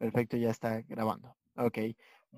Perfecto, 0.00 0.38
ya 0.38 0.48
está 0.48 0.80
grabando. 0.88 1.36
Ok. 1.56 1.76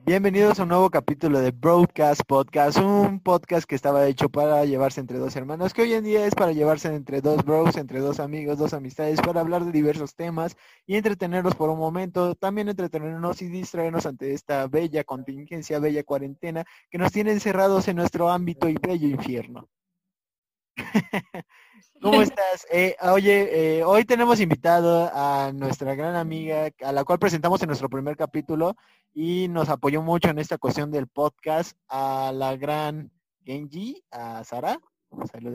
Bienvenidos 0.05 0.59
a 0.59 0.65
un 0.65 0.71
nuevo 0.71 0.91
capítulo 0.91 1.39
de 1.39 1.53
Broadcast 1.53 2.23
Podcast, 2.27 2.79
un 2.79 3.21
podcast 3.21 3.67
que 3.67 3.77
estaba 3.77 4.05
hecho 4.09 4.29
para 4.29 4.65
llevarse 4.65 4.99
entre 4.99 5.19
dos 5.19 5.37
hermanos, 5.37 5.73
que 5.73 5.83
hoy 5.83 5.93
en 5.93 6.03
día 6.03 6.27
es 6.27 6.35
para 6.35 6.51
llevarse 6.51 6.93
entre 6.93 7.21
dos 7.21 7.45
bros, 7.45 7.77
entre 7.77 8.01
dos 8.01 8.19
amigos, 8.19 8.59
dos 8.59 8.75
amistades, 8.75 9.21
para 9.21 9.43
hablar 9.43 9.65
de 9.65 9.71
diversos 9.71 10.17
temas 10.17 10.57
y 10.87 10.97
entretenerlos 10.97 11.55
por 11.55 11.71
un 11.71 11.79
momento, 11.79 12.35
también 12.35 12.69
entretenernos 12.69 13.41
y 13.43 13.47
distraernos 13.47 14.07
ante 14.07 14.35
esta 14.35 14.67
bella 14.67 15.05
contingencia, 15.05 15.79
bella 15.79 16.03
cuarentena 16.03 16.65
que 16.91 16.99
nos 16.99 17.13
tiene 17.13 17.31
encerrados 17.31 17.87
en 17.87 17.95
nuestro 17.95 18.29
ámbito 18.29 18.69
y 18.69 18.75
bello 18.75 19.07
infierno. 19.07 19.69
¿Cómo 22.01 22.23
estás? 22.23 22.67
Eh, 22.71 22.97
oye, 23.03 23.79
eh, 23.79 23.85
hoy 23.85 24.05
tenemos 24.05 24.41
invitado 24.41 25.11
a 25.13 25.53
nuestra 25.53 25.95
gran 25.95 26.17
amiga, 26.17 26.69
a 26.83 26.93
la 26.93 27.05
cual 27.05 27.19
presentamos 27.19 27.63
en 27.63 27.69
nuestro 27.69 27.89
primer 27.89 28.17
capítulo 28.17 28.77
y 29.15 29.49
nos 29.49 29.69
apoyó 29.69 30.03
mucho 30.03 30.29
en 30.29 30.39
esta 30.39 30.59
cuestión 30.59 30.91
del 30.91 31.07
podcast, 31.07 31.77
a 31.89 32.33
la 32.35 32.57
gran 32.57 33.11
Genji, 33.45 34.03
a 34.11 34.45
Sara. 34.45 34.79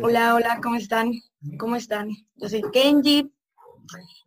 Hola, 0.02 0.35
hola, 0.35 0.59
¿cómo 0.62 0.76
están? 0.76 1.12
¿Cómo 1.58 1.76
están? 1.76 2.09
Yo 2.35 2.49
soy 2.49 2.63
Genji, 2.71 3.34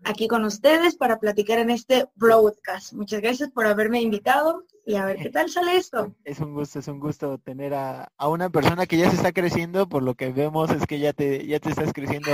aquí 0.04 0.26
con 0.26 0.44
ustedes 0.44 0.96
para 0.96 1.18
platicar 1.18 1.58
en 1.58 1.70
este 1.70 2.08
broadcast. 2.14 2.92
Muchas 2.92 3.20
gracias 3.20 3.50
por 3.50 3.66
haberme 3.66 4.00
invitado 4.00 4.64
y 4.90 4.96
a 4.96 5.04
ver 5.04 5.16
qué 5.18 5.30
tal 5.30 5.48
sale 5.48 5.76
esto. 5.76 6.14
Es 6.24 6.40
un 6.40 6.54
gusto, 6.54 6.80
es 6.80 6.88
un 6.88 6.98
gusto 6.98 7.38
tener 7.38 7.74
a, 7.74 8.10
una 8.18 8.50
persona 8.50 8.86
que 8.86 8.96
ya 8.96 9.08
se 9.10 9.16
está 9.16 9.32
creciendo, 9.32 9.88
por 9.88 10.02
lo 10.02 10.14
que 10.14 10.32
vemos 10.32 10.70
es 10.70 10.86
que 10.86 10.98
ya 10.98 11.12
te, 11.12 11.46
ya 11.46 11.60
te 11.60 11.70
estás 11.70 11.92
creciendo 11.92 12.30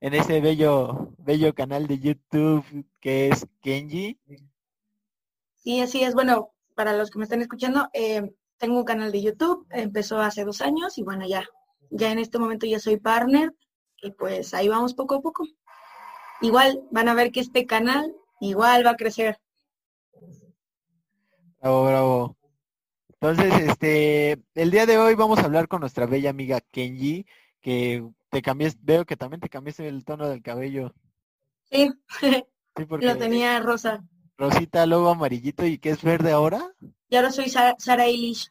en 0.00 0.14
ese 0.14 0.40
bello, 0.40 1.12
bello 1.18 1.54
canal 1.54 1.86
de 1.86 1.98
YouTube 1.98 2.64
que 3.00 3.28
es 3.28 3.46
Kenji. 3.60 4.18
Sí, 5.56 5.80
así 5.80 6.02
es. 6.02 6.14
Bueno, 6.14 6.52
para 6.74 6.92
los 6.92 7.10
que 7.10 7.18
me 7.18 7.24
están 7.24 7.40
escuchando, 7.40 7.88
eh, 7.94 8.34
tengo 8.58 8.78
un 8.78 8.84
canal 8.84 9.10
de 9.10 9.22
YouTube, 9.22 9.66
empezó 9.70 10.20
hace 10.20 10.44
dos 10.44 10.60
años 10.60 10.98
y 10.98 11.02
bueno, 11.02 11.26
ya, 11.26 11.44
ya 11.90 12.12
en 12.12 12.18
este 12.18 12.38
momento 12.38 12.66
ya 12.66 12.78
soy 12.78 12.98
partner 12.98 13.54
y 14.02 14.10
pues 14.10 14.52
ahí 14.52 14.68
vamos 14.68 14.92
poco 14.94 15.14
a 15.14 15.22
poco 15.22 15.44
igual 16.40 16.82
van 16.90 17.08
a 17.08 17.14
ver 17.14 17.32
que 17.32 17.40
este 17.40 17.66
canal 17.66 18.14
igual 18.40 18.84
va 18.84 18.90
a 18.90 18.96
crecer. 18.96 19.38
Bravo, 21.64 21.86
bravo. 21.86 22.36
Entonces, 23.08 23.70
este, 23.70 24.38
el 24.54 24.70
día 24.70 24.84
de 24.84 24.98
hoy 24.98 25.14
vamos 25.14 25.38
a 25.38 25.46
hablar 25.46 25.66
con 25.66 25.80
nuestra 25.80 26.04
bella 26.04 26.28
amiga 26.28 26.60
Kenji, 26.60 27.24
que 27.62 28.06
te 28.28 28.42
cambiaste, 28.42 28.78
veo 28.82 29.06
que 29.06 29.16
también 29.16 29.40
te 29.40 29.48
cambiaste 29.48 29.88
el 29.88 30.04
tono 30.04 30.28
del 30.28 30.42
cabello. 30.42 30.92
Sí, 31.70 31.90
porque 32.86 33.06
lo 33.06 33.16
tenía 33.16 33.60
rosa. 33.60 34.04
Rosita, 34.36 34.84
luego 34.84 35.08
amarillito, 35.08 35.64
¿y 35.64 35.78
qué 35.78 35.88
es 35.88 36.02
verde 36.02 36.32
ahora? 36.32 36.70
Y 37.08 37.16
ahora 37.16 37.30
soy 37.30 37.48
Sara, 37.48 37.74
Sara 37.78 38.04
Elish. 38.04 38.50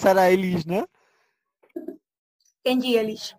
Sara 0.00 0.30
Elish, 0.30 0.64
¿no? 0.64 0.88
Kenji 2.64 2.96
Elish 2.96 3.36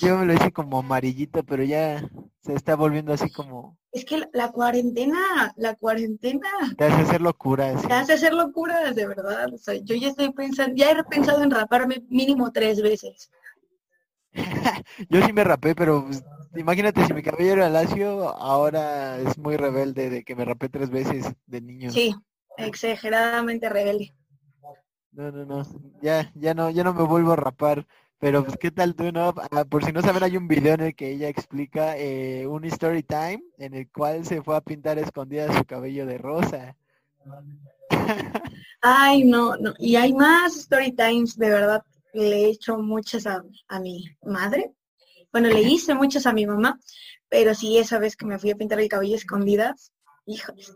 yo 0.00 0.18
me 0.18 0.26
lo 0.26 0.34
hice 0.34 0.52
como 0.52 0.78
amarillito, 0.78 1.44
pero 1.44 1.62
ya 1.62 2.08
se 2.40 2.54
está 2.54 2.74
volviendo 2.74 3.12
así 3.12 3.30
como... 3.30 3.76
Es 3.94 4.04
que 4.04 4.28
la, 4.32 4.50
cuarentena, 4.50 5.54
la 5.56 5.76
cuarentena... 5.76 6.48
Te 6.76 6.84
hace 6.84 7.02
hacer 7.02 7.20
locuras. 7.20 7.86
Te 7.86 7.92
hace 7.92 8.14
hacer 8.14 8.34
locuras, 8.34 8.92
de 8.96 9.06
verdad. 9.06 9.54
O 9.54 9.56
sea, 9.56 9.74
yo 9.74 9.94
ya 9.94 10.08
estoy 10.08 10.32
pensando, 10.32 10.74
ya 10.74 10.90
he 10.90 11.04
pensado 11.04 11.44
en 11.44 11.52
raparme 11.52 12.02
mínimo 12.08 12.50
tres 12.50 12.82
veces. 12.82 13.30
yo 15.08 15.22
sí 15.24 15.32
me 15.32 15.44
rapé, 15.44 15.76
pero 15.76 16.06
pues, 16.06 16.24
imagínate 16.56 17.06
si 17.06 17.14
mi 17.14 17.22
cabello 17.22 17.52
era 17.52 17.70
lacio, 17.70 18.30
ahora 18.30 19.16
es 19.20 19.38
muy 19.38 19.56
rebelde 19.56 20.10
de 20.10 20.24
que 20.24 20.34
me 20.34 20.44
rapé 20.44 20.68
tres 20.68 20.90
veces 20.90 21.32
de 21.46 21.60
niño. 21.60 21.92
Sí, 21.92 22.12
exageradamente 22.56 23.68
rebelde. 23.68 24.12
No, 25.12 25.30
no, 25.30 25.44
no. 25.44 25.62
Ya, 26.02 26.32
ya 26.34 26.52
no, 26.52 26.68
ya 26.70 26.82
no 26.82 26.92
me 26.94 27.04
vuelvo 27.04 27.30
a 27.30 27.36
rapar. 27.36 27.86
Pero 28.24 28.42
pues 28.42 28.56
qué 28.56 28.70
tal 28.70 28.94
tú, 28.94 29.12
¿no? 29.12 29.34
Ah, 29.50 29.66
por 29.66 29.84
si 29.84 29.92
no 29.92 30.00
saben, 30.00 30.22
hay 30.22 30.38
un 30.38 30.48
video 30.48 30.72
en 30.72 30.80
el 30.80 30.94
que 30.94 31.10
ella 31.10 31.28
explica 31.28 31.98
eh, 31.98 32.46
un 32.46 32.64
story 32.64 33.02
time 33.02 33.44
en 33.58 33.74
el 33.74 33.90
cual 33.90 34.24
se 34.24 34.42
fue 34.42 34.56
a 34.56 34.62
pintar 34.62 34.98
escondida 34.98 35.54
su 35.54 35.62
cabello 35.66 36.06
de 36.06 36.16
rosa. 36.16 36.74
Ay, 38.80 39.24
no, 39.24 39.56
no. 39.58 39.74
Y 39.78 39.96
hay 39.96 40.14
más 40.14 40.56
story 40.56 40.92
times, 40.92 41.36
de 41.36 41.50
verdad. 41.50 41.84
Le 42.14 42.46
he 42.46 42.48
hecho 42.48 42.78
muchas 42.78 43.26
a, 43.26 43.42
mi 43.78 44.06
madre. 44.22 44.72
Bueno, 45.30 45.48
le 45.48 45.60
hice 45.60 45.94
muchas 45.94 46.24
a 46.24 46.32
mi 46.32 46.46
mamá, 46.46 46.80
pero 47.28 47.54
sí 47.54 47.76
esa 47.76 47.98
vez 47.98 48.16
que 48.16 48.24
me 48.24 48.38
fui 48.38 48.52
a 48.52 48.56
pintar 48.56 48.80
el 48.80 48.88
cabello 48.88 49.16
escondidas, 49.16 49.92
híjoles. 50.24 50.74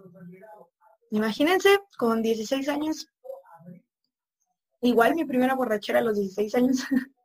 Imagínense, 1.12 1.78
con 1.96 2.20
16 2.20 2.68
años, 2.68 3.08
igual 4.82 5.14
mi 5.14 5.24
primera 5.24 5.54
borrachera 5.54 6.00
a 6.00 6.02
los 6.02 6.18
16 6.18 6.54
años. 6.54 6.84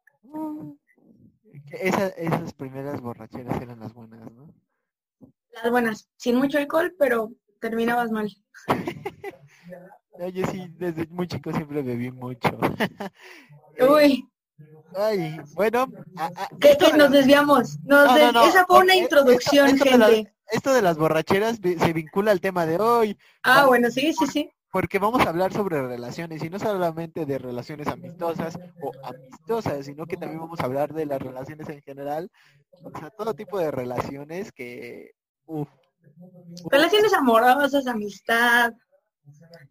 esas 1.81 2.53
primeras 2.53 3.01
borracheras 3.01 3.61
eran 3.61 3.79
las 3.79 3.93
buenas, 3.93 4.19
¿no? 4.31 4.53
Las 5.51 5.71
buenas, 5.71 6.09
sin 6.17 6.35
mucho 6.35 6.57
alcohol, 6.57 6.95
pero 6.97 7.31
terminabas 7.59 8.11
mal. 8.11 8.29
yo 10.33 10.47
sí, 10.47 10.67
desde 10.77 11.07
muy 11.07 11.27
chico 11.27 11.51
siempre 11.51 11.81
bebí 11.81 12.11
mucho. 12.11 12.49
Uy. 13.79 14.27
Ay, 14.95 15.37
bueno. 15.55 15.87
¿Qué, 16.59 16.77
nos 16.97 17.11
desviamos? 17.11 17.77
Esa 18.47 18.65
fue 18.65 18.79
una 18.79 18.95
introducción, 18.95 19.69
esto, 19.69 19.85
gente. 19.85 20.33
esto 20.51 20.73
de 20.73 20.81
las 20.81 20.97
borracheras 20.97 21.57
se 21.57 21.93
vincula 21.93 22.31
al 22.31 22.41
tema 22.41 22.65
de 22.65 22.77
hoy. 22.77 23.17
Ah, 23.43 23.65
bueno, 23.65 23.89
sí, 23.89 24.13
sí, 24.13 24.27
sí 24.27 24.51
porque 24.73 24.97
vamos 24.97 25.23
a 25.23 25.29
hablar 25.29 25.53
sobre 25.53 25.79
relaciones 25.87 26.43
y 26.43 26.49
no 26.49 26.57
solamente 26.57 27.27
de 27.27 27.37
relaciones 27.37 27.85
amistosas 27.87 28.57
o 28.81 28.91
amistosas, 29.03 29.85
sino 29.85 30.07
que 30.07 30.17
también 30.17 30.39
vamos 30.41 30.59
a 30.59 30.65
hablar 30.65 30.95
de 30.95 31.05
las 31.05 31.21
relaciones 31.21 31.69
en 31.69 31.83
general, 31.83 32.31
o 32.81 32.89
sea, 32.97 33.11
todo 33.11 33.35
tipo 33.35 33.59
de 33.59 33.69
relaciones 33.69 34.51
que... 34.51 35.11
relaciones 36.71 37.13
amorosas, 37.13 37.85
amistad, 37.85 38.73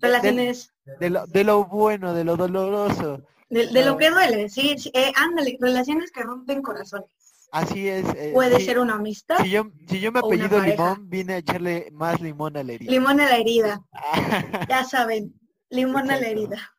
relaciones... 0.00 0.72
De, 1.00 1.10
lo, 1.10 1.26
de 1.26 1.42
lo 1.42 1.64
bueno, 1.64 2.14
de 2.14 2.22
lo 2.22 2.36
doloroso. 2.36 3.22
De, 3.50 3.84
lo 3.84 3.96
que 3.96 4.08
duele, 4.08 4.48
sí, 4.48 4.76
eh, 4.94 5.12
ándale, 5.16 5.58
relaciones 5.60 6.12
que 6.12 6.22
rompen 6.22 6.62
corazones. 6.62 7.10
Así 7.52 7.86
es. 7.86 8.06
Eh, 8.16 8.30
Puede 8.32 8.60
ser 8.60 8.78
una 8.78 8.94
amistad. 8.94 9.36
Si 9.42 9.50
yo, 9.50 9.70
si 9.86 10.00
yo 10.00 10.10
me 10.10 10.20
apellido 10.20 10.58
Limón, 10.58 11.10
vine 11.10 11.34
a 11.34 11.36
echarle 11.36 11.90
más 11.92 12.18
limón 12.18 12.56
a 12.56 12.62
la 12.62 12.72
herida. 12.72 12.90
Limón 12.90 13.20
a 13.20 13.26
la 13.26 13.36
herida. 13.36 13.82
ya 14.70 14.84
saben, 14.84 15.38
limón 15.68 16.10
a 16.10 16.18
la 16.18 16.28
herida. 16.28 16.74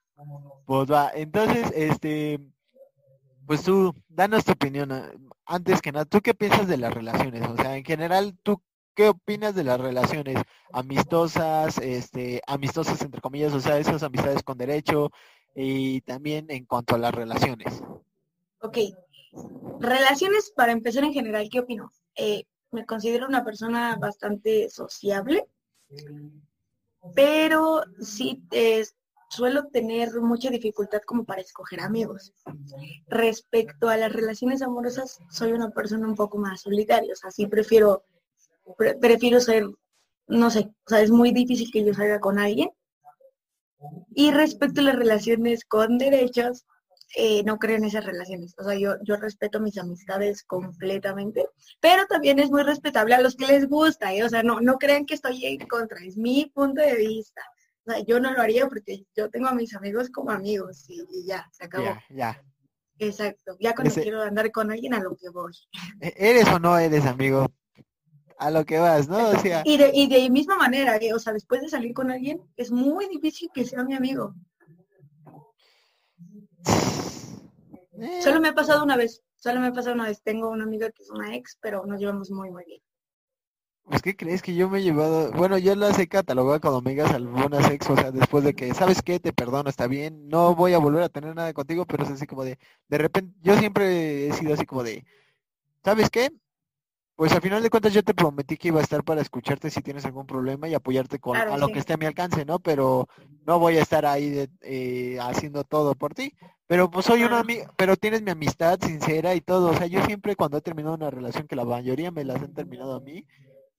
Pues 0.65 0.91
va, 0.91 1.11
entonces, 1.13 1.71
este, 1.75 2.39
pues 3.45 3.61
tú, 3.61 3.93
danos 4.09 4.45
tu 4.45 4.53
opinión. 4.53 4.91
Ah, 4.91 5.11
antes 5.45 5.79
que 5.79 5.91
nada, 5.91 6.05
¿tú 6.05 6.21
qué 6.21 6.33
piensas 6.33 6.67
de 6.67 6.77
las 6.77 6.91
relaciones? 6.91 7.47
O 7.47 7.55
sea, 7.55 7.77
en 7.77 7.85
general, 7.85 8.35
¿tú 8.41 8.59
qué 8.95 9.09
opinas 9.09 9.53
de 9.53 9.65
las 9.65 9.79
relaciones 9.79 10.37
amistosas, 10.71 11.77
este, 11.77 12.41
amistosas 12.47 12.99
entre 13.03 13.21
comillas, 13.21 13.53
o 13.53 13.59
sea, 13.59 13.77
esas 13.77 14.01
amistades 14.01 14.41
con 14.41 14.57
derecho 14.57 15.11
y 15.53 16.01
también 16.01 16.47
en 16.49 16.65
cuanto 16.65 16.95
a 16.95 16.97
las 16.97 17.13
relaciones? 17.13 17.83
Ok, 18.59 18.77
Relaciones, 19.79 20.51
para 20.55 20.71
empezar 20.71 21.03
en 21.03 21.13
general, 21.13 21.49
¿qué 21.51 21.59
opino? 21.59 21.91
Eh, 22.15 22.45
me 22.71 22.85
considero 22.85 23.27
una 23.27 23.43
persona 23.43 23.97
bastante 23.97 24.69
sociable, 24.69 25.45
pero 27.15 27.83
sí 27.99 28.43
eh, 28.51 28.83
suelo 29.29 29.67
tener 29.67 30.13
mucha 30.21 30.49
dificultad 30.49 31.01
como 31.05 31.25
para 31.25 31.41
escoger 31.41 31.81
amigos. 31.81 32.33
Respecto 33.07 33.89
a 33.89 33.97
las 33.97 34.13
relaciones 34.13 34.61
amorosas, 34.61 35.19
soy 35.29 35.51
una 35.51 35.71
persona 35.71 36.07
un 36.07 36.15
poco 36.15 36.37
más 36.37 36.61
solitaria, 36.61 37.13
o 37.13 37.15
sea, 37.15 37.31
sí 37.31 37.47
prefiero, 37.47 38.03
prefiero 39.01 39.39
ser, 39.39 39.65
no 40.27 40.49
sé, 40.49 40.71
o 40.85 40.89
sea, 40.89 41.01
es 41.01 41.11
muy 41.11 41.31
difícil 41.31 41.71
que 41.71 41.83
yo 41.83 41.93
salga 41.93 42.19
con 42.19 42.39
alguien. 42.39 42.69
Y 44.15 44.31
respecto 44.31 44.79
a 44.79 44.85
las 44.85 44.95
relaciones 44.95 45.65
con 45.65 45.97
derechos, 45.97 46.65
eh, 47.15 47.43
no 47.43 47.59
creo 47.59 47.77
en 47.77 47.85
esas 47.85 48.05
relaciones. 48.05 48.55
O 48.57 48.63
sea, 48.63 48.77
yo, 48.77 48.95
yo 49.03 49.15
respeto 49.17 49.59
mis 49.59 49.77
amistades 49.77 50.43
completamente, 50.43 51.47
pero 51.79 52.05
también 52.07 52.39
es 52.39 52.49
muy 52.49 52.63
respetable 52.63 53.13
a 53.13 53.21
los 53.21 53.35
que 53.35 53.45
les 53.45 53.67
gusta, 53.67 54.13
¿eh? 54.13 54.23
O 54.23 54.29
sea, 54.29 54.43
no, 54.43 54.59
no 54.61 54.77
crean 54.77 55.05
que 55.05 55.13
estoy 55.13 55.45
en 55.45 55.67
contra, 55.67 55.99
es 56.03 56.17
mi 56.17 56.51
punto 56.53 56.81
de 56.81 56.95
vista. 56.95 57.41
O 57.85 57.91
sea, 57.91 58.03
yo 58.03 58.19
no 58.19 58.31
lo 58.31 58.41
haría 58.41 58.67
porque 58.67 59.05
yo 59.15 59.29
tengo 59.29 59.47
a 59.47 59.53
mis 59.53 59.75
amigos 59.75 60.09
como 60.09 60.31
amigos 60.31 60.89
y, 60.89 61.05
ya, 61.25 61.47
se 61.51 61.65
acabó. 61.65 61.85
Ya, 61.85 62.03
ya. 62.09 62.43
Exacto, 62.99 63.57
ya 63.59 63.75
cuando 63.75 63.93
quiero 63.93 64.21
andar 64.21 64.51
con 64.51 64.71
alguien 64.71 64.93
a 64.93 64.99
lo 64.99 65.15
que 65.15 65.29
voy. 65.29 65.53
¿E-, 65.99 66.13
¿Eres 66.15 66.47
o 66.47 66.59
no 66.59 66.77
eres 66.77 67.05
amigo? 67.05 67.51
A 68.37 68.49
lo 68.49 68.65
que 68.65 68.79
vas, 68.79 69.07
¿no? 69.07 69.29
O 69.29 69.39
sea... 69.39 69.61
Y 69.65 69.77
de, 69.77 69.91
y 69.93 70.07
de 70.07 70.29
misma 70.29 70.57
manera, 70.57 70.97
¿eh? 70.97 71.13
o 71.13 71.19
sea, 71.19 71.33
después 71.33 71.61
de 71.61 71.69
salir 71.69 71.93
con 71.93 72.11
alguien, 72.11 72.41
es 72.55 72.71
muy 72.71 73.07
difícil 73.07 73.49
que 73.53 73.65
sea 73.65 73.83
mi 73.83 73.93
amigo. 73.93 74.33
Solo 78.21 78.41
me 78.41 78.49
ha 78.49 78.53
pasado 78.53 78.83
una 78.83 78.97
vez, 78.97 79.21
solo 79.35 79.59
me 79.59 79.67
ha 79.67 79.73
pasado 79.73 79.95
una 79.95 80.07
vez. 80.07 80.21
Tengo 80.21 80.49
una 80.49 80.63
amiga 80.63 80.89
que 80.91 81.03
es 81.03 81.09
una 81.09 81.35
ex, 81.35 81.57
pero 81.61 81.85
nos 81.85 81.99
llevamos 81.99 82.31
muy, 82.31 82.51
muy 82.51 82.65
bien. 82.65 82.81
Pues, 83.85 84.01
¿qué 84.01 84.15
crees 84.15 84.41
que 84.41 84.55
yo 84.55 84.69
me 84.69 84.79
he 84.79 84.83
llevado? 84.83 85.31
Bueno, 85.33 85.57
yo 85.57 85.75
las 85.75 85.99
he 85.99 86.07
catalogado 86.07 86.61
como 86.61 86.77
amigas 86.77 87.11
algunas 87.11 87.69
ex, 87.69 87.89
o 87.89 87.95
sea, 87.95 88.11
después 88.11 88.43
de 88.45 88.53
que, 88.53 88.73
¿sabes 88.73 89.01
qué? 89.01 89.19
Te 89.19 89.33
perdono, 89.33 89.69
está 89.69 89.87
bien, 89.87 90.29
no 90.29 90.55
voy 90.55 90.73
a 90.73 90.77
volver 90.77 91.03
a 91.03 91.09
tener 91.09 91.35
nada 91.35 91.53
contigo, 91.53 91.85
pero 91.85 92.05
es 92.05 92.11
así 92.11 92.25
como 92.25 92.45
de, 92.45 92.57
de 92.87 92.97
repente, 92.97 93.37
yo 93.41 93.57
siempre 93.57 94.27
he 94.27 94.33
sido 94.33 94.53
así 94.53 94.65
como 94.65 94.83
de, 94.83 95.05
¿sabes 95.83 96.09
qué? 96.09 96.31
Pues 97.23 97.31
al 97.31 97.41
final 97.41 97.63
de 97.63 97.69
cuentas 97.69 97.93
yo 97.93 98.03
te 98.03 98.13
prometí 98.13 98.57
que 98.57 98.67
iba 98.67 98.81
a 98.81 98.83
estar 98.83 99.01
para 99.01 99.21
escucharte 99.21 99.69
si 99.69 99.81
tienes 99.81 100.03
algún 100.03 100.27
problema 100.27 100.67
y 100.67 100.73
apoyarte 100.73 101.19
con 101.19 101.35
Claro, 101.35 101.53
a 101.53 101.57
lo 101.57 101.67
sí. 101.67 101.71
que 101.71 101.79
esté 101.79 101.93
a 101.93 101.97
mi 101.97 102.05
alcance, 102.05 102.43
¿no? 102.43 102.59
Pero 102.59 103.07
no 103.45 103.59
voy 103.59 103.77
a 103.77 103.81
estar 103.81 104.05
ahí 104.05 104.29
de- 104.29 104.49
eh, 104.59 105.17
haciendo 105.21 105.63
todo 105.63 105.95
por 105.95 106.13
ti. 106.13 106.33
Pero 106.67 106.91
pues 106.91 107.05
soy 107.05 107.23
una 107.23 107.39
amiga, 107.39 107.71
pero 107.77 107.95
tienes 107.95 108.23
mi 108.23 108.31
amistad 108.31 108.77
sincera 108.81 109.35
y 109.35 109.39
todo. 109.39 109.69
O 109.69 109.73
sea, 109.73 109.87
yo 109.87 110.03
siempre 110.03 110.35
cuando 110.35 110.57
he 110.57 110.61
terminado 110.61 110.95
una 110.95 111.09
relación, 111.11 111.47
que 111.47 111.55
la 111.55 111.63
mayoría 111.63 112.11
me 112.11 112.25
las 112.25 112.43
han 112.43 112.53
terminado 112.53 112.93
a 112.93 112.99
mí, 112.99 113.25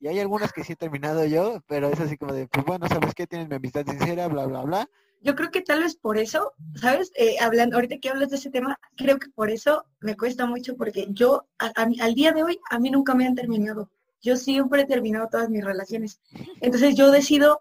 y 0.01 0.09
hay 0.09 0.21
algunas 0.21 0.51
que 0.51 0.65
sí 0.65 0.73
he 0.73 0.77
terminado 0.77 1.27
yo, 1.27 1.61
pero 1.67 1.91
es 1.91 2.01
así 2.01 2.17
como 2.17 2.33
de, 2.33 2.49
pues 2.49 2.65
bueno, 2.65 2.89
¿sabes 2.89 3.15
qué? 3.15 3.27
Tienes 3.27 3.51
mi 3.51 3.57
amistad 3.57 3.85
sincera, 3.87 4.27
bla, 4.27 4.47
bla, 4.47 4.63
bla. 4.63 4.89
Yo 5.25 5.35
creo 5.35 5.51
que 5.51 5.63
tal 5.63 5.81
vez 5.83 5.97
por 5.97 6.19
eso, 6.19 6.53
¿sabes? 6.77 7.11
Eh, 7.17 7.37
hablando, 7.41 7.77
ahorita 7.77 7.99
que 7.99 8.11
hablas 8.11 8.29
de 8.31 8.37
ese 8.37 8.51
tema, 8.51 8.79
creo 8.97 9.19
que 9.19 9.31
por 9.31 9.51
eso 9.51 9.85
me 10.01 10.17
cuesta 10.17 10.45
mucho 10.45 10.77
porque 10.77 11.07
yo, 11.11 11.47
a- 11.59 11.73
a 11.75 11.89
al 12.03 12.15
día 12.15 12.33
de 12.33 12.43
hoy, 12.45 12.61
a 12.71 12.79
mí 12.79 12.91
nunca 12.91 13.15
me 13.15 13.27
han 13.27 13.35
terminado. 13.35 13.91
Yo 14.21 14.37
siempre 14.37 14.83
he 14.83 14.87
terminado 14.87 15.29
todas 15.31 15.49
mis 15.49 15.65
relaciones. 15.65 16.21
Entonces 16.61 16.95
yo 16.95 17.11
decido 17.11 17.61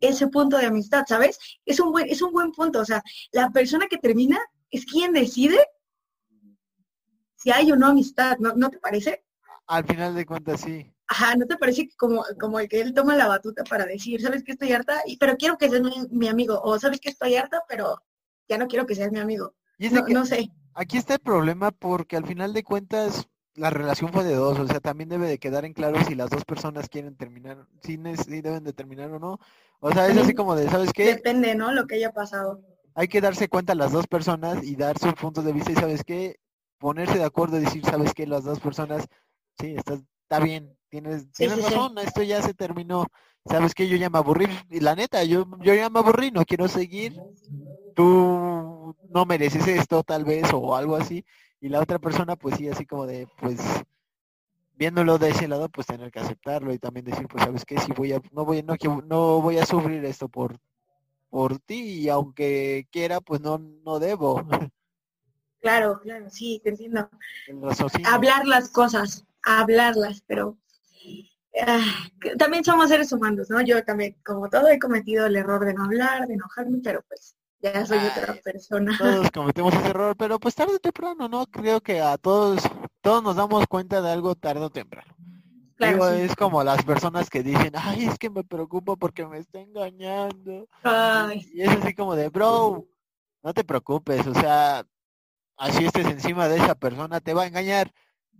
ese 0.00 0.26
punto 0.26 0.58
de 0.58 0.66
amistad, 0.66 1.04
¿sabes? 1.08 1.38
Es 1.64 1.78
un 1.80 1.92
buen, 1.92 2.08
es 2.10 2.20
un 2.20 2.32
buen 2.32 2.50
punto. 2.52 2.80
O 2.80 2.84
sea, 2.84 3.02
la 3.32 3.50
persona 3.50 3.86
que 3.88 3.98
termina 3.98 4.38
es 4.70 4.84
quien 4.84 5.12
decide 5.12 5.58
si 7.36 7.50
hay 7.50 7.70
o 7.72 7.76
no 7.76 7.86
amistad, 7.88 8.38
¿no, 8.38 8.54
¿no 8.54 8.70
te 8.70 8.78
parece? 8.78 9.24
Al 9.66 9.84
final 9.86 10.14
de 10.14 10.26
cuentas, 10.26 10.60
sí. 10.62 10.93
Ajá, 11.06 11.36
¿no 11.36 11.46
te 11.46 11.56
parece 11.56 11.88
que 11.88 11.96
como, 11.96 12.24
como 12.40 12.58
el 12.60 12.68
que 12.68 12.80
él 12.80 12.94
toma 12.94 13.16
la 13.16 13.28
batuta 13.28 13.62
para 13.64 13.84
decir, 13.84 14.20
sabes 14.20 14.42
que 14.42 14.52
estoy 14.52 14.72
harta, 14.72 15.02
y, 15.06 15.16
pero 15.18 15.36
quiero 15.36 15.58
que 15.58 15.68
seas 15.68 15.82
mi, 15.82 16.08
mi 16.10 16.28
amigo, 16.28 16.60
o 16.62 16.78
sabes 16.78 17.00
que 17.00 17.10
estoy 17.10 17.36
harta, 17.36 17.62
pero 17.68 18.02
ya 18.48 18.58
no 18.58 18.66
quiero 18.66 18.86
que 18.86 18.94
seas 18.94 19.12
mi 19.12 19.20
amigo? 19.20 19.54
Y 19.78 19.90
No, 19.90 20.04
que 20.04 20.14
no 20.14 20.24
sé. 20.24 20.50
aquí 20.74 20.96
está 20.96 21.14
el 21.14 21.20
problema 21.20 21.70
porque 21.70 22.16
al 22.16 22.26
final 22.26 22.52
de 22.52 22.62
cuentas 22.62 23.28
la 23.56 23.70
relación 23.70 24.12
fue 24.12 24.24
de 24.24 24.34
dos, 24.34 24.58
o 24.58 24.66
sea, 24.66 24.80
también 24.80 25.08
debe 25.08 25.28
de 25.28 25.38
quedar 25.38 25.64
en 25.64 25.74
claro 25.74 26.02
si 26.04 26.14
las 26.14 26.30
dos 26.30 26.44
personas 26.44 26.88
quieren 26.88 27.16
terminar, 27.16 27.66
si, 27.82 27.96
deben 27.96 28.64
de 28.64 28.72
terminar 28.72 29.10
o 29.12 29.18
no. 29.18 29.38
O 29.80 29.92
sea, 29.92 30.08
es 30.08 30.16
así 30.16 30.34
como 30.34 30.56
de, 30.56 30.68
¿sabes 30.68 30.92
qué? 30.92 31.04
Depende, 31.04 31.54
¿no? 31.54 31.72
Lo 31.72 31.86
que 31.86 31.96
haya 31.96 32.12
pasado. 32.12 32.60
Hay 32.94 33.08
que 33.08 33.20
darse 33.20 33.48
cuenta 33.48 33.74
las 33.74 33.92
dos 33.92 34.06
personas 34.06 34.64
y 34.64 34.76
dar 34.76 34.98
sus 34.98 35.14
puntos 35.14 35.44
de 35.44 35.52
vista 35.52 35.72
y, 35.72 35.76
¿sabes 35.76 36.02
qué? 36.04 36.40
Ponerse 36.78 37.18
de 37.18 37.24
acuerdo 37.24 37.58
y 37.58 37.64
decir, 37.64 37.84
¿sabes 37.84 38.12
qué? 38.12 38.26
Las 38.26 38.44
dos 38.44 38.60
personas, 38.60 39.06
sí, 39.60 39.74
está, 39.76 39.94
está 39.94 40.40
bien, 40.40 40.76
tienes, 40.94 41.32
tienes 41.32 41.56
sí, 41.56 41.62
sí. 41.64 41.74
razón, 41.74 41.98
esto 41.98 42.22
ya 42.22 42.40
se 42.40 42.54
terminó. 42.54 43.06
¿Sabes 43.46 43.74
qué? 43.74 43.88
Yo 43.88 43.96
ya 43.96 44.10
me 44.10 44.18
aburrí, 44.18 44.46
y 44.70 44.78
la 44.78 44.94
neta, 44.94 45.24
yo, 45.24 45.44
yo 45.60 45.74
ya 45.74 45.90
me 45.90 45.98
aburrí, 45.98 46.30
no 46.30 46.44
quiero 46.44 46.68
seguir. 46.68 47.20
Tú 47.94 48.96
no 49.08 49.24
mereces 49.26 49.66
esto, 49.66 50.04
tal 50.04 50.24
vez, 50.24 50.52
o 50.52 50.76
algo 50.76 50.94
así. 50.94 51.24
Y 51.60 51.68
la 51.68 51.80
otra 51.80 51.98
persona, 51.98 52.36
pues 52.36 52.56
sí, 52.56 52.68
así 52.68 52.86
como 52.86 53.06
de, 53.06 53.26
pues, 53.36 53.60
viéndolo 54.74 55.18
de 55.18 55.30
ese 55.30 55.48
lado, 55.48 55.68
pues 55.68 55.88
tener 55.88 56.12
que 56.12 56.20
aceptarlo 56.20 56.72
y 56.72 56.78
también 56.78 57.06
decir, 57.06 57.26
pues, 57.26 57.42
¿sabes 57.42 57.64
qué? 57.64 57.78
Si 57.78 57.92
voy 57.92 58.12
a, 58.12 58.20
no 58.30 58.44
voy, 58.44 58.62
no, 58.62 58.76
no 59.04 59.40
voy 59.40 59.58
a 59.58 59.66
sufrir 59.66 60.04
esto 60.04 60.28
por, 60.28 60.56
por 61.28 61.58
ti 61.58 62.02
y 62.02 62.08
aunque 62.08 62.86
quiera, 62.92 63.20
pues 63.20 63.40
no, 63.40 63.58
no 63.58 63.98
debo. 63.98 64.46
Claro, 65.60 65.98
claro, 66.00 66.28
sí, 66.30 66.60
te 66.62 66.70
entiendo. 66.70 67.08
Hablar 68.04 68.46
las 68.46 68.68
cosas, 68.68 69.24
hablarlas, 69.42 70.22
pero 70.26 70.58
ah, 71.66 71.80
también 72.38 72.64
somos 72.64 72.88
seres 72.88 73.12
humanos, 73.12 73.48
¿no? 73.50 73.60
Yo 73.62 73.82
también, 73.84 74.16
como 74.24 74.48
todo, 74.48 74.68
he 74.68 74.78
cometido 74.78 75.26
el 75.26 75.36
error 75.36 75.64
de 75.64 75.74
no 75.74 75.84
hablar, 75.84 76.26
de 76.26 76.34
enojarme, 76.34 76.78
pero 76.82 77.02
pues 77.08 77.36
ya 77.60 77.86
soy 77.86 77.98
otra 77.98 78.32
Ay, 78.34 78.40
persona. 78.44 78.96
Todos 78.98 79.30
cometemos 79.32 79.74
ese 79.74 79.88
error, 79.88 80.16
pero 80.16 80.38
pues 80.38 80.54
tarde 80.54 80.74
o 80.74 80.78
temprano, 80.78 81.28
¿no? 81.28 81.46
Creo 81.46 81.80
que 81.80 82.00
a 82.00 82.18
todos, 82.18 82.62
todos 83.00 83.22
nos 83.22 83.36
damos 83.36 83.66
cuenta 83.66 84.02
de 84.02 84.10
algo 84.10 84.34
tarde 84.34 84.60
o 84.60 84.70
temprano. 84.70 85.14
Claro, 85.76 85.94
Digo, 85.94 86.10
sí. 86.10 86.20
es 86.20 86.36
como 86.36 86.62
las 86.62 86.84
personas 86.84 87.30
que 87.30 87.42
dicen, 87.42 87.72
ay, 87.74 88.04
es 88.04 88.18
que 88.18 88.30
me 88.30 88.44
preocupo 88.44 88.96
porque 88.96 89.26
me 89.26 89.38
está 89.38 89.60
engañando. 89.60 90.68
Ay, 90.82 91.48
Y 91.52 91.62
es 91.62 91.70
así 91.70 91.94
como 91.94 92.14
de, 92.14 92.28
bro, 92.28 92.86
no 93.42 93.54
te 93.54 93.64
preocupes, 93.64 94.26
o 94.26 94.34
sea, 94.34 94.86
así 95.56 95.84
estés 95.84 96.06
encima 96.06 96.48
de 96.48 96.56
esa 96.56 96.74
persona, 96.74 97.20
te 97.20 97.34
va 97.34 97.42
a 97.42 97.46
engañar. 97.46 97.92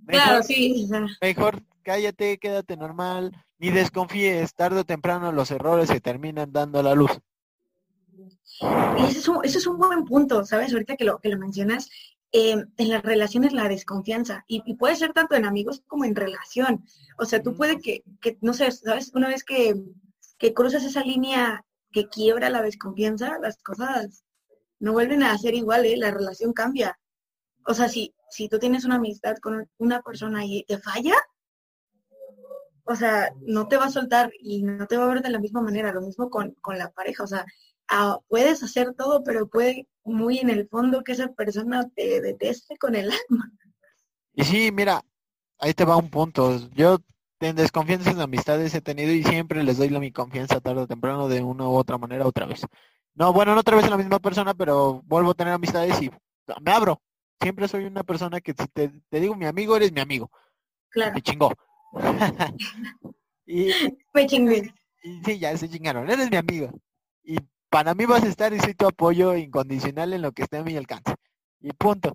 Mejor, 0.06 0.22
claro, 0.22 0.42
sí. 0.42 0.88
mejor 1.22 1.62
cállate, 1.84 2.38
quédate 2.38 2.76
normal, 2.76 3.30
ni 3.58 3.70
desconfíes, 3.70 4.54
tarde 4.54 4.80
o 4.80 4.84
temprano 4.84 5.30
los 5.30 5.52
errores 5.52 5.88
se 5.88 6.00
terminan 6.00 6.52
dando 6.52 6.80
a 6.80 6.82
la 6.82 6.94
luz. 6.94 7.12
Y 8.98 9.04
ese 9.04 9.18
es 9.18 9.28
un, 9.28 9.44
ese 9.44 9.58
es 9.58 9.66
un 9.66 9.78
buen 9.78 10.04
punto, 10.04 10.44
¿sabes? 10.44 10.72
Ahorita 10.72 10.96
que 10.96 11.04
lo, 11.04 11.18
que 11.18 11.28
lo 11.28 11.38
mencionas, 11.38 11.88
eh, 12.32 12.56
en 12.76 12.88
las 12.88 13.02
relaciones 13.02 13.52
la 13.52 13.68
desconfianza, 13.68 14.44
y, 14.48 14.74
puede 14.74 14.96
ser 14.96 15.12
tanto 15.12 15.36
en 15.36 15.44
amigos 15.44 15.82
como 15.86 16.04
en 16.04 16.16
relación. 16.16 16.84
O 17.18 17.24
sea, 17.24 17.42
tú 17.42 17.54
puede 17.56 17.78
que, 17.80 18.02
que 18.20 18.38
no 18.40 18.54
sé, 18.54 18.70
¿sabes? 18.72 19.12
Una 19.14 19.28
vez 19.28 19.44
que, 19.44 19.74
que 20.38 20.54
cruzas 20.54 20.84
esa 20.84 21.02
línea 21.02 21.64
que 21.92 22.08
quiebra 22.08 22.50
la 22.50 22.62
desconfianza, 22.62 23.38
las 23.40 23.56
cosas 23.62 24.24
no 24.80 24.92
vuelven 24.92 25.22
a 25.22 25.38
ser 25.38 25.54
igual, 25.54 25.86
¿eh? 25.86 25.96
La 25.96 26.10
relación 26.10 26.52
cambia. 26.52 26.98
O 27.66 27.74
sea, 27.74 27.88
si, 27.88 28.14
si 28.30 28.48
tú 28.48 28.58
tienes 28.58 28.84
una 28.84 28.96
amistad 28.96 29.36
con 29.40 29.68
una 29.78 30.02
persona 30.02 30.44
y 30.44 30.64
te 30.64 30.78
falla, 30.78 31.14
o 32.84 32.94
sea, 32.94 33.32
no 33.40 33.68
te 33.68 33.76
va 33.76 33.86
a 33.86 33.90
soltar 33.90 34.32
y 34.40 34.62
no 34.62 34.86
te 34.86 34.96
va 34.96 35.04
a 35.04 35.08
ver 35.08 35.22
de 35.22 35.30
la 35.30 35.40
misma 35.40 35.62
manera, 35.62 35.92
lo 35.92 36.02
mismo 36.02 36.30
con, 36.30 36.52
con 36.60 36.78
la 36.78 36.90
pareja, 36.90 37.24
o 37.24 37.26
sea, 37.26 37.44
ah, 37.88 38.18
puedes 38.28 38.62
hacer 38.62 38.94
todo, 38.94 39.24
pero 39.24 39.48
puede 39.48 39.88
muy 40.04 40.38
en 40.38 40.50
el 40.50 40.68
fondo 40.68 41.02
que 41.02 41.12
esa 41.12 41.32
persona 41.32 41.88
te 41.94 42.20
deteste 42.20 42.76
con 42.76 42.94
el 42.94 43.10
alma. 43.28 43.50
Y 44.34 44.44
sí, 44.44 44.70
mira, 44.72 45.02
ahí 45.58 45.74
te 45.74 45.84
va 45.84 45.96
un 45.96 46.10
punto. 46.10 46.58
Yo 46.74 46.98
en 47.40 47.56
desconfianzas 47.56 48.16
de 48.16 48.22
amistades 48.22 48.74
he 48.74 48.80
tenido 48.80 49.12
y 49.12 49.22
siempre 49.22 49.62
les 49.62 49.76
doy 49.76 49.88
la 49.90 50.00
mi 50.00 50.12
confianza 50.12 50.60
tarde 50.60 50.82
o 50.82 50.86
temprano 50.86 51.28
de 51.28 51.42
una 51.42 51.68
u 51.68 51.74
otra 51.74 51.98
manera 51.98 52.26
otra 52.26 52.46
vez. 52.46 52.62
No, 53.14 53.32
bueno, 53.32 53.54
no 53.54 53.60
otra 53.60 53.76
vez 53.76 53.84
a 53.86 53.90
la 53.90 53.96
misma 53.96 54.18
persona, 54.18 54.54
pero 54.54 55.02
vuelvo 55.04 55.30
a 55.30 55.34
tener 55.34 55.52
amistades 55.52 56.00
y 56.02 56.10
me 56.60 56.72
abro. 56.72 57.00
Siempre 57.40 57.68
soy 57.68 57.84
una 57.84 58.02
persona 58.02 58.40
que 58.40 58.54
si 58.58 58.66
te, 58.68 58.90
te 59.08 59.20
digo 59.20 59.36
mi 59.36 59.46
amigo, 59.46 59.76
eres 59.76 59.92
mi 59.92 60.00
amigo. 60.00 60.30
Claro, 60.88 61.14
Me 61.14 61.22
chingó. 61.22 61.52
y, 63.46 63.70
me 64.12 64.26
chingué. 64.26 64.74
y 65.02 65.20
sí, 65.24 65.38
ya 65.38 65.56
se 65.56 65.68
chingaron, 65.68 66.08
eres 66.10 66.30
mi 66.30 66.36
amigo. 66.36 66.70
Y 67.22 67.38
para 67.70 67.94
mí 67.94 68.04
vas 68.06 68.22
a 68.22 68.28
estar 68.28 68.52
y 68.52 68.60
soy 68.60 68.74
tu 68.74 68.86
apoyo 68.86 69.34
incondicional 69.34 70.12
en 70.12 70.22
lo 70.22 70.32
que 70.32 70.42
esté 70.42 70.58
a 70.58 70.62
mi 70.62 70.76
alcance. 70.76 71.14
Y 71.60 71.72
punto. 71.72 72.14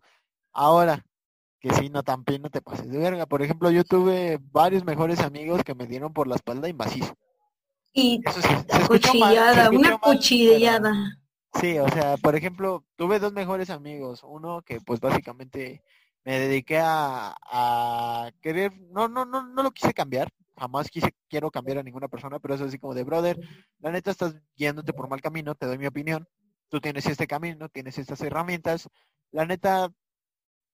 Ahora, 0.52 1.04
que 1.60 1.74
sí, 1.74 1.90
no 1.90 2.04
también 2.04 2.42
no 2.42 2.50
te 2.50 2.62
pases 2.62 2.90
de 2.90 2.98
verga. 2.98 3.26
Por 3.26 3.42
ejemplo, 3.42 3.70
yo 3.72 3.84
tuve 3.84 4.40
varios 4.52 4.86
mejores 4.86 5.20
amigos 5.20 5.64
que 5.64 5.76
me 5.76 5.88
dieron 5.88 6.14
por 6.14 6.28
la 6.28 6.36
espalda 6.36 6.70
y 6.70 6.74
macizo. 6.74 7.14
Y 7.94 8.22
Eso 8.26 8.42
sí, 8.42 8.48
se 8.48 8.78
escuchó 8.78 9.14
mal, 9.16 9.34
se 9.34 9.40
cuchillada, 9.40 9.64
escuchó 9.64 9.80
una 9.80 9.90
mal, 9.90 10.00
pero- 10.02 10.14
cuchillada. 10.14 11.20
Sí, 11.60 11.80
o 11.80 11.90
sea, 11.90 12.16
por 12.18 12.36
ejemplo, 12.36 12.86
tuve 12.96 13.20
dos 13.20 13.34
mejores 13.34 13.70
amigos. 13.72 14.22
Uno 14.24 14.62
que 14.62 14.80
pues 14.82 15.00
básicamente 15.00 15.82
me 16.30 16.38
dediqué 16.38 16.78
a, 16.78 17.36
a 17.44 18.32
querer, 18.40 18.72
no, 18.92 19.08
no, 19.08 19.26
no, 19.26 19.42
no 19.48 19.64
lo 19.64 19.72
quise 19.72 19.96
cambiar. 19.96 20.30
Jamás 20.56 20.88
quise, 20.92 21.16
quiero 21.28 21.50
cambiar 21.50 21.80
a 21.80 21.84
ninguna 21.84 22.08
persona, 22.08 22.38
pero 22.38 22.54
es 22.54 22.62
así 22.62 22.78
como 22.78 22.94
de, 22.94 23.04
brother, 23.04 23.40
la 23.80 23.92
neta 23.92 24.12
estás 24.12 24.36
guiándote 24.56 24.94
por 24.94 25.10
mal 25.10 25.22
camino, 25.24 25.56
te 25.56 25.66
doy 25.66 25.80
mi 25.80 25.88
opinión. 25.88 26.28
Tú 26.68 26.80
tienes 26.80 27.08
este 27.08 27.26
camino, 27.26 27.68
tienes 27.70 27.98
estas 27.98 28.22
herramientas. 28.22 28.88
La 29.32 29.48
neta, 29.48 29.92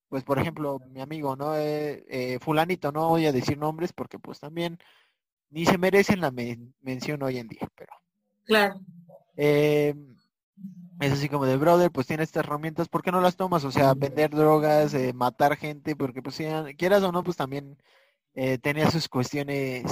pues 0.09 0.25
por 0.25 0.39
ejemplo, 0.39 0.77
mi 0.89 0.99
amigo, 0.99 1.37
¿no? 1.37 1.55
Eh, 1.55 2.03
eh, 2.09 2.37
fulanito, 2.41 2.91
no 2.91 3.07
voy 3.07 3.25
a 3.25 3.31
decir 3.31 3.57
nombres 3.57 3.93
porque 3.93 4.19
pues 4.19 4.41
también 4.41 4.77
ni 5.51 5.65
se 5.65 5.77
merecen 5.77 6.19
la 6.19 6.31
men- 6.31 6.75
mención 6.81 7.23
hoy 7.23 7.37
en 7.37 7.47
día, 7.47 7.65
pero 7.77 7.93
Claro, 8.43 8.81
eh, 9.37 9.95
es 10.99 11.11
así 11.13 11.29
como 11.29 11.45
de 11.45 11.57
brother, 11.57 11.91
pues 11.91 12.07
tiene 12.07 12.23
estas 12.23 12.45
herramientas, 12.45 12.87
¿por 12.87 13.01
qué 13.01 13.11
no 13.11 13.21
las 13.21 13.35
tomas? 13.35 13.63
O 13.65 13.71
sea, 13.71 13.93
vender 13.93 14.31
drogas, 14.31 14.93
eh, 14.93 15.13
matar 15.13 15.57
gente, 15.57 15.95
porque 15.95 16.21
pues 16.21 16.35
si 16.35 16.45
quieras 16.77 17.03
o 17.03 17.11
no, 17.11 17.23
pues 17.23 17.37
también 17.37 17.77
eh, 18.33 18.57
tenía 18.57 18.89
sus 18.91 19.07
cuestiones 19.07 19.83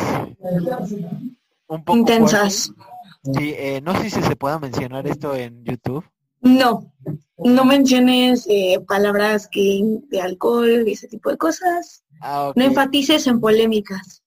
un 1.67 1.83
poco 1.83 1.97
intensas. 1.97 2.67
fuertes. 2.67 3.37
Sí, 3.37 3.53
eh, 3.57 3.81
no 3.81 3.99
sé 4.01 4.09
si 4.09 4.21
se 4.21 4.35
pueda 4.35 4.59
mencionar 4.59 5.07
esto 5.07 5.33
en 5.33 5.63
YouTube. 5.63 6.03
No, 6.41 6.93
no 7.37 7.63
menciones 7.63 8.45
eh, 8.49 8.77
palabras 8.85 9.47
que 9.47 9.81
de 10.09 10.21
alcohol 10.21 10.83
y 10.85 10.91
ese 10.91 11.07
tipo 11.07 11.29
de 11.29 11.37
cosas. 11.37 12.03
Ah, 12.19 12.49
ok. 12.49 12.57
No 12.57 12.65
enfatices 12.65 13.25
en 13.27 13.39
polémicas. 13.39 14.21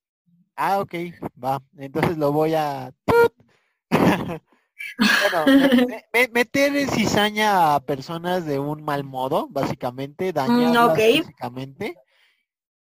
Ah, 0.56 0.80
ok, 0.80 0.94
va. 1.42 1.62
Entonces 1.76 2.16
lo 2.16 2.32
voy 2.32 2.54
a... 2.54 2.90
bueno, 4.98 5.46
me- 5.88 6.04
me- 6.12 6.28
meter 6.28 6.88
cizaña 6.90 7.74
a 7.74 7.80
personas 7.80 8.44
de 8.46 8.58
un 8.58 8.82
mal 8.82 9.04
modo, 9.04 9.48
básicamente, 9.48 10.32
dañarlas 10.32 10.92
ok. 10.92 11.00
físicamente, 11.18 11.96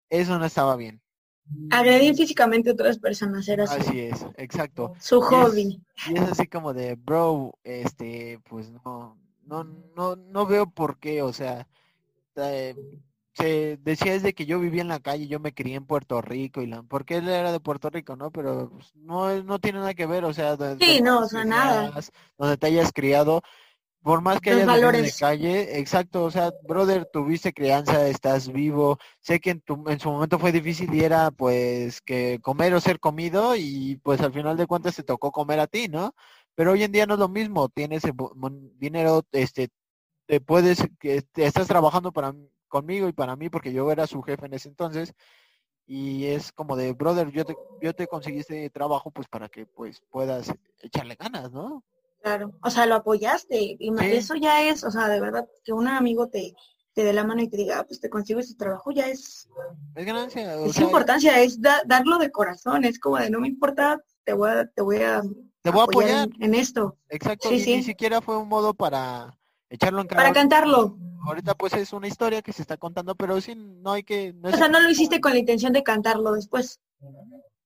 eso 0.08 0.38
no 0.38 0.44
estaba 0.44 0.76
bien. 0.76 1.00
agredir 1.70 2.14
físicamente 2.14 2.70
a 2.70 2.72
otras 2.74 2.98
personas 2.98 3.48
era 3.48 3.66
su, 3.66 3.80
Así 3.80 4.00
es, 4.00 4.24
exacto. 4.36 4.92
su 5.00 5.16
Y 5.16 5.18
es- 5.18 5.24
hobby. 5.30 5.82
Y 6.10 6.14
es 6.16 6.22
así 6.22 6.46
como 6.46 6.72
de, 6.72 6.94
bro, 6.94 7.58
este, 7.64 8.38
pues 8.48 8.70
no, 8.70 9.18
no, 9.42 9.64
no, 9.64 10.16
no 10.16 10.46
veo 10.46 10.70
por 10.70 10.98
qué, 10.98 11.22
o 11.22 11.32
sea, 11.32 11.66
eh, 12.36 12.74
se 13.34 13.78
decía 13.82 14.12
desde 14.12 14.34
que 14.34 14.46
yo 14.46 14.58
vivía 14.58 14.82
en 14.82 14.88
la 14.88 15.00
calle, 15.00 15.28
yo 15.28 15.40
me 15.40 15.54
crié 15.54 15.76
en 15.76 15.86
Puerto 15.86 16.20
Rico 16.20 16.62
y 16.62 16.66
la, 16.66 16.82
porque 16.82 17.16
él 17.16 17.28
era 17.28 17.52
de 17.52 17.60
Puerto 17.60 17.88
Rico, 17.90 18.16
¿no? 18.16 18.30
Pero 18.30 18.70
pues, 18.70 18.94
no, 18.96 19.42
no 19.42 19.58
tiene 19.58 19.78
nada 19.78 19.94
que 19.94 20.06
ver, 20.06 20.24
o 20.24 20.32
sea, 20.34 20.56
de- 20.56 20.76
Sí, 20.76 20.96
de 20.96 21.02
no, 21.02 21.20
o 21.20 21.28
sea, 21.28 21.44
nada. 21.44 21.92
donde 22.38 22.56
te 22.56 22.66
hayas 22.66 22.92
criado, 22.92 23.42
por 24.02 24.22
más 24.22 24.40
que 24.40 24.50
Los 24.50 24.58
hayas 24.62 24.68
venido 24.68 24.88
de 24.92 24.96
valores. 24.96 25.18
calle, 25.18 25.78
exacto, 25.78 26.24
o 26.24 26.30
sea, 26.30 26.52
brother, 26.66 27.06
tuviste 27.12 27.52
crianza, 27.52 28.08
estás 28.08 28.50
vivo, 28.50 28.98
sé 29.20 29.40
que 29.40 29.50
en, 29.50 29.60
tu, 29.60 29.84
en 29.88 30.00
su 30.00 30.10
momento 30.10 30.38
fue 30.38 30.52
difícil 30.52 30.92
y 30.94 31.04
era 31.04 31.30
pues 31.30 32.00
que 32.00 32.38
comer 32.42 32.74
o 32.74 32.80
ser 32.80 32.98
comido 32.98 33.54
y 33.56 33.96
pues 34.02 34.20
al 34.22 34.32
final 34.32 34.56
de 34.56 34.66
cuentas 34.66 34.96
te 34.96 35.02
tocó 35.02 35.30
comer 35.32 35.60
a 35.60 35.66
ti, 35.66 35.88
¿no? 35.88 36.14
Pero 36.54 36.72
hoy 36.72 36.82
en 36.82 36.92
día 36.92 37.06
no 37.06 37.14
es 37.14 37.20
lo 37.20 37.28
mismo, 37.28 37.68
tienes 37.68 38.02
dinero, 38.78 39.22
este, 39.32 39.68
te 40.26 40.40
puedes, 40.40 40.82
que 40.98 41.24
estás 41.36 41.68
trabajando 41.68 42.12
para 42.12 42.32
mí- 42.32 42.48
conmigo 42.70 43.06
y 43.08 43.12
para 43.12 43.36
mí 43.36 43.50
porque 43.50 43.74
yo 43.74 43.92
era 43.92 44.06
su 44.06 44.22
jefe 44.22 44.46
en 44.46 44.54
ese 44.54 44.68
entonces 44.70 45.12
y 45.86 46.26
es 46.26 46.52
como 46.52 46.76
de, 46.76 46.92
brother, 46.94 47.30
yo 47.30 47.44
te, 47.44 47.58
yo 47.82 47.92
te 47.94 48.06
conseguí 48.06 48.38
este 48.38 48.70
trabajo 48.70 49.10
pues 49.10 49.28
para 49.28 49.48
que 49.50 49.66
pues 49.66 50.00
puedas 50.10 50.50
echarle 50.80 51.16
ganas, 51.16 51.52
¿no? 51.52 51.84
Claro, 52.22 52.52
o 52.62 52.70
sea, 52.70 52.86
lo 52.86 52.94
apoyaste. 52.96 53.76
Y 53.78 53.88
Sí. 53.98 54.04
eso 54.04 54.34
ya 54.36 54.62
es, 54.62 54.84
o 54.84 54.90
sea, 54.90 55.08
de 55.08 55.20
verdad, 55.20 55.48
que 55.64 55.72
un 55.72 55.88
amigo 55.88 56.28
te, 56.28 56.54
te 56.92 57.02
dé 57.02 57.12
la 57.12 57.24
mano 57.24 57.42
y 57.42 57.48
te 57.48 57.56
diga, 57.56 57.80
"Ah, 57.80 57.84
pues 57.86 57.98
te 58.00 58.10
consigo 58.10 58.40
ese 58.40 58.54
trabajo, 58.54 58.90
ya 58.92 59.08
es, 59.08 59.48
Es 59.94 60.06
ganancia, 60.06 60.56
o 60.60 60.66
es 60.66 60.76
sea, 60.76 60.84
importancia, 60.84 61.40
es 61.40 61.60
da- 61.60 61.82
darlo 61.86 62.18
de 62.18 62.30
corazón, 62.30 62.84
es 62.84 63.00
como 63.00 63.16
de 63.18 63.30
no 63.30 63.40
me 63.40 63.48
importa, 63.48 64.00
te 64.22 64.32
voy 64.34 64.50
a, 64.50 64.66
te 64.66 64.82
voy 64.82 64.98
a, 64.98 65.22
Te 65.62 65.70
voy 65.70 65.80
a 65.80 65.84
apoyar. 65.84 66.28
en, 66.36 66.42
en 66.44 66.54
esto, 66.54 66.96
Exacto, 67.08 67.48
Sí, 67.48 67.56
y 67.56 67.60
sí. 67.60 67.76
ni 67.76 67.82
siquiera 67.82 68.20
fue 68.20 68.36
un 68.36 68.48
modo 68.48 68.74
para 68.74 69.36
echarlo 69.70 70.00
en 70.02 70.06
cara. 70.06 70.22
para 70.22 70.32
cantarlo. 70.34 70.96
Ahorita 71.22 71.54
pues 71.54 71.72
es 71.74 71.92
una 71.92 72.08
historia 72.08 72.42
que 72.42 72.52
se 72.52 72.62
está 72.62 72.76
contando, 72.76 73.14
pero 73.14 73.40
sí 73.40 73.54
no 73.54 73.92
hay 73.92 74.02
que... 74.02 74.32
No 74.32 74.48
O 74.48 74.52
es- 74.52 74.58
sea, 74.58 74.68
no 74.68 74.80
lo 74.80 74.90
hiciste 74.90 75.20
con 75.20 75.32
la 75.32 75.38
intención 75.38 75.72
de 75.72 75.82
cantarlo 75.82 76.32
después. 76.32 76.80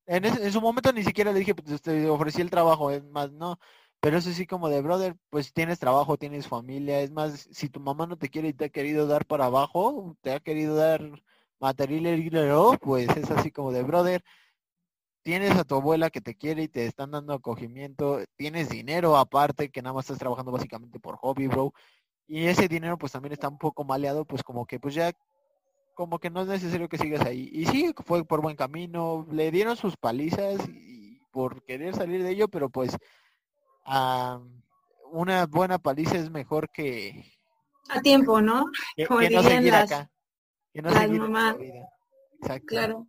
en, 0.06 0.24
ese- 0.24 0.44
en 0.44 0.52
su 0.52 0.60
momento 0.60 0.92
ni 0.92 1.02
siquiera 1.02 1.32
le 1.32 1.38
dije, 1.38 1.54
pues 1.54 1.80
te 1.80 2.08
ofrecí 2.08 2.40
el 2.40 2.50
trabajo, 2.50 2.90
es 2.90 3.04
más, 3.04 3.32
no. 3.32 3.58
Pero 4.00 4.18
eso 4.18 4.30
sí 4.32 4.46
como 4.46 4.68
de, 4.68 4.82
brother, 4.82 5.16
pues 5.30 5.52
tienes 5.54 5.78
trabajo, 5.78 6.18
tienes 6.18 6.46
familia, 6.46 7.00
es 7.00 7.10
más, 7.10 7.48
si 7.52 7.70
tu 7.70 7.80
mamá 7.80 8.06
no 8.06 8.18
te 8.18 8.28
quiere 8.28 8.48
y 8.48 8.52
te 8.52 8.66
ha 8.66 8.68
querido 8.68 9.06
dar 9.06 9.24
para 9.24 9.46
abajo, 9.46 10.16
te 10.20 10.32
ha 10.32 10.40
querido 10.40 10.74
dar 10.76 11.00
material 11.58 12.78
pues 12.82 13.08
es 13.16 13.30
así 13.30 13.50
como 13.50 13.72
de, 13.72 13.82
brother, 13.82 14.22
tienes 15.22 15.52
a 15.52 15.64
tu 15.64 15.74
abuela 15.76 16.10
que 16.10 16.20
te 16.20 16.34
quiere 16.34 16.64
y 16.64 16.68
te 16.68 16.84
están 16.84 17.12
dando 17.12 17.32
acogimiento, 17.32 18.20
tienes 18.36 18.68
dinero 18.68 19.16
aparte, 19.16 19.70
que 19.70 19.80
nada 19.80 19.94
más 19.94 20.04
estás 20.04 20.18
trabajando 20.18 20.52
básicamente 20.52 21.00
por 21.00 21.16
hobby, 21.16 21.46
bro, 21.46 21.72
y 22.26 22.46
ese 22.46 22.68
dinero 22.68 22.96
pues 22.98 23.12
también 23.12 23.32
está 23.32 23.48
un 23.48 23.58
poco 23.58 23.84
maleado, 23.84 24.24
pues 24.24 24.42
como 24.42 24.66
que 24.66 24.78
pues 24.80 24.94
ya 24.94 25.12
como 25.94 26.18
que 26.18 26.30
no 26.30 26.42
es 26.42 26.48
necesario 26.48 26.88
que 26.88 26.98
sigas 26.98 27.24
ahí. 27.24 27.48
Y 27.52 27.66
sí, 27.66 27.94
fue 28.04 28.24
por 28.24 28.40
buen 28.40 28.56
camino, 28.56 29.26
le 29.30 29.50
dieron 29.50 29.76
sus 29.76 29.96
palizas 29.96 30.58
y 30.68 31.20
por 31.30 31.62
querer 31.64 31.94
salir 31.94 32.22
de 32.22 32.30
ello, 32.30 32.48
pero 32.48 32.68
pues 32.68 32.96
ah, 33.84 34.40
una 35.12 35.46
buena 35.46 35.78
paliza 35.78 36.16
es 36.16 36.30
mejor 36.30 36.68
que, 36.70 37.24
A 37.88 38.00
tiempo, 38.00 38.40
¿no? 38.40 38.66
que, 38.96 39.06
Como 39.06 39.20
que 39.20 39.30
no 39.30 39.42
seguir 39.42 39.72
las- 39.72 39.92
acá. 39.92 40.10
Que 40.72 40.82
no 40.82 40.90
seguir 40.90 41.22
vida. 41.22 41.88
Exacto. 42.40 42.66
Claro. 42.66 43.06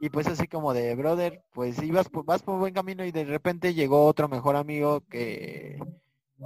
Y 0.00 0.10
pues 0.10 0.26
así 0.26 0.46
como 0.46 0.74
de 0.74 0.94
brother, 0.94 1.42
pues 1.52 1.82
ibas 1.82 2.08
por, 2.08 2.24
vas 2.24 2.42
por 2.42 2.58
buen 2.58 2.74
camino 2.74 3.04
y 3.04 3.10
de 3.10 3.24
repente 3.24 3.74
llegó 3.74 4.06
otro 4.06 4.28
mejor 4.28 4.54
amigo 4.54 5.00
que 5.08 5.78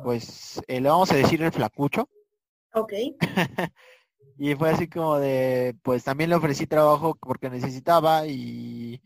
pues 0.03 0.61
eh, 0.67 0.81
le 0.81 0.89
vamos 0.89 1.11
a 1.13 1.17
decir 1.17 1.43
el 1.43 1.53
flacucho. 1.53 2.09
Ok. 2.75 2.93
y 4.39 4.55
fue 4.55 4.71
así 4.71 4.89
como 4.89 5.19
de, 5.19 5.77
pues 5.83 6.05
también 6.05 6.31
le 6.31 6.37
ofrecí 6.37 6.67
trabajo 6.67 7.17
porque 7.21 7.51
necesitaba 7.51 8.27
y 8.27 9.01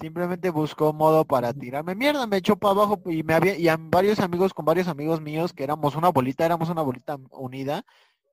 simplemente 0.00 0.50
buscó 0.50 0.92
modo 0.92 1.24
para 1.24 1.52
tirarme 1.52 1.94
mierda, 1.94 2.26
me 2.26 2.38
echó 2.38 2.56
para 2.56 2.72
abajo 2.72 3.00
y 3.06 3.22
me 3.22 3.34
había, 3.34 3.56
y 3.56 3.68
a 3.68 3.76
varios 3.78 4.20
amigos 4.20 4.52
con 4.52 4.64
varios 4.64 4.88
amigos 4.88 5.20
míos 5.20 5.52
que 5.52 5.64
éramos 5.64 5.96
una 5.96 6.10
bolita, 6.10 6.44
éramos 6.44 6.68
una 6.68 6.82
bolita 6.82 7.16
unida, 7.30 7.84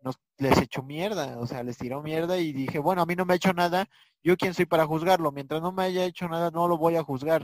nos 0.02 0.20
les 0.38 0.58
echó 0.58 0.84
mierda, 0.84 1.40
o 1.40 1.48
sea, 1.48 1.64
les 1.64 1.78
tiró 1.78 2.04
mierda 2.04 2.38
y 2.38 2.52
dije, 2.52 2.80
bueno, 2.80 3.02
a 3.02 3.06
mí 3.06 3.16
no 3.16 3.26
me 3.26 3.34
ha 3.34 3.38
hecho 3.38 3.54
nada, 3.54 3.88
yo 4.22 4.36
quién 4.36 4.54
soy 4.54 4.66
para 4.66 4.86
juzgarlo, 4.86 5.32
mientras 5.32 5.62
no 5.62 5.72
me 5.72 5.84
haya 5.84 6.06
hecho 6.06 6.28
nada, 6.28 6.52
no 6.52 6.68
lo 6.68 6.78
voy 6.78 6.98
a 6.98 7.04
juzgar. 7.04 7.44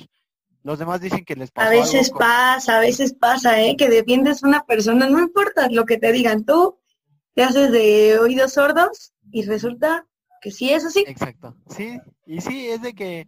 Los 0.63 0.79
demás 0.79 0.99
dicen 0.99 1.23
que 1.23 1.35
les 1.35 1.51
pasó 1.51 1.67
A 1.67 1.71
veces 1.71 2.11
pasa, 2.11 2.77
a 2.77 2.79
veces 2.81 3.13
pasa, 3.13 3.61
¿eh? 3.61 3.75
Que 3.77 3.89
defiendes 3.89 4.43
a 4.43 4.47
una 4.47 4.65
persona, 4.65 5.09
no 5.09 5.19
importa 5.19 5.69
lo 5.69 5.85
que 5.85 5.97
te 5.97 6.11
digan, 6.11 6.45
tú 6.45 6.77
te 7.33 7.43
haces 7.43 7.71
de 7.71 8.19
oídos 8.19 8.53
sordos 8.53 9.13
y 9.31 9.43
resulta 9.43 10.05
que 10.41 10.51
sí 10.51 10.71
es 10.71 10.85
así. 10.85 11.05
Exacto, 11.07 11.55
sí, 11.69 11.99
y 12.25 12.41
sí, 12.41 12.67
es 12.67 12.81
de 12.81 12.93
que 12.93 13.27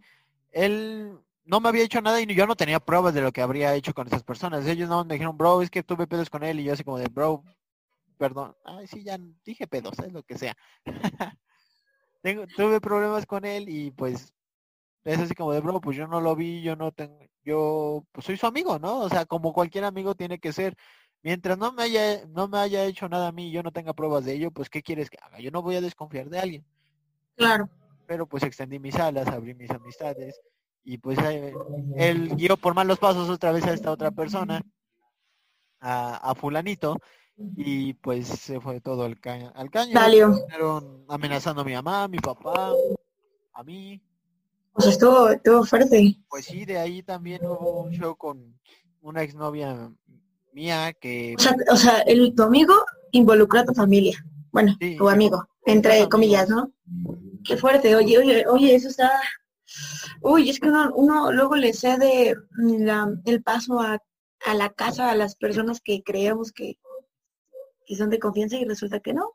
él 0.50 1.18
no 1.44 1.60
me 1.60 1.68
había 1.68 1.84
hecho 1.84 2.00
nada 2.00 2.20
y 2.20 2.26
yo 2.26 2.46
no 2.46 2.56
tenía 2.56 2.80
pruebas 2.80 3.14
de 3.14 3.22
lo 3.22 3.32
que 3.32 3.42
habría 3.42 3.74
hecho 3.74 3.94
con 3.94 4.06
esas 4.06 4.22
personas. 4.22 4.66
Ellos 4.66 4.88
no 4.88 5.04
me 5.04 5.14
dijeron, 5.14 5.36
bro, 5.36 5.62
es 5.62 5.70
que 5.70 5.82
tuve 5.82 6.06
pedos 6.06 6.30
con 6.30 6.44
él 6.44 6.60
y 6.60 6.64
yo 6.64 6.72
así 6.72 6.84
como 6.84 6.98
de, 6.98 7.08
bro, 7.08 7.42
perdón, 8.18 8.54
ay, 8.64 8.86
sí, 8.86 9.02
ya 9.02 9.18
dije 9.44 9.66
pedos, 9.66 9.98
es 9.98 10.12
lo 10.12 10.22
que 10.22 10.38
sea. 10.38 10.56
Tengo, 12.22 12.46
tuve 12.46 12.80
problemas 12.80 13.26
con 13.26 13.44
él 13.44 13.68
y 13.68 13.90
pues 13.90 14.32
es 15.04 15.18
así 15.18 15.34
como 15.34 15.52
de, 15.52 15.60
bro, 15.60 15.80
pues 15.80 15.96
yo 15.96 16.06
no 16.06 16.20
lo 16.20 16.34
vi, 16.36 16.62
yo 16.62 16.76
no 16.76 16.92
tengo, 16.92 17.18
yo, 17.44 18.04
pues 18.12 18.26
soy 18.26 18.36
su 18.36 18.46
amigo, 18.46 18.78
¿no? 18.78 19.00
O 19.00 19.08
sea, 19.08 19.26
como 19.26 19.52
cualquier 19.52 19.84
amigo 19.84 20.14
tiene 20.14 20.38
que 20.38 20.52
ser. 20.52 20.76
Mientras 21.22 21.56
no 21.58 21.72
me 21.72 21.84
haya, 21.84 22.26
no 22.26 22.48
me 22.48 22.58
haya 22.58 22.84
hecho 22.84 23.08
nada 23.08 23.28
a 23.28 23.32
mí 23.32 23.48
y 23.48 23.52
yo 23.52 23.62
no 23.62 23.70
tenga 23.72 23.92
pruebas 23.94 24.24
de 24.24 24.34
ello, 24.34 24.50
pues 24.50 24.68
¿qué 24.70 24.82
quieres 24.82 25.08
que 25.10 25.18
haga? 25.22 25.38
Yo 25.40 25.50
no 25.52 25.62
voy 25.62 25.76
a 25.76 25.80
desconfiar 25.80 26.28
de 26.30 26.38
alguien 26.40 26.64
Claro. 27.36 27.68
pero 28.06 28.26
pues 28.26 28.42
extendí 28.42 28.78
mis 28.78 28.96
alas, 28.96 29.28
abrí 29.28 29.54
mis 29.54 29.70
amistades 29.70 30.40
y 30.84 30.98
pues 30.98 31.18
eh, 31.20 31.56
él 31.96 32.34
guió 32.36 32.56
por 32.56 32.74
malos 32.74 32.98
pasos 32.98 33.28
otra 33.30 33.52
vez 33.52 33.64
a 33.66 33.72
esta 33.72 33.90
otra 33.92 34.10
persona, 34.10 34.60
a, 35.80 36.16
a 36.30 36.34
fulanito, 36.34 36.98
y 37.56 37.94
pues 37.94 38.26
se 38.26 38.60
fue 38.60 38.80
todo 38.80 39.04
al, 39.04 39.20
ca- 39.20 39.52
al 39.54 39.70
caño. 39.70 39.92
Amenazando 41.08 41.62
a 41.62 41.64
mi 41.64 41.72
mamá, 41.74 42.04
a 42.04 42.08
mi 42.08 42.18
papá, 42.18 42.72
a 43.52 43.62
mí. 43.62 44.00
Sea, 44.78 44.90
estuvo, 44.90 45.28
estuvo 45.28 45.64
fuerte. 45.64 46.16
Pues 46.28 46.46
sí, 46.46 46.64
de 46.64 46.78
ahí 46.78 47.02
también 47.02 47.44
hubo 47.44 47.82
un 47.82 47.90
show 47.92 48.16
con 48.16 48.58
una 49.00 49.22
exnovia 49.22 49.90
mía 50.52 50.92
que... 50.94 51.34
O 51.38 51.40
sea, 51.40 51.54
o 51.70 51.76
sea 51.76 51.98
el, 52.00 52.34
tu 52.34 52.42
amigo 52.42 52.74
involucró 53.10 53.60
a 53.60 53.64
tu 53.64 53.74
familia. 53.74 54.24
Bueno, 54.50 54.76
Sí, 54.80 54.96
tu 54.96 55.08
amigo, 55.08 55.46
entre 55.66 56.08
comillas, 56.08 56.48
¿no? 56.48 56.72
Qué 57.44 57.56
fuerte. 57.56 57.94
Oye, 57.96 58.18
oye, 58.18 58.44
oye, 58.48 58.74
eso 58.74 58.88
está... 58.88 59.10
Uy, 60.20 60.50
es 60.50 60.60
que 60.60 60.68
uno, 60.68 60.92
uno 60.94 61.32
luego 61.32 61.56
le 61.56 61.72
cede 61.72 62.34
la- 62.58 63.12
el 63.24 63.42
paso 63.42 63.80
a, 63.80 63.98
a 64.46 64.54
la 64.54 64.70
casa 64.70 65.10
a 65.10 65.14
las 65.16 65.34
personas 65.36 65.80
que 65.82 66.02
creemos 66.02 66.52
que, 66.52 66.78
que 67.86 67.96
son 67.96 68.10
de 68.10 68.18
confianza 68.18 68.56
y 68.56 68.64
resulta 68.64 69.00
que 69.00 69.14
no. 69.14 69.32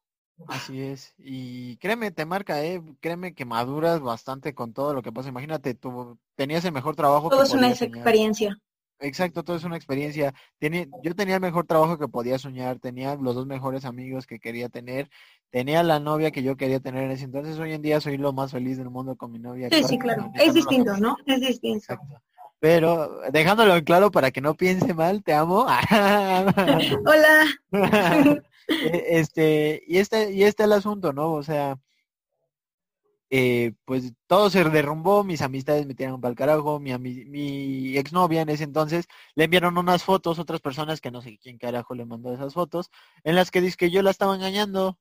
Así 0.48 0.82
es. 0.82 1.14
Y 1.18 1.78
créeme, 1.78 2.12
te 2.12 2.26
marca, 2.26 2.64
¿eh? 2.64 2.82
Créeme 3.00 3.34
que 3.34 3.46
maduras 3.46 4.00
bastante 4.02 4.54
con 4.54 4.74
todo 4.74 4.94
lo 4.94 5.02
que 5.02 5.12
pasa. 5.12 5.30
Imagínate, 5.30 5.74
tú 5.74 6.18
tenías 6.36 6.64
el 6.66 6.74
mejor 6.74 6.96
trabajo 6.96 7.30
Todo 7.30 7.40
que 7.40 7.48
es 7.48 7.54
una 7.54 7.74
soñar. 7.74 7.96
experiencia. 7.98 8.58
Exacto, 9.00 9.44
todo 9.44 9.56
es 9.56 9.64
una 9.64 9.76
experiencia. 9.76 10.34
Tenía, 10.60 10.88
yo 11.04 11.14
tenía 11.16 11.36
el 11.36 11.42
mejor 11.42 11.66
trabajo 11.66 12.00
que 12.00 12.08
podía 12.08 12.40
soñar, 12.40 12.80
tenía 12.80 13.16
los 13.16 13.36
dos 13.36 13.46
mejores 13.46 13.86
amigos 13.86 14.26
que 14.26 14.40
quería 14.40 14.70
tener, 14.70 15.10
tenía 15.52 15.84
la 15.84 16.00
novia 16.00 16.32
que 16.32 16.42
yo 16.42 16.58
quería 16.58 16.80
tener 16.80 17.04
en 17.04 17.12
ese 17.12 17.26
entonces. 17.26 17.60
Hoy 17.60 17.74
en 17.74 17.82
día 17.82 18.02
soy 18.02 18.18
lo 18.18 18.34
más 18.34 18.52
feliz 18.52 18.78
del 18.78 18.90
mundo 18.90 19.16
con 19.16 19.32
mi 19.32 19.40
novia. 19.40 19.70
Sí, 19.72 19.84
sí, 19.84 20.00
claro. 20.00 20.32
Es 20.36 20.54
distinto. 20.54 20.98
¿no? 20.98 21.16
Es 21.26 21.42
distinto. 21.42 21.78
Exacto. 21.78 22.22
Pero 22.60 23.22
dejándolo 23.32 23.76
en 23.76 23.84
claro 23.84 24.10
para 24.10 24.32
que 24.32 24.42
no 24.42 24.56
piense 24.56 24.96
mal, 24.96 25.24
te 25.24 25.34
amo. 25.34 25.68
Hola. 27.06 27.46
E- 28.80 29.20
este, 29.20 29.84
y 29.88 29.98
este, 30.00 30.32
y 30.34 30.44
este 30.44 30.64
el 30.64 30.74
asunto, 30.74 31.14
¿no? 31.14 31.34
O 31.34 31.44
sea, 31.44 31.80
eh, 33.30 33.74
pues 33.86 34.14
todo 34.28 34.50
se 34.50 34.64
derrumbó, 34.64 35.24
mis 35.24 35.42
amistades 35.42 35.86
me 35.86 35.96
tiraron 35.96 36.22
para 36.22 36.30
el 36.32 36.38
carajo, 36.38 36.80
mi, 36.80 36.92
ami- 36.92 37.26
mi 37.28 37.98
exnovia 37.98 38.42
en 38.42 38.50
ese 38.50 38.64
entonces 38.64 39.06
le 39.36 39.46
enviaron 39.46 39.78
unas 39.78 40.04
fotos, 40.04 40.40
otras 40.40 40.62
personas 40.62 41.02
que 41.02 41.12
no 41.12 41.22
sé 41.22 41.38
quién 41.42 41.58
carajo 41.58 41.94
le 41.96 42.06
mandó 42.06 42.34
esas 42.34 42.54
fotos, 42.54 42.90
en 43.24 43.36
las 43.36 43.52
que 43.52 43.60
dice 43.62 43.76
que 43.78 43.92
yo 43.92 44.02
la 44.02 44.12
estaba 44.12 44.36
engañando 44.36 44.98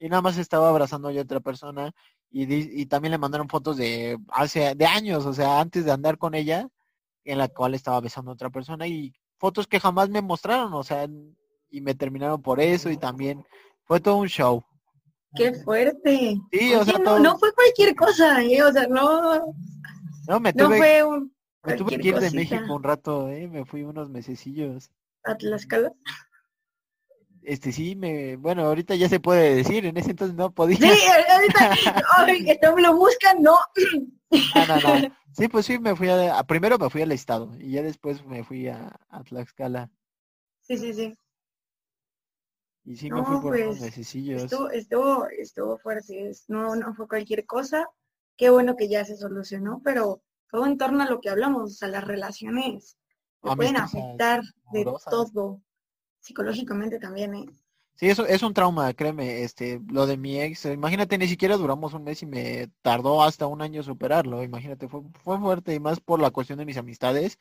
y 0.00 0.08
nada 0.08 0.22
más 0.22 0.38
estaba 0.38 0.68
abrazando 0.70 1.08
a 1.08 1.12
otra 1.20 1.40
persona 1.40 1.92
y, 2.30 2.82
y 2.82 2.86
también 2.86 3.12
le 3.12 3.18
mandaron 3.18 3.48
fotos 3.48 3.76
de 3.78 4.18
hace 4.30 4.74
de 4.76 4.86
años, 4.86 5.26
o 5.26 5.34
sea, 5.34 5.60
antes 5.60 5.84
de 5.84 5.92
andar 5.92 6.18
con 6.18 6.34
ella, 6.34 6.68
en 7.24 7.38
la 7.38 7.48
cual 7.48 7.74
estaba 7.74 8.00
besando 8.00 8.30
a 8.32 8.34
otra 8.34 8.50
persona 8.50 8.86
y 8.88 9.14
fotos 9.38 9.66
que 9.68 9.80
jamás 9.80 10.10
me 10.10 10.22
mostraron, 10.22 10.74
o 10.74 10.82
sea, 10.84 11.08
y 11.70 11.80
me 11.80 11.94
terminaron 11.94 12.40
por 12.42 12.60
eso 12.60 12.90
y 12.90 12.96
también 12.96 13.44
fue 13.84 14.00
todo 14.00 14.16
un 14.16 14.28
show. 14.28 14.62
Qué 15.36 15.52
fuerte. 15.54 16.36
Sí, 16.50 16.74
o 16.74 16.84
sea, 16.84 16.98
no, 16.98 17.04
todo- 17.04 17.18
no 17.20 17.38
fue 17.38 17.52
cualquier 17.54 17.94
cosa, 17.94 18.42
¿eh? 18.42 18.62
O 18.62 18.72
sea, 18.72 18.86
no, 18.88 19.54
No, 20.26 20.40
me 20.40 20.52
no 20.52 20.64
tuve, 20.66 20.76
fue 20.78 21.04
un 21.04 21.32
me 21.64 21.76
tuve 21.76 21.98
que 21.98 22.08
ir 22.08 22.14
de. 22.18 22.30
México 22.30 22.74
un 22.74 22.82
rato, 22.82 23.28
¿eh? 23.28 23.46
Me 23.46 23.64
fui 23.64 23.82
unos 23.82 24.08
mesecillos. 24.08 24.90
a 25.24 25.36
Tlaxcala. 25.36 25.92
Este 27.42 27.72
sí, 27.72 27.94
me, 27.96 28.36
bueno, 28.36 28.64
ahorita 28.64 28.94
ya 28.94 29.08
se 29.08 29.20
puede 29.20 29.54
decir, 29.54 29.86
en 29.86 29.96
ese 29.96 30.10
entonces 30.10 30.36
no 30.36 30.50
podía. 30.50 30.76
Sí, 30.76 31.00
ahorita, 31.30 32.58
no 32.62 32.74
me 32.76 32.82
lo 32.82 32.96
buscan, 32.96 33.42
no. 33.42 33.56
No, 34.54 34.66
no, 34.66 34.80
no. 35.00 35.14
Sí, 35.32 35.48
pues 35.48 35.64
sí, 35.66 35.78
me 35.78 35.94
fui 35.96 36.08
a, 36.08 36.38
a- 36.38 36.44
primero 36.44 36.78
me 36.78 36.90
fui 36.90 37.00
al 37.02 37.12
estado 37.12 37.50
y 37.58 37.70
ya 37.72 37.82
después 37.82 38.24
me 38.26 38.44
fui 38.44 38.68
a, 38.68 38.98
a 39.08 39.22
Tlaxcala 39.22 39.90
Sí, 40.62 40.76
sí, 40.76 40.92
sí. 40.92 41.14
Y 42.88 42.96
sí 42.96 43.10
me 43.10 43.20
No, 43.20 43.26
fui 43.26 43.36
por 43.36 43.50
pues, 43.50 43.80
mesecillos. 43.82 44.44
Estuvo, 44.44 44.70
estuvo, 44.70 45.28
estuvo 45.28 45.78
fuerte. 45.78 46.32
No, 46.48 46.74
no 46.74 46.94
fue 46.94 47.06
cualquier 47.06 47.44
cosa. 47.44 47.86
Qué 48.34 48.48
bueno 48.48 48.76
que 48.76 48.88
ya 48.88 49.04
se 49.04 49.16
solucionó, 49.16 49.82
pero 49.84 50.22
todo 50.50 50.64
en 50.64 50.78
torno 50.78 51.02
a 51.02 51.06
lo 51.06 51.20
que 51.20 51.28
hablamos, 51.28 51.64
o 51.64 51.74
sea, 51.74 51.88
las 51.88 52.06
relaciones 52.06 52.96
te 53.42 53.54
pueden 53.54 53.76
afectar 53.76 54.40
de 54.72 54.80
amorosas. 54.80 55.10
todo. 55.10 55.60
Psicológicamente 56.20 56.98
también, 56.98 57.34
¿eh? 57.34 57.46
Sí, 57.94 58.08
eso 58.08 58.24
es 58.26 58.42
un 58.42 58.54
trauma, 58.54 58.94
créeme, 58.94 59.42
este, 59.42 59.80
lo 59.88 60.06
de 60.06 60.16
mi 60.16 60.40
ex, 60.40 60.66
imagínate, 60.66 61.18
ni 61.18 61.26
siquiera 61.26 61.56
duramos 61.56 61.94
un 61.94 62.04
mes 62.04 62.22
y 62.22 62.26
me 62.26 62.70
tardó 62.80 63.22
hasta 63.22 63.48
un 63.48 63.60
año 63.60 63.82
superarlo, 63.82 64.44
imagínate, 64.44 64.88
fue, 64.88 65.02
fue 65.24 65.38
fuerte 65.40 65.74
y 65.74 65.80
más 65.80 65.98
por 65.98 66.20
la 66.20 66.30
cuestión 66.30 66.60
de 66.60 66.64
mis 66.64 66.76
amistades, 66.76 67.40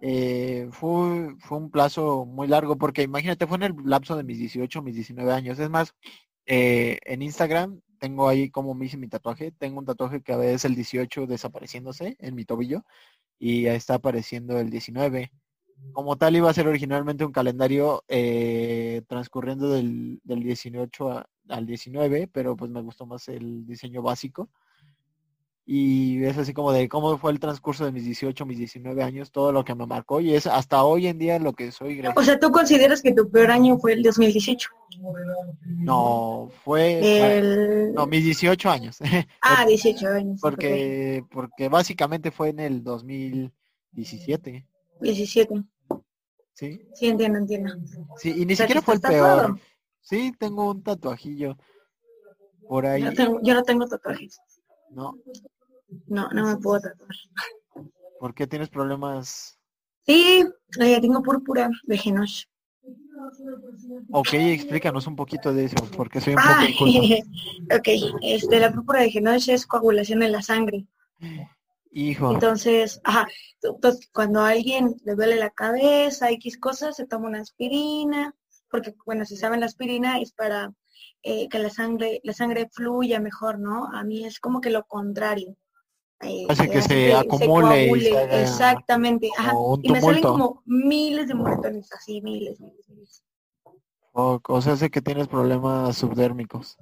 eh, 0.00 0.68
fue, 0.72 1.34
fue 1.40 1.58
un 1.58 1.70
plazo 1.70 2.24
muy 2.26 2.46
largo 2.48 2.76
porque 2.78 3.02
imagínate, 3.02 3.46
fue 3.46 3.56
en 3.58 3.64
el 3.64 3.74
lapso 3.84 4.16
de 4.16 4.24
mis 4.24 4.38
18, 4.38 4.82
mis 4.82 4.94
19 4.94 5.32
años, 5.32 5.58
es 5.58 5.70
más, 5.70 5.94
eh, 6.46 6.98
en 7.04 7.22
Instagram 7.22 7.80
tengo 7.98 8.28
ahí 8.28 8.50
como 8.50 8.74
me 8.74 8.86
hice 8.86 8.96
mi 8.96 9.08
tatuaje, 9.08 9.52
tengo 9.52 9.80
un 9.80 9.86
tatuaje 9.86 10.22
que 10.22 10.32
a 10.32 10.36
veces 10.36 10.64
el 10.66 10.74
18 10.76 11.26
desapareciéndose 11.26 12.16
en 12.20 12.34
mi 12.36 12.44
tobillo 12.44 12.84
y 13.38 13.66
ahí 13.68 13.76
está 13.76 13.94
apareciendo 13.96 14.58
el 14.60 14.70
19 14.70 15.32
como 15.92 16.16
tal 16.16 16.36
iba 16.36 16.50
a 16.50 16.54
ser 16.54 16.68
originalmente 16.68 17.24
un 17.24 17.32
calendario 17.32 18.04
eh, 18.08 19.02
transcurriendo 19.08 19.70
del, 19.70 20.20
del 20.24 20.42
18 20.42 21.10
a- 21.10 21.26
al 21.48 21.66
19, 21.66 22.28
pero 22.28 22.56
pues 22.56 22.70
me 22.70 22.82
gustó 22.82 23.06
más 23.06 23.28
el 23.28 23.66
diseño 23.66 24.02
básico. 24.02 24.50
Y 25.70 26.24
es 26.24 26.38
así 26.38 26.54
como 26.54 26.72
de 26.72 26.88
cómo 26.88 27.18
fue 27.18 27.30
el 27.30 27.40
transcurso 27.40 27.84
de 27.84 27.92
mis 27.92 28.02
18, 28.06 28.46
mis 28.46 28.56
19 28.56 29.02
años, 29.02 29.30
todo 29.30 29.52
lo 29.52 29.64
que 29.66 29.74
me 29.74 29.84
marcó 29.84 30.18
y 30.18 30.32
es 30.32 30.46
hasta 30.46 30.82
hoy 30.82 31.08
en 31.08 31.18
día 31.18 31.38
lo 31.38 31.52
que 31.52 31.72
soy. 31.72 32.00
O 32.16 32.22
sea, 32.22 32.40
¿tú 32.40 32.50
consideras 32.50 33.02
que 33.02 33.12
tu 33.12 33.30
peor 33.30 33.50
año 33.50 33.76
fue 33.76 33.92
el 33.92 34.02
2018? 34.02 34.70
No, 35.66 36.48
fue... 36.64 37.36
El... 37.38 37.92
No, 37.92 38.06
mis 38.06 38.24
18 38.24 38.70
años. 38.70 38.96
Ah, 39.42 39.66
18 39.66 40.08
años. 40.08 40.40
porque, 40.40 41.22
porque 41.30 41.68
básicamente 41.68 42.30
fue 42.30 42.48
en 42.48 42.60
el 42.60 42.82
2017, 42.82 44.66
17. 45.02 45.64
¿sí? 46.54 46.80
Sí, 46.94 47.06
entiendo, 47.08 47.40
entiendo. 47.40 47.74
Sí, 48.16 48.32
y 48.38 48.46
ni 48.46 48.54
O 48.54 48.56
sea, 48.56 48.66
que 48.66 48.72
siquiera 48.72 48.80
fue 48.80 48.94
el 48.94 49.00
peor. 49.02 49.60
Sí, 50.00 50.32
tengo 50.38 50.70
un 50.70 50.82
tatuajillo 50.82 51.58
por 52.66 52.86
ahí. 52.86 53.02
Yo, 53.02 53.12
tengo- 53.12 53.40
yo 53.42 53.52
no 53.52 53.62
tengo 53.64 53.86
tatuajes. 53.86 54.40
No, 54.90 55.14
No, 56.06 56.28
no 56.30 56.46
me 56.46 56.56
puedo 56.56 56.80
tatuar. 56.80 57.10
¿por 58.18 58.34
qué 58.34 58.46
tienes 58.46 58.68
problemas? 58.68 59.58
Sí, 60.06 60.44
eh, 60.80 61.00
tengo 61.00 61.22
púrpura 61.22 61.70
de 61.84 61.98
Genosh. 61.98 62.44
Ok, 64.12 64.32
explícanos 64.32 65.06
un 65.06 65.16
poquito 65.16 65.52
de 65.52 65.64
eso, 65.64 65.76
porque 65.96 66.20
soy 66.20 66.34
un 66.34 66.40
poco 66.40 66.50
Ah, 66.50 67.76
ok, 67.78 67.88
este, 68.22 68.60
la 68.60 68.72
púrpura 68.72 69.02
de 69.02 69.10
Genosh 69.10 69.50
es 69.50 69.66
coagulación 69.66 70.22
en 70.22 70.32
la 70.32 70.42
sangre. 70.42 70.86
Hijo, 71.90 72.32
Entonces, 72.32 73.00
ajá, 73.04 73.26
cuando 74.12 74.40
a 74.40 74.50
alguien 74.50 74.94
le 75.04 75.14
duele 75.14 75.36
la 75.36 75.50
cabeza, 75.50 76.30
X 76.30 76.58
cosas, 76.58 76.96
se 76.96 77.06
toma 77.06 77.28
una 77.28 77.40
aspirina, 77.40 78.34
porque, 78.70 78.94
bueno, 79.04 79.24
si 79.24 79.36
saben, 79.36 79.60
la 79.60 79.66
aspirina 79.66 80.20
es 80.20 80.32
para 80.32 80.72
eh, 81.22 81.48
que 81.48 81.58
la 81.58 81.70
sangre, 81.70 82.20
la 82.22 82.32
sangre 82.34 82.68
fluya 82.72 83.20
mejor, 83.20 83.58
¿no? 83.58 83.86
A 83.92 84.04
mí 84.04 84.24
es 84.24 84.38
como 84.38 84.60
que 84.60 84.70
lo 84.70 84.84
contrario. 84.84 85.56
Eh, 86.20 86.46
Hace 86.48 86.68
que 86.68 86.82
se 86.82 87.14
acumule 87.14 87.86
y 87.96 88.00
se 88.00 88.18
haga 88.18 88.40
Exactamente, 88.40 89.30
ajá. 89.36 89.54
Y 89.82 89.92
me 89.92 90.00
salen 90.00 90.22
como 90.22 90.62
miles 90.66 91.28
de 91.28 91.34
moretones, 91.34 91.92
así, 91.92 92.20
miles, 92.22 92.58
miles, 92.60 92.88
miles. 92.88 93.22
o, 94.12 94.40
o 94.46 94.60
sea, 94.62 94.76
sé 94.76 94.90
que 94.90 95.00
tienes 95.00 95.28
problemas 95.28 95.96
subdérmicos. 95.96 96.76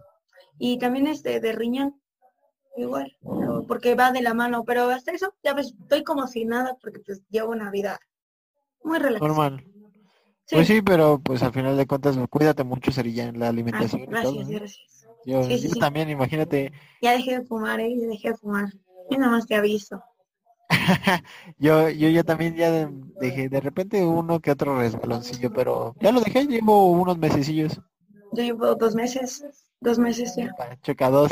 Y 0.58 0.78
también 0.78 1.06
este 1.06 1.38
de 1.40 1.52
riñón, 1.52 2.00
igual, 2.78 3.14
pero- 3.22 3.64
porque 3.66 3.94
va 3.94 4.10
de 4.10 4.22
la 4.22 4.32
mano, 4.32 4.64
pero 4.64 4.88
hasta 4.88 5.12
eso, 5.12 5.34
ya 5.42 5.52
ves, 5.52 5.74
estoy 5.82 6.02
como 6.02 6.26
sin 6.28 6.48
nada 6.48 6.78
porque 6.80 7.00
pues 7.00 7.20
llevo 7.28 7.50
una 7.52 7.70
vida 7.70 8.00
muy 8.82 8.98
relajada. 8.98 9.28
Normal. 9.28 9.64
Sí. 10.46 10.54
Pues 10.56 10.66
sí, 10.68 10.80
pero 10.80 11.18
pues 11.18 11.42
al 11.42 11.52
final 11.52 11.76
de 11.76 11.86
cuentas, 11.86 12.16
cuídate 12.30 12.64
mucho, 12.64 12.90
Serilla, 12.92 13.24
en 13.24 13.38
la 13.40 13.46
Ah, 13.46 13.50
alimentación 13.50 14.02
y 14.02 14.06
todo, 14.06 14.12
gracias, 14.12 14.48
¿no? 14.48 14.58
gracias. 14.58 15.06
Yo, 15.26 15.42
Sí, 15.44 15.58
sí, 15.58 15.68
yo 15.68 15.74
sí. 15.74 15.80
también, 15.80 16.08
imagínate, 16.08 16.72
Ya 17.02 17.12
dejé 17.12 17.40
de 17.40 17.44
fumar, 17.44 17.80
¿eh? 17.80 17.94
Ya 18.00 18.06
dejé 18.06 18.28
de 18.30 18.36
fumar. 18.36 18.72
Yo 19.10 19.18
nada 19.18 19.32
más 19.32 19.46
te 19.46 19.54
aviso. 19.54 20.02
yo, 21.58 21.88
yo 21.90 22.08
ya 22.08 22.24
también 22.24 22.56
ya 22.56 22.70
de- 22.70 22.88
dejé 23.18 23.48
de 23.48 23.60
repente 23.60 24.04
uno 24.04 24.40
que 24.40 24.50
otro 24.50 24.78
resbaloncillo, 24.78 25.52
pero 25.52 25.94
ya 26.00 26.12
lo 26.12 26.20
dejé, 26.20 26.46
llevo 26.46 26.90
unos 26.90 27.18
mesecillos. 27.18 27.80
Yo 28.32 28.42
llevo 28.42 28.74
dos 28.74 28.94
meses, 28.94 29.44
dos 29.80 29.98
meses 29.98 30.34
ya. 30.36 30.50
Ah, 30.58 30.76
Checa 30.82 31.10
dos. 31.10 31.30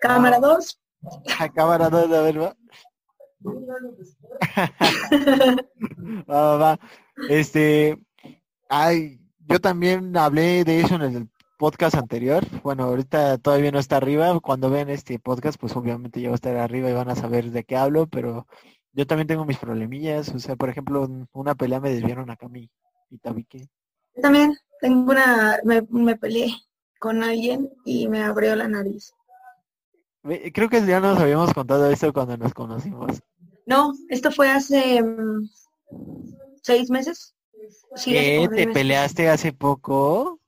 Cámara 0.00 0.38
dos. 0.38 0.78
Cámara 1.54 1.88
dos, 1.90 2.10
a 2.12 2.20
ver, 2.22 2.38
va, 6.30 6.56
va. 6.56 6.78
Este, 7.28 7.98
ay, 8.68 9.20
yo 9.48 9.60
también 9.60 10.16
hablé 10.16 10.64
de 10.64 10.80
eso 10.80 10.94
en 10.96 11.02
el 11.02 11.28
podcast 11.62 11.94
anterior. 11.94 12.44
Bueno, 12.64 12.82
ahorita 12.82 13.38
todavía 13.38 13.70
no 13.70 13.78
está 13.78 13.98
arriba. 13.98 14.36
Cuando 14.40 14.68
ven 14.68 14.88
este 14.88 15.20
podcast, 15.20 15.60
pues 15.60 15.76
obviamente 15.76 16.20
ya 16.20 16.28
va 16.28 16.34
a 16.34 16.34
estar 16.34 16.56
arriba 16.56 16.90
y 16.90 16.92
van 16.92 17.08
a 17.08 17.14
saber 17.14 17.52
de 17.52 17.62
qué 17.62 17.76
hablo, 17.76 18.08
pero 18.08 18.48
yo 18.92 19.06
también 19.06 19.28
tengo 19.28 19.44
mis 19.44 19.58
problemillas. 19.58 20.30
O 20.30 20.40
sea, 20.40 20.56
por 20.56 20.70
ejemplo, 20.70 21.08
una 21.30 21.54
pelea 21.54 21.78
me 21.78 21.94
desviaron 21.94 22.30
acá 22.30 22.48
mi, 22.48 22.68
mi 23.10 23.18
tabique. 23.18 23.68
Yo 24.16 24.22
también 24.22 24.56
tengo 24.80 25.12
una, 25.12 25.60
me, 25.62 25.82
me 25.88 26.16
peleé 26.16 26.50
con 26.98 27.22
alguien 27.22 27.70
y 27.84 28.08
me 28.08 28.24
abrió 28.24 28.56
la 28.56 28.66
nariz. 28.66 29.12
Creo 30.52 30.68
que 30.68 30.84
ya 30.84 30.98
nos 30.98 31.20
habíamos 31.20 31.54
contado 31.54 31.88
esto 31.88 32.12
cuando 32.12 32.36
nos 32.36 32.54
conocimos. 32.54 33.22
No, 33.66 33.92
esto 34.08 34.32
fue 34.32 34.50
hace 34.50 35.00
mm, 35.00 35.48
seis 36.60 36.90
meses. 36.90 37.36
Sí, 37.94 38.14
¿Te 38.14 38.48
meses. 38.48 38.74
peleaste 38.74 39.28
hace 39.28 39.52
poco? 39.52 40.41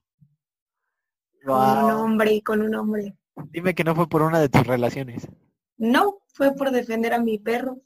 Con 1.45 1.85
un 1.85 1.91
hombre, 1.91 2.43
con 2.43 2.61
un 2.63 2.75
hombre. 2.75 3.17
Dime 3.51 3.75
que 3.75 3.85
no 3.85 3.95
fue 3.95 4.09
por 4.09 4.23
una 4.23 4.41
de 4.41 4.49
tus 4.49 4.67
relaciones. 4.67 5.29
No, 5.77 6.19
fue 6.29 6.55
por 6.55 6.71
defender 6.71 7.13
a 7.13 7.19
mi 7.19 7.39
perro, 7.39 7.79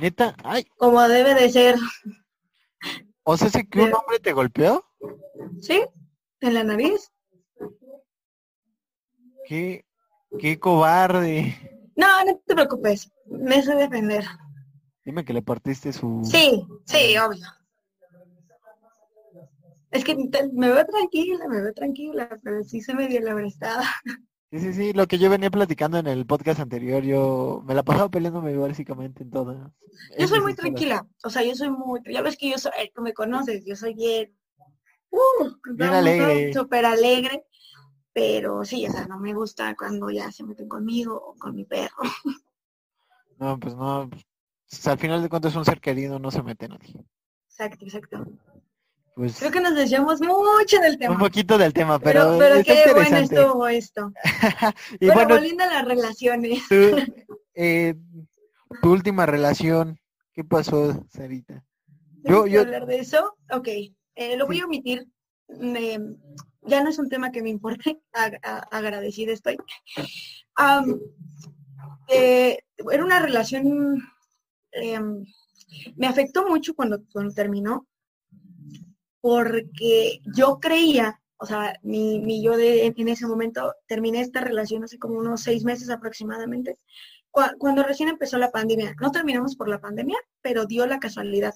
Neta, 0.00 0.34
ay, 0.44 0.64
como 0.78 1.00
debe 1.08 1.34
de 1.34 1.50
ser. 1.50 1.76
o 3.22 3.36
sea, 3.36 3.50
¿sí 3.50 3.66
que 3.66 3.82
un 3.82 3.94
hombre 3.94 4.18
te 4.18 4.32
golpeó? 4.32 4.84
¿Sí? 5.60 5.82
En 6.40 6.54
la 6.54 6.64
nariz. 6.64 7.12
Qué, 9.44 9.84
qué 10.38 10.58
cobarde. 10.58 11.90
No, 11.96 12.24
no 12.24 12.40
te 12.46 12.54
preocupes. 12.54 13.10
Me 13.26 13.62
sé 13.62 13.74
defender. 13.74 14.24
Dime 15.04 15.24
que 15.24 15.34
le 15.34 15.42
partiste 15.42 15.92
su... 15.92 16.22
Sí, 16.24 16.64
sí, 16.86 17.18
obvio. 17.18 17.46
Es 19.90 20.04
que 20.04 20.14
me 20.14 20.70
veo 20.70 20.86
tranquila, 20.86 21.48
me 21.48 21.62
veo 21.62 21.72
tranquila, 21.72 22.38
pero 22.42 22.62
sí 22.62 22.80
se 22.80 22.94
me 22.94 23.08
dio 23.08 23.20
la 23.20 23.34
prestada. 23.34 23.84
Sí, 24.52 24.58
sí, 24.58 24.72
sí, 24.72 24.92
lo 24.92 25.06
que 25.06 25.18
yo 25.18 25.30
venía 25.30 25.48
platicando 25.48 25.98
en 25.98 26.08
el 26.08 26.26
podcast 26.26 26.58
anterior, 26.58 27.04
yo 27.04 27.62
me 27.64 27.74
la 27.74 27.84
pasaba 27.84 28.08
peleándome 28.08 28.56
básicamente 28.56 29.22
en 29.22 29.30
todo. 29.30 29.72
Yo 30.18 30.26
soy 30.26 30.40
muy 30.40 30.54
tranquila, 30.54 31.06
o 31.22 31.30
sea, 31.30 31.44
yo 31.44 31.54
soy 31.54 31.70
muy, 31.70 32.00
ya 32.12 32.20
ves 32.20 32.36
que 32.36 32.50
yo 32.50 32.58
soy, 32.58 32.72
tú 32.92 33.00
me 33.00 33.14
conoces, 33.14 33.64
yo 33.64 33.76
soy 33.76 33.94
bien, 33.94 34.36
uh, 35.10 35.44
Bien 35.74 35.90
vamos, 35.90 35.96
alegre. 35.96 36.52
súper 36.52 36.84
alegre, 36.84 37.44
pero 38.12 38.64
sí, 38.64 38.84
o 38.88 38.90
sea, 38.90 39.06
no 39.06 39.20
me 39.20 39.34
gusta 39.34 39.76
cuando 39.76 40.10
ya 40.10 40.32
se 40.32 40.42
meten 40.42 40.68
conmigo 40.68 41.14
o 41.14 41.36
con 41.36 41.54
mi 41.54 41.64
perro. 41.64 41.96
No, 43.38 43.58
pues 43.58 43.74
no, 43.76 44.10
pues, 44.10 44.86
al 44.86 44.98
final 44.98 45.22
de 45.22 45.28
cuentas 45.28 45.52
es 45.52 45.56
un 45.56 45.64
ser 45.64 45.80
querido, 45.80 46.18
no 46.18 46.30
se 46.30 46.42
mete 46.42 46.68
nadie. 46.68 47.04
Exacto, 47.48 47.84
exacto. 47.84 48.26
Pues 49.14 49.38
Creo 49.38 49.50
que 49.50 49.60
nos 49.60 49.74
desviamos 49.74 50.20
mucho 50.20 50.80
del 50.80 50.92
un 50.92 50.98
tema. 50.98 51.18
poquito 51.18 51.58
del 51.58 51.72
tema, 51.72 51.98
pero, 51.98 52.38
Pero, 52.38 52.62
qué 52.64 52.92
bueno 52.94 53.16
estuvo 53.18 53.68
esto. 53.68 54.12
y 54.92 54.98
Pero 54.98 55.14
bueno, 55.14 55.34
volviendo 55.34 55.64
a 55.64 55.66
las 55.66 55.84
relaciones. 55.84 56.62
eh, 57.54 57.94
tu 58.80 58.92
última 58.92 59.26
relación, 59.26 59.98
¿qué 60.32 60.44
pasó, 60.44 61.04
Sarita? 61.08 61.64
Yo- 62.22 62.22
¿Tengo 62.22 62.44
que 62.44 62.50
yo- 62.50 62.60
hablar 62.60 62.86
de 62.86 62.98
eso? 63.00 63.36
Ok, 63.50 63.68
eh, 64.14 64.36
lo 64.36 64.46
voy 64.46 64.56
Sí. 64.56 64.62
a 64.62 64.66
omitir 64.66 65.06
ya 66.62 66.82
no 66.84 66.90
es 66.90 66.98
un 67.00 67.08
tema 67.08 67.32
que 67.32 67.42
me 67.42 67.48
importe, 67.50 68.00
agradecida 68.70 69.32
estoy. 69.32 69.56
Eh, 72.08 72.58
era 72.92 73.04
una 73.04 73.20
relación, 73.20 74.02
em, 74.72 75.24
me 75.96 76.06
afectó 76.06 76.46
mucho 76.46 76.74
cuando, 76.74 77.02
cuando 77.12 77.32
terminó, 77.34 77.86
porque 79.20 80.20
yo 80.34 80.58
creía, 80.60 81.20
o 81.38 81.46
sea, 81.46 81.78
mi, 81.82 82.42
yo 82.42 82.56
de, 82.56 82.86
en 82.86 83.08
ese 83.08 83.26
momento 83.26 83.74
terminé 83.86 84.20
esta 84.20 84.40
relación 84.40 84.84
hace 84.84 84.98
como 84.98 85.18
unos 85.18 85.42
seis 85.42 85.64
meses 85.64 85.90
aproximadamente, 85.90 86.78
cuando 87.58 87.82
recién 87.82 88.08
empezó 88.08 88.38
la 88.38 88.50
pandemia. 88.50 88.96
No 89.00 89.12
terminamos 89.12 89.54
por 89.54 89.68
la 89.68 89.80
pandemia, 89.80 90.18
pero 90.42 90.66
dio 90.66 90.86
la 90.86 90.98
casualidad. 90.98 91.54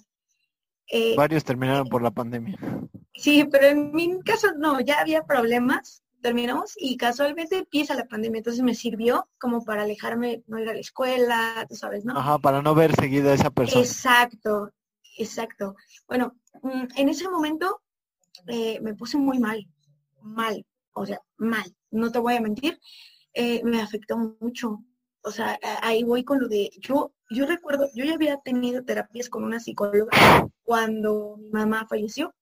Eh, 0.89 1.17
Varios 1.17 1.45
terminaron 1.45 1.89
por 1.89 2.03
la 2.03 2.11
pandemia. 2.11 2.57
Sí, 3.15 3.45
pero 3.51 3.67
en 3.67 3.93
mi 3.93 4.21
caso 4.23 4.53
no, 4.57 4.81
ya 4.81 5.01
había 5.01 5.23
problemas, 5.23 6.03
terminamos 6.21 6.75
y 6.77 6.97
casualmente 6.97 7.59
empieza 7.59 7.95
la 7.95 8.07
pandemia, 8.07 8.39
entonces 8.39 8.63
me 8.63 8.75
sirvió 8.75 9.29
como 9.39 9.65
para 9.65 9.83
alejarme, 9.83 10.43
no 10.47 10.59
ir 10.59 10.69
a 10.69 10.75
la 10.75 10.81
escuela, 10.81 11.67
tú 11.69 11.75
sabes, 11.75 12.05
¿no? 12.05 12.17
Ajá, 12.19 12.39
para 12.39 12.63
no 12.63 12.75
ver 12.75 12.95
seguida 12.95 13.31
a 13.31 13.35
esa 13.35 13.51
persona. 13.51 13.83
Exacto, 13.83 14.71
exacto. 15.19 15.77
Bueno, 16.09 16.35
mm, 16.63 16.85
en 16.97 17.09
ese 17.09 17.29
momento 17.29 17.81
eh, 18.47 18.81
me 18.81 18.95
puse 18.95 19.17
muy 19.17 19.39
mal, 19.39 19.67
mal, 20.23 20.65
o 20.93 21.07
sea, 21.07 21.21
mal, 21.37 21.65
no 21.91 22.11
te 22.13 22.19
voy 22.19 22.35
a 22.35 22.41
mentir, 22.41 22.79
eh, 23.35 23.63
me 23.65 23.81
afectó 23.81 24.17
mucho. 24.41 24.85
O 25.23 25.31
sea, 25.31 25.59
ahí 25.83 26.05
voy 26.05 26.23
con 26.23 26.39
lo 26.39 26.49
de, 26.49 26.71
yo, 26.81 27.15
yo 27.31 27.47
recuerdo, 27.47 27.89
yo 27.95 28.05
ya 28.05 28.15
había 28.15 28.37
tenido 28.39 28.85
terapias 28.85 29.31
con 29.31 29.43
una 29.43 29.59
psicóloga 29.59 30.11
cuando 30.63 31.37
mi 31.39 31.51
mamá 31.51 31.87
falleció. 31.89 32.35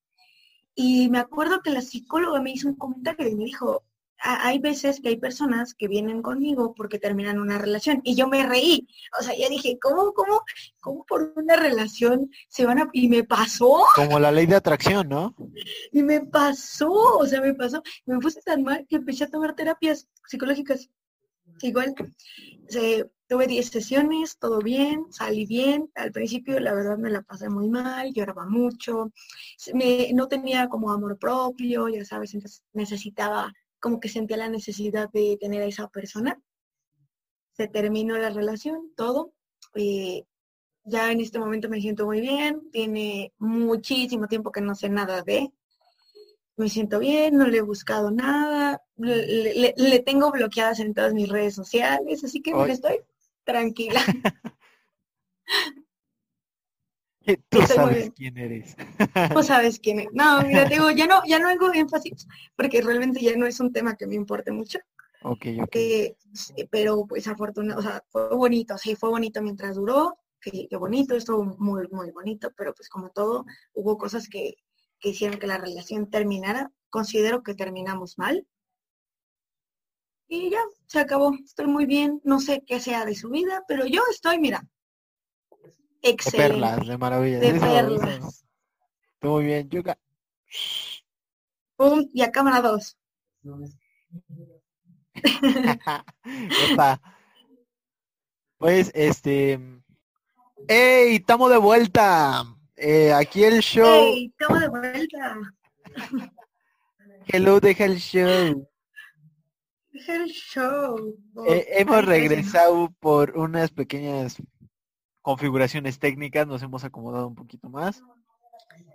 Y 0.75 1.09
me 1.11 1.19
acuerdo 1.19 1.61
que 1.63 1.71
la 1.71 1.83
psicóloga 1.83 2.41
me 2.41 2.51
hizo 2.51 2.69
un 2.69 2.77
comentario 2.77 3.29
y 3.29 3.37
me 3.37 3.45
dijo, 3.45 3.85
hay 4.23 4.61
veces 4.61 5.01
que 5.01 5.09
hay 5.09 5.17
personas 5.17 5.75
que 5.75 5.89
vienen 5.89 6.23
conmigo 6.23 6.75
porque 6.75 6.99
terminan 6.99 7.41
una 7.41 7.59
relación 7.59 8.01
y 8.05 8.15
yo 8.15 8.29
me 8.29 8.47
reí. 8.47 8.87
O 9.19 9.23
sea, 9.23 9.37
ya 9.37 9.49
dije, 9.49 9.79
¿cómo, 9.81 10.13
cómo, 10.13 10.43
cómo 10.81 11.05
por 11.05 11.33
una 11.37 11.57
relación 11.57 12.31
se 12.49 12.65
van 12.65 12.79
a... 12.79 12.89
Y 12.93 13.09
me 13.09 13.25
pasó. 13.25 13.85
Como 13.97 14.21
la 14.21 14.31
ley 14.31 14.47
de 14.47 14.57
atracción, 14.57 15.09
¿no? 15.09 15.35
Y 15.91 16.03
me 16.03 16.21
pasó, 16.21 16.91
o 16.91 17.27
sea, 17.27 17.41
me 17.41 17.55
pasó. 17.55 17.83
Me 18.07 18.19
puse 18.19 18.41
tan 18.43 18.63
mal 18.63 18.87
que 18.89 18.97
empecé 18.97 19.25
a 19.25 19.31
tomar 19.31 19.55
terapias 19.57 20.09
psicológicas. 20.29 20.89
Igual, 21.61 21.95
tuve 23.29 23.47
10 23.47 23.69
sesiones, 23.69 24.39
todo 24.39 24.61
bien, 24.61 25.07
salí 25.11 25.47
bien. 25.47 25.91
Al 25.95 26.13
principio, 26.13 26.61
la 26.61 26.75
verdad, 26.75 26.97
me 26.97 27.11
la 27.11 27.23
pasé 27.23 27.49
muy 27.49 27.69
mal, 27.69 28.13
lloraba 28.13 28.47
mucho. 28.47 29.13
Me, 29.75 30.13
no 30.13 30.29
tenía 30.29 30.69
como 30.69 30.91
amor 30.91 31.19
propio, 31.19 31.89
ya 31.89 32.05
sabes, 32.05 32.37
necesitaba 32.73 33.53
como 33.83 33.99
que 33.99 34.09
sentía 34.09 34.37
la 34.37 34.49
necesidad 34.49 35.11
de 35.11 35.37
tener 35.41 35.61
a 35.61 35.67
esa 35.67 35.89
persona. 35.89 36.41
Se 37.53 37.67
terminó 37.67 38.17
la 38.17 38.31
relación, 38.31 38.93
todo. 38.97 39.35
Eh, 39.75 40.25
ya 40.85 41.11
en 41.11 41.21
este 41.21 41.41
momento 41.41 41.69
me 41.69 41.81
siento 41.81 42.07
muy 42.07 42.21
bien, 42.21 42.71
tiene 42.71 43.33
muchísimo 43.39 44.29
tiempo 44.29 44.53
que 44.53 44.61
no 44.61 44.77
sé 44.77 44.89
nada 44.89 45.23
de. 45.23 45.53
Me 46.57 46.69
siento 46.69 47.01
bien, 47.01 47.37
no 47.37 47.49
le 47.49 47.59
he 47.59 47.63
buscado 47.63 48.11
nada, 48.13 48.83
le, 48.97 50.03
tengo 50.07 50.31
bloqueadas 50.31 50.79
en 50.81 50.95
todas 50.95 51.13
mis 51.13 51.29
redes 51.29 51.55
sociales, 51.55 52.23
así 52.23 52.41
que 52.41 52.53
estoy 52.69 53.01
tranquila. 53.45 54.01
Tú 57.49 57.63
sabes 57.63 58.13
quién 58.17 58.37
eres. 58.39 58.77
Tú 59.33 59.43
sabes 59.43 59.79
quién 59.79 60.01
es. 60.01 60.09
No, 60.13 60.43
mira, 60.43 60.65
digo, 60.65 60.91
ya 60.91 61.07
no, 61.07 61.23
ya 61.27 61.39
no 61.39 61.49
hago 61.49 61.73
énfasis, 61.73 62.27
porque 62.57 62.83
realmente 62.83 63.21
ya 63.21 63.37
no 63.37 63.47
es 63.47 63.61
un 63.61 63.73
tema 63.73 63.97
que 63.97 64.07
me 64.07 64.15
importe 64.15 64.51
mucho. 64.51 64.79
Ok, 65.25 65.47
ok. 65.63 65.77
pero 66.71 67.07
pues 67.07 67.29
afortunadamente, 67.29 67.89
o 67.89 67.91
sea, 67.91 68.05
fue 68.11 68.35
bonito, 68.35 68.77
sí, 68.77 68.97
fue 68.97 69.11
bonito 69.11 69.41
mientras 69.41 69.77
duró, 69.77 70.19
que, 70.41 70.69
bonito, 70.77 71.15
estuvo 71.15 71.45
muy, 71.45 71.87
muy 71.91 72.11
bonito, 72.11 72.53
pero 72.57 72.75
pues 72.75 72.89
como 72.89 73.11
todo, 73.11 73.45
hubo 73.75 73.97
cosas 73.97 74.29
que, 74.29 74.55
que 74.99 75.11
hicieron 75.11 75.39
que 75.39 75.47
la 75.47 75.59
relación 75.59 76.11
terminara. 76.11 76.71
Considero 76.91 77.43
que 77.43 77.55
terminamos 77.55 78.19
mal. 78.19 78.47
Y 80.29 80.51
ya, 80.51 80.61
se 80.87 80.99
acabó. 80.99 81.33
Estoy 81.45 81.67
muy 81.67 81.87
bien. 81.87 82.21
No 82.25 82.41
sé 82.41 82.65
qué 82.67 82.81
sea 82.81 83.05
de 83.05 83.15
su 83.15 83.31
vida, 83.31 83.63
pero 83.69 83.87
yo 83.87 84.03
estoy, 84.11 84.39
mira, 84.39 84.67
Excelente. 86.03 86.43
De 86.43 86.61
perlas, 86.61 86.87
de 86.87 86.99
maravilla. 86.99 87.39
De 87.39 87.55
perlas. 87.61 88.45
Muy 89.23 89.45
bien, 89.45 89.69
Yuka. 89.71 89.97
Pum, 91.77 92.09
y 92.13 92.23
a 92.23 92.33
cámara 92.33 92.61
dos. 92.61 92.99
pues, 98.59 98.91
este... 98.95 99.61
¡Ey! 100.69 101.17
¡Estamos 101.17 101.51
de 101.51 101.57
vuelta! 101.59 102.45
Eh, 102.77 103.13
aquí 103.13 103.45
el 103.45 103.61
show. 103.61 104.05
¡Ey! 104.05 104.27
¡Estamos 104.27 104.61
de 104.61 104.69
vuelta! 104.69 105.37
Hello, 107.27 107.61
deja 107.61 107.85
el 107.85 107.99
show. 107.99 108.69
Deja 109.93 110.15
el 110.17 110.29
show. 110.31 111.17
Eh, 111.49 111.67
hemos 111.79 112.05
regresado 112.05 112.93
por 112.99 113.37
unas 113.37 113.71
pequeñas 113.71 114.43
configuraciones 115.23 115.99
técnicas 115.99 116.47
nos 116.47 116.63
hemos 116.63 116.85
acomodado 116.85 117.29
un 117.29 117.35
poquito 117.35 117.69
más. 117.71 118.03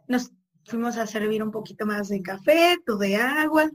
Nos 0.07 0.31
fuimos 0.65 0.97
a 0.97 1.07
servir 1.07 1.41
un 1.41 1.51
poquito 1.51 1.85
más 1.85 2.09
de 2.09 2.21
café, 2.21 2.77
todo 2.85 2.99
de 2.99 3.15
agua. 3.15 3.71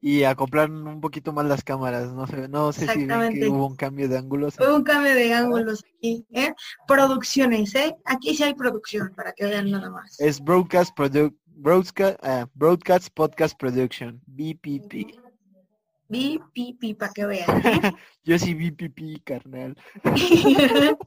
Y 0.00 0.22
a 0.22 0.36
comprar 0.36 0.70
un 0.70 1.00
poquito 1.00 1.32
más 1.32 1.46
las 1.46 1.64
cámaras, 1.64 2.12
no 2.12 2.26
sé, 2.28 2.48
no 2.48 2.72
sé 2.72 2.86
si 2.86 3.08
hubo 3.48 3.66
un 3.66 3.74
cambio 3.74 4.08
de 4.08 4.18
ángulos. 4.18 4.54
Hubo 4.60 4.76
un 4.76 4.84
cambio 4.84 5.14
de 5.14 5.34
ángulos 5.34 5.82
aquí, 5.96 6.24
¿eh? 6.30 6.54
Producciones, 6.86 7.74
¿eh? 7.74 7.96
Aquí 8.04 8.36
sí 8.36 8.44
hay 8.44 8.54
producción, 8.54 9.12
para 9.16 9.32
que 9.32 9.46
vean 9.46 9.70
nada 9.70 9.90
más. 9.90 10.20
Es 10.20 10.40
Broadcast, 10.40 10.96
broadcast, 11.46 12.24
uh, 12.24 12.46
broadcast 12.54 13.08
Podcast 13.14 13.58
Production, 13.58 14.20
BPP. 14.26 15.18
BPP, 16.08 16.96
para 16.96 17.12
que 17.12 17.26
vean. 17.26 17.66
¿eh? 17.66 17.92
Yo 18.24 18.38
sí 18.38 18.54
BPP, 18.54 19.24
carnal. 19.24 19.76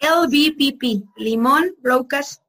LBPP, 0.00 1.04
Limón 1.16 1.74
Broadcast, 1.78 2.42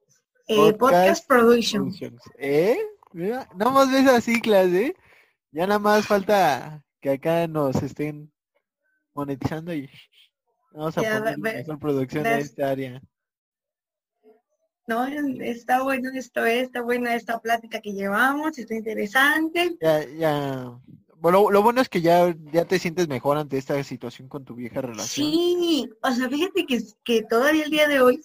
eh, 0.47 0.73
Podcast, 0.73 1.27
Production. 1.27 1.91
¿Eh? 2.37 2.77
Mira, 3.13 3.47
nada 3.55 3.71
más 3.71 3.91
ves 3.91 4.05
las 4.05 4.23
siglas, 4.23 4.67
¿eh? 4.67 4.95
Ya 5.51 5.65
nada 5.65 5.79
más 5.79 6.05
falta 6.05 6.83
que 7.01 7.11
acá 7.11 7.47
nos 7.47 7.81
estén 7.81 8.31
monetizando 9.13 9.73
y 9.73 9.89
vamos 10.71 10.97
a 10.97 11.01
poner 11.01 11.37
mejor 11.37 11.79
producción 11.79 12.25
en 12.25 12.39
esta 12.39 12.69
área. 12.69 13.01
No, 14.87 15.05
está 15.05 15.83
bueno 15.83 16.09
esto, 16.13 16.45
está 16.45 16.81
buena 16.81 17.13
esta 17.15 17.39
plática 17.41 17.81
que 17.81 17.91
llevamos, 17.91 18.57
está 18.57 18.73
interesante. 18.73 19.75
Ya, 19.81 20.05
ya, 20.05 20.79
bueno, 21.19 21.49
lo 21.49 21.61
bueno 21.61 21.81
es 21.81 21.89
que 21.89 22.01
ya, 22.01 22.35
ya 22.51 22.65
te 22.65 22.79
sientes 22.79 23.07
mejor 23.07 23.37
ante 23.37 23.57
esta 23.57 23.81
situación 23.83 24.27
con 24.27 24.45
tu 24.45 24.55
vieja 24.55 24.81
relación. 24.81 25.31
Sí, 25.31 25.89
o 26.01 26.11
sea, 26.11 26.29
fíjate 26.29 26.65
que, 26.65 26.81
que 27.03 27.23
todavía 27.23 27.65
el 27.65 27.71
día 27.71 27.87
de 27.87 28.01
hoy 28.01 28.21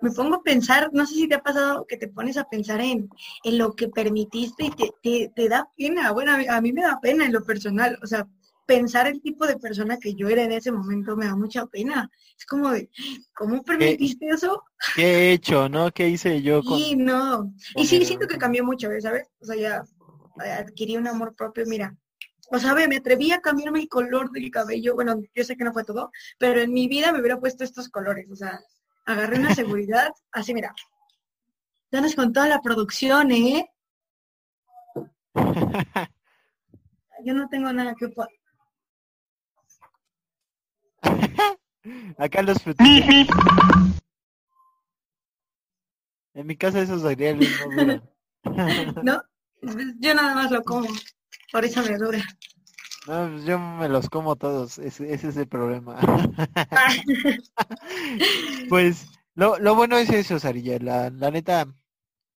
me 0.00 0.10
pongo 0.10 0.36
a 0.36 0.42
pensar, 0.42 0.90
no 0.92 1.06
sé 1.06 1.14
si 1.14 1.28
te 1.28 1.36
ha 1.36 1.42
pasado 1.42 1.86
que 1.88 1.96
te 1.96 2.08
pones 2.08 2.36
a 2.36 2.48
pensar 2.48 2.80
en, 2.80 3.08
en 3.44 3.58
lo 3.58 3.74
que 3.74 3.88
permitiste 3.88 4.64
y 4.64 4.70
te, 5.02 5.32
te, 5.34 5.48
da 5.48 5.70
pena. 5.76 6.12
Bueno, 6.12 6.32
a 6.32 6.60
mí, 6.60 6.72
me 6.72 6.82
da 6.82 7.00
pena 7.00 7.24
en 7.24 7.32
lo 7.32 7.44
personal, 7.44 7.98
o 8.02 8.06
sea, 8.06 8.26
pensar 8.66 9.06
el 9.06 9.22
tipo 9.22 9.46
de 9.46 9.56
persona 9.56 9.98
que 9.98 10.14
yo 10.14 10.28
era 10.28 10.42
en 10.42 10.52
ese 10.52 10.72
momento 10.72 11.16
me 11.16 11.26
da 11.26 11.36
mucha 11.36 11.66
pena. 11.66 12.10
Es 12.38 12.44
como 12.46 12.70
de, 12.70 12.90
¿cómo 13.34 13.62
permitiste 13.62 14.28
eso? 14.28 14.62
¿Qué 14.94 15.02
he 15.02 15.32
hecho, 15.32 15.68
no? 15.68 15.90
¿Qué 15.92 16.08
hice 16.08 16.42
yo 16.42 16.62
con... 16.62 16.78
Sí, 16.78 16.96
no. 16.96 17.52
Y 17.74 17.86
sí, 17.86 18.04
siento 18.04 18.26
que 18.26 18.38
cambió 18.38 18.64
mucho, 18.64 18.88
¿sabes? 19.00 19.28
O 19.40 19.46
sea, 19.46 19.56
ya 19.56 19.84
adquirí 20.58 20.96
un 20.96 21.08
amor 21.08 21.34
propio, 21.34 21.64
mira, 21.66 21.96
o 22.50 22.58
sea, 22.58 22.74
me 22.74 22.96
atreví 22.96 23.32
a 23.32 23.40
cambiarme 23.40 23.80
el 23.80 23.88
color 23.88 24.30
del 24.30 24.50
cabello. 24.50 24.94
Bueno, 24.94 25.22
yo 25.34 25.44
sé 25.44 25.56
que 25.56 25.64
no 25.64 25.72
fue 25.72 25.84
todo, 25.84 26.12
pero 26.38 26.60
en 26.60 26.72
mi 26.72 26.88
vida 26.88 27.12
me 27.12 27.20
hubiera 27.20 27.40
puesto 27.40 27.64
estos 27.64 27.88
colores. 27.88 28.30
O 28.30 28.36
sea, 28.36 28.60
agarré 29.04 29.38
una 29.38 29.54
seguridad, 29.54 30.12
así 30.32 30.54
mira. 30.54 30.74
Tienes 31.90 32.14
con 32.14 32.32
toda 32.32 32.48
la 32.48 32.60
producción, 32.60 33.30
¿eh? 33.30 33.70
Yo 37.24 37.34
no 37.34 37.48
tengo 37.48 37.72
nada 37.72 37.94
que... 37.94 38.12
Acá 42.18 42.42
los 42.42 42.58
En 46.34 46.46
mi 46.46 46.56
casa 46.56 46.80
esos 46.80 47.02
sería 47.02 47.30
el 47.30 47.38
mismo. 47.38 48.02
no, 49.02 49.22
yo 50.00 50.14
nada 50.14 50.34
más 50.34 50.50
lo 50.50 50.62
como. 50.62 50.88
Por 51.56 51.64
eso 51.64 51.82
me 51.82 51.96
dura. 51.96 52.18
No, 53.08 53.30
pues 53.30 53.46
yo 53.46 53.58
me 53.58 53.88
los 53.88 54.10
como 54.10 54.36
todos, 54.36 54.78
ese, 54.78 55.14
es 55.14 55.24
el 55.24 55.48
problema. 55.48 55.98
pues 58.68 59.06
lo, 59.34 59.58
lo 59.58 59.74
bueno 59.74 59.96
es 59.96 60.10
eso, 60.10 60.38
Sarilla, 60.38 60.78
la, 60.78 61.08
la 61.08 61.30
neta, 61.30 61.66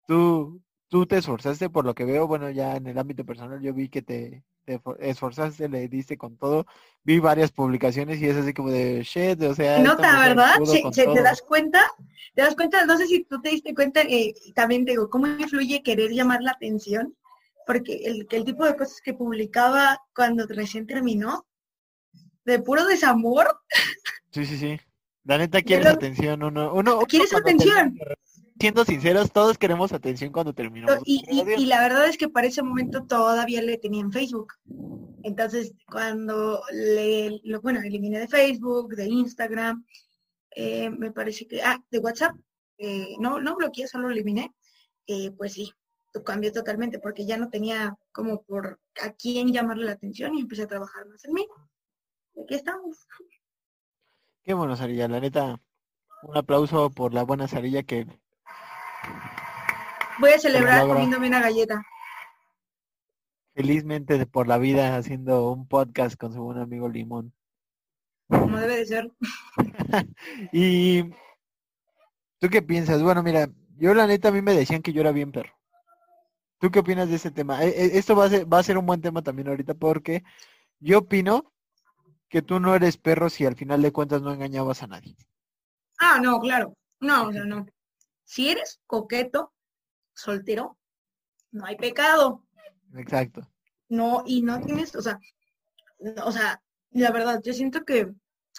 tú 0.08 0.62
tú 0.88 1.08
te 1.08 1.17
esforzaste 1.17 1.71
por 1.71 1.84
lo 1.84 1.95
que 1.95 2.06
veo, 2.06 2.27
bueno, 2.27 2.51
ya 2.51 2.75
en 2.75 2.86
el 2.86 2.99
ámbito 2.99 3.25
personal 3.25 3.60
yo 3.60 3.73
vi 3.73 3.89
que 3.89 4.03
te, 4.03 4.43
te 4.65 4.77
for- 4.77 4.99
esforzaste, 5.01 5.67
le 5.67 5.88
diste 5.88 6.15
con 6.15 6.38
todo, 6.38 6.67
vi 7.03 7.17
varias 7.17 7.51
publicaciones 7.51 8.21
y 8.21 8.27
es 8.27 8.38
así 8.38 8.53
como 8.53 8.69
de 8.69 9.01
shit, 9.03 9.41
o 9.41 9.56
sea, 9.56 9.82
Nota, 9.82 10.21
¿verdad? 10.21 10.53
Sí, 10.63 10.84
sí, 10.93 11.06
¿Te 11.12 11.23
das 11.23 11.41
cuenta? 11.41 11.88
¿Te 12.36 12.43
das 12.43 12.53
cuenta? 12.56 12.86
No 12.86 12.99
sé 12.99 13.08
si 13.08 13.23
tú 13.23 13.41
te 13.41 13.49
diste 13.49 13.73
cuenta, 13.73 14.01
eh, 14.01 14.36
también 14.53 14.86
digo, 14.86 15.10
cómo 15.10 15.25
influye 15.25 15.82
querer 15.82 16.12
llamar 16.12 16.43
la 16.43 16.51
atención, 16.51 17.15
porque 17.67 18.01
el, 18.06 18.25
que 18.27 18.38
el 18.38 18.45
tipo 18.45 18.65
de 18.65 18.75
cosas 18.75 18.99
que 19.03 19.13
publicaba 19.13 19.99
cuando 20.15 20.47
recién 20.47 20.88
terminó, 20.88 21.45
de 22.45 22.60
puro 22.60 22.86
desamor, 22.86 23.60
Sí, 24.32 24.45
sí, 24.45 24.58
sí. 24.58 24.80
La 25.25 25.38
neta 25.38 25.62
quieres 25.62 25.88
atención, 25.88 26.41
uno, 26.43 26.73
uno, 26.73 26.97
uno 26.97 27.06
¿Quieres 27.06 27.34
atención? 27.34 27.97
termina- 27.97 28.15
Siendo 28.60 28.86
sinceros, 28.86 29.32
todos 29.32 29.58
queremos 29.60 29.93
atención 29.93 30.32
cuando 30.32 30.53
terminamos. 30.53 31.03
y, 31.06 31.23
y- 31.30 31.62
y 31.62 31.65
la 31.67 31.80
verdad 31.82 32.08
es 32.08 32.17
que 32.17 32.27
para 32.30 32.47
ese 32.47 32.63
momento 32.63 33.03
todavía 33.06 33.62
le 33.62 33.77
tenía 33.77 34.01
en 34.01 34.12
Facebook. 34.12 34.53
Entonces, 35.23 35.73
cuando 35.91 36.62
le, 36.71 37.39
lo, 37.43 37.62
bueno, 37.62 37.82
eliminé 37.82 38.19
de 38.19 38.27
Facebook, 38.27 38.95
de 38.95 39.06
Instagram, 39.08 39.86
eh, 40.56 40.89
me 40.89 41.12
parece 41.12 41.45
que, 41.47 41.62
ah, 41.62 41.80
de 41.91 41.99
WhatsApp, 41.99 42.36
eh, 42.80 43.15
no, 43.19 43.39
no 43.39 43.56
bloqueé, 43.58 43.88
solo 43.88 44.10
eliminé, 44.10 44.51
eh, 45.06 45.30
pues 45.38 45.53
sí, 45.53 45.71
cambió 46.24 46.52
totalmente 46.52 47.00
porque 47.00 47.26
ya 47.26 47.38
no 47.38 47.50
tenía 47.50 47.96
como 48.12 48.41
por 48.43 48.80
a 49.02 49.12
quién 49.13 49.54
llamarle 49.54 49.86
la 49.86 49.91
atención 49.93 50.36
y 50.36 50.41
empecé 50.41 50.63
a 50.63 50.67
trabajar 50.67 51.06
más 51.08 51.24
en 51.26 51.34
mí. 51.34 51.48
Y 52.36 52.41
aquí 52.41 52.56
estamos. 52.56 53.08
Qué 54.43 54.54
bueno, 54.54 54.76
Sarilla, 54.76 55.08
la 55.08 55.20
neta, 55.20 55.62
un 56.24 56.38
aplauso 56.38 56.89
por 56.89 57.13
la 57.13 57.24
buena 57.24 57.48
Sarilla 57.48 57.84
que 57.84 58.08
Voy 60.20 60.32
a 60.32 60.39
celebrar 60.39 60.88
comiéndome 60.88 61.28
una 61.28 61.41
galleta. 61.41 61.84
felizmente 63.54 64.26
por 64.26 64.48
la 64.48 64.58
vida 64.58 64.96
haciendo 64.98 65.52
un 65.52 65.67
podcast 65.67 66.15
con 66.17 66.34
su 66.34 66.41
buen 66.41 66.58
amigo 66.60 66.89
Limón. 66.89 67.34
como 68.28 68.58
debe 68.58 68.78
de 68.78 68.86
ser. 68.86 69.12
Y 70.52 71.04
¿tú 72.39 72.50
qué 72.50 72.62
piensas? 72.62 73.02
Bueno, 73.04 73.24
mira, 73.24 73.50
yo 73.78 73.93
la 73.93 74.08
neta 74.08 74.30
a 74.30 74.32
mí 74.32 74.41
me 74.41 74.54
decían 74.54 74.82
que 74.82 74.93
yo 74.93 75.02
era 75.02 75.12
bien 75.12 75.32
perro. 75.32 75.57
¿Tú 76.60 76.72
qué 76.72 76.80
opinas 76.80 77.10
de 77.10 77.15
ese 77.15 77.32
tema? 77.32 77.63
E- 77.63 77.70
e- 77.70 77.98
Esto 77.98 78.15
va 78.15 78.26
a 78.26 78.30
ser, 78.30 78.52
va 78.52 78.60
a 78.60 78.63
ser 78.63 78.78
un 78.78 78.86
buen 78.86 79.02
tema 79.02 79.22
también 79.22 79.48
ahorita 79.48 79.74
porque 79.76 80.24
yo 80.80 81.00
opino 81.00 81.54
que 82.30 82.41
tú 82.41 82.60
no 82.60 82.76
eres 82.76 82.98
perro 82.98 83.30
si 83.30 83.46
al 83.46 83.56
final 83.56 83.82
de 83.82 83.91
cuentas 83.91 84.22
no 84.22 84.34
engañabas 84.34 84.84
a 84.84 84.88
nadie. 84.88 85.15
Ah, 86.00 86.20
no, 86.22 86.39
claro. 86.39 86.74
No, 87.00 87.28
o 87.28 87.32
sea, 87.32 87.43
no. 87.46 87.65
Si 88.26 88.50
eres 88.50 88.80
coqueto, 88.86 89.54
soltero, 90.13 90.78
no 91.52 91.65
hay 91.65 91.78
pecado. 91.78 92.43
Exacto. 92.96 93.48
No, 93.89 94.24
y 94.26 94.41
no 94.41 94.60
tienes, 94.60 94.96
o 94.96 95.02
sea, 95.02 95.20
no, 96.00 96.26
o 96.26 96.32
sea, 96.32 96.62
la 96.91 97.12
verdad, 97.12 97.41
yo 97.43 97.54
siento 97.54 97.86
que 97.86 98.12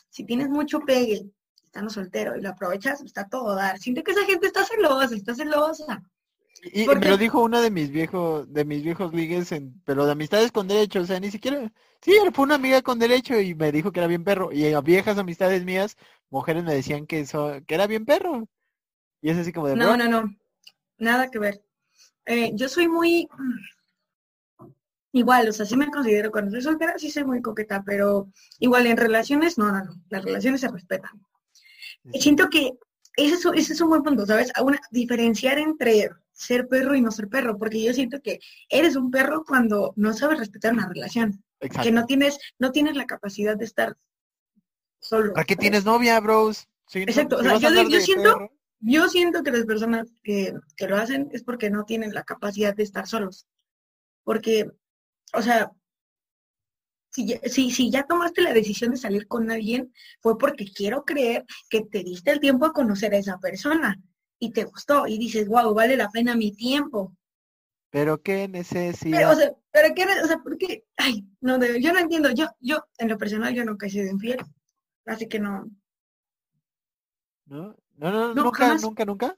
si 0.08 0.24
tienes 0.24 0.48
mucho 0.48 0.80
pegue, 0.80 1.30
estando 1.62 1.90
soltero 1.90 2.36
y 2.36 2.40
lo 2.40 2.50
aprovechas, 2.50 3.02
está 3.02 3.28
todo 3.28 3.50
a 3.50 3.56
dar. 3.56 3.78
Siento 3.78 4.02
que 4.02 4.12
esa 4.12 4.24
gente 4.24 4.46
está 4.46 4.64
celosa, 4.64 5.14
está 5.14 5.34
celosa. 5.34 6.02
Y 6.62 6.84
Porque- 6.86 7.00
me 7.00 7.08
lo 7.10 7.16
dijo 7.16 7.40
una 7.42 7.60
de 7.60 7.70
mis 7.70 7.90
viejos, 7.90 8.52
de 8.52 8.64
mis 8.64 8.82
viejos 8.82 9.12
ligues, 9.14 9.52
en, 9.52 9.80
pero 9.84 10.04
de 10.06 10.12
amistades 10.12 10.50
con 10.52 10.66
derecho, 10.68 11.00
o 11.00 11.06
sea, 11.06 11.20
ni 11.20 11.30
siquiera, 11.30 11.70
sí, 12.02 12.12
fue 12.32 12.44
una 12.44 12.56
amiga 12.56 12.82
con 12.82 12.98
derecho 12.98 13.40
y 13.40 13.54
me 13.54 13.70
dijo 13.72 13.92
que 13.92 14.00
era 14.00 14.06
bien 14.08 14.24
perro. 14.24 14.50
Y 14.52 14.72
a 14.72 14.80
viejas 14.80 15.18
amistades 15.18 15.64
mías, 15.64 15.96
mujeres 16.30 16.64
me 16.64 16.74
decían 16.74 17.06
que 17.06 17.20
eso, 17.20 17.52
que 17.66 17.74
era 17.74 17.86
bien 17.86 18.04
perro. 18.04 18.48
Y 19.20 19.30
es 19.30 19.36
así 19.38 19.52
como 19.52 19.68
de 19.68 19.76
No, 19.76 19.86
"Bro, 19.86 19.96
no, 19.96 20.08
no. 20.22 20.36
Nada 20.98 21.30
que 21.30 21.38
ver. 21.38 21.62
Eh, 22.26 22.50
yo 22.54 22.68
soy 22.68 22.88
muy 22.88 23.28
mm, 24.58 24.64
igual, 25.12 25.48
o 25.48 25.52
sea, 25.52 25.64
sí 25.66 25.76
me 25.76 25.90
considero 25.90 26.30
cuando 26.30 26.50
soy 26.50 26.62
soltera, 26.62 26.98
sí 26.98 27.10
soy 27.10 27.24
muy 27.24 27.40
coqueta, 27.40 27.82
pero 27.84 28.28
igual 28.58 28.86
en 28.86 28.96
relaciones, 28.96 29.58
no, 29.58 29.70
no, 29.72 29.84
no. 29.84 29.94
Las 30.10 30.24
relaciones 30.24 30.60
se 30.60 30.68
respetan. 30.68 31.10
Y 32.12 32.20
siento 32.20 32.48
que 32.50 32.72
ese 33.16 33.34
es, 33.34 33.44
ese 33.54 33.72
es 33.72 33.80
un 33.80 33.88
buen 33.88 34.02
punto, 34.02 34.26
¿sabes? 34.26 34.50
A 34.54 34.62
Una, 34.62 34.80
diferenciar 34.90 35.58
entre 35.58 36.10
ser 36.38 36.68
perro 36.68 36.94
y 36.94 37.00
no 37.00 37.10
ser 37.10 37.28
perro, 37.28 37.58
porque 37.58 37.82
yo 37.82 37.92
siento 37.92 38.20
que 38.22 38.38
eres 38.68 38.94
un 38.96 39.10
perro 39.10 39.44
cuando 39.44 39.92
no 39.96 40.12
sabes 40.14 40.38
respetar 40.38 40.72
una 40.72 40.88
relación, 40.88 41.42
Exacto. 41.60 41.82
que 41.82 41.92
no 41.92 42.06
tienes, 42.06 42.38
no 42.58 42.70
tienes 42.70 42.96
la 42.96 43.06
capacidad 43.06 43.56
de 43.56 43.64
estar 43.64 43.96
solo. 45.00 45.32
¿Para 45.32 45.44
qué 45.44 45.56
tienes 45.56 45.84
novia, 45.84 46.18
bros? 46.20 46.68
No, 46.94 47.00
Exacto, 47.02 47.36
o 47.38 47.42
sea, 47.42 47.58
yo 47.58 48.00
siento- 48.00 48.34
perro, 48.34 48.52
Yo 48.80 49.08
siento 49.08 49.42
que 49.42 49.50
las 49.50 49.66
personas 49.66 50.06
que, 50.22 50.54
que 50.76 50.86
lo 50.86 50.96
hacen 50.96 51.28
es 51.32 51.42
porque 51.42 51.70
no 51.70 51.84
tienen 51.84 52.14
la 52.14 52.22
capacidad 52.22 52.74
de 52.74 52.84
estar 52.84 53.08
solos. 53.08 53.48
Porque, 54.22 54.70
o 55.34 55.42
sea, 55.42 55.72
si 57.10 57.26
ya, 57.26 57.40
si, 57.46 57.72
si 57.72 57.90
ya 57.90 58.04
tomaste 58.06 58.42
la 58.42 58.52
decisión 58.52 58.92
de 58.92 58.96
salir 58.96 59.26
con 59.26 59.50
alguien, 59.50 59.92
fue 60.20 60.38
porque 60.38 60.66
quiero 60.72 61.04
creer 61.04 61.44
que 61.68 61.80
te 61.82 62.04
diste 62.04 62.30
el 62.30 62.38
tiempo 62.38 62.64
a 62.64 62.72
conocer 62.72 63.12
a 63.14 63.18
esa 63.18 63.38
persona 63.38 64.00
y 64.38 64.50
te 64.52 64.64
gustó 64.64 65.06
y 65.06 65.18
dices, 65.18 65.48
wow, 65.48 65.74
vale 65.74 65.96
la 65.96 66.08
pena 66.10 66.34
mi 66.36 66.52
tiempo. 66.52 67.14
Pero 67.90 68.22
qué 68.22 68.48
Pero, 68.48 68.48
necesidad. 68.48 69.32
o 69.32 69.34
sea, 69.36 69.52
¿pero 69.70 69.94
qué? 69.94 70.04
O 70.22 70.26
sea, 70.26 70.38
¿por 70.38 70.56
qué? 70.58 70.84
Ay, 70.96 71.24
no, 71.40 71.58
yo 71.78 71.92
no 71.92 71.98
entiendo. 71.98 72.30
Yo, 72.32 72.46
yo, 72.60 72.84
en 72.98 73.08
lo 73.08 73.18
personal, 73.18 73.54
yo 73.54 73.64
nunca 73.64 73.86
he 73.86 73.90
sido 73.90 74.06
infiel. 74.10 74.38
Así 75.06 75.28
que 75.28 75.38
no, 75.40 75.66
¿No? 77.46 77.74
No, 77.96 78.12
no, 78.12 78.32
No, 78.32 78.44
nunca, 78.44 78.58
jamás. 78.58 78.82
nunca, 78.82 79.04
nunca. 79.04 79.36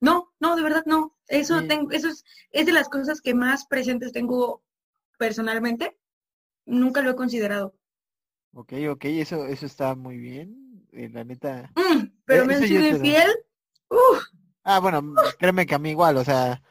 No, 0.00 0.32
no, 0.38 0.54
de 0.56 0.62
verdad 0.62 0.84
no. 0.86 1.16
Eso 1.26 1.60
Sí. 1.60 1.68
tengo, 1.68 1.90
eso 1.90 2.08
es, 2.08 2.24
es 2.50 2.66
de 2.66 2.72
las 2.72 2.88
cosas 2.88 3.20
que 3.20 3.34
más 3.34 3.66
presentes 3.66 4.12
tengo 4.12 4.62
personalmente. 5.18 5.98
Nunca 6.66 7.02
lo 7.02 7.10
he 7.10 7.16
considerado. 7.16 7.74
Ok, 8.52 8.72
ok, 8.90 9.04
eso, 9.06 9.46
eso 9.46 9.66
está 9.66 9.94
muy 9.94 10.16
bien. 10.18 10.86
eh, 10.92 11.08
la 11.08 11.24
neta. 11.24 11.72
Mm, 11.76 12.06
pero 12.24 12.42
Eh, 12.42 12.46
me 12.46 12.54
han 12.54 12.66
sido 12.66 12.80
te 12.88 12.98
Ah, 14.62 14.80
bueno, 14.80 15.14
créeme 15.38 15.66
que 15.66 15.74
a 15.74 15.78
mí 15.78 15.90
igual, 15.90 16.16
o 16.16 16.24
sea, 16.24 16.62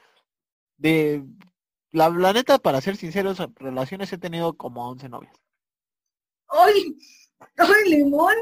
de 0.78 1.24
la, 1.92 2.10
la 2.10 2.34
neta, 2.34 2.58
para 2.58 2.82
ser 2.82 2.98
sinceros, 2.98 3.38
relaciones 3.56 4.12
he 4.12 4.18
tenido 4.18 4.58
como 4.58 4.90
11 4.90 5.10
novias. 5.10 5.34
¡Ay! 6.50 6.98
¡Ay, 7.58 7.90
limón! 7.90 8.34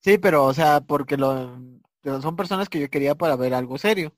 Sí, 0.00 0.18
pero, 0.18 0.44
o 0.44 0.54
sea, 0.54 0.80
porque 0.80 1.16
lo, 1.16 1.58
son 2.02 2.36
personas 2.36 2.68
que 2.68 2.80
yo 2.80 2.90
quería 2.90 3.14
para 3.14 3.36
ver 3.36 3.54
algo 3.54 3.78
serio. 3.78 4.14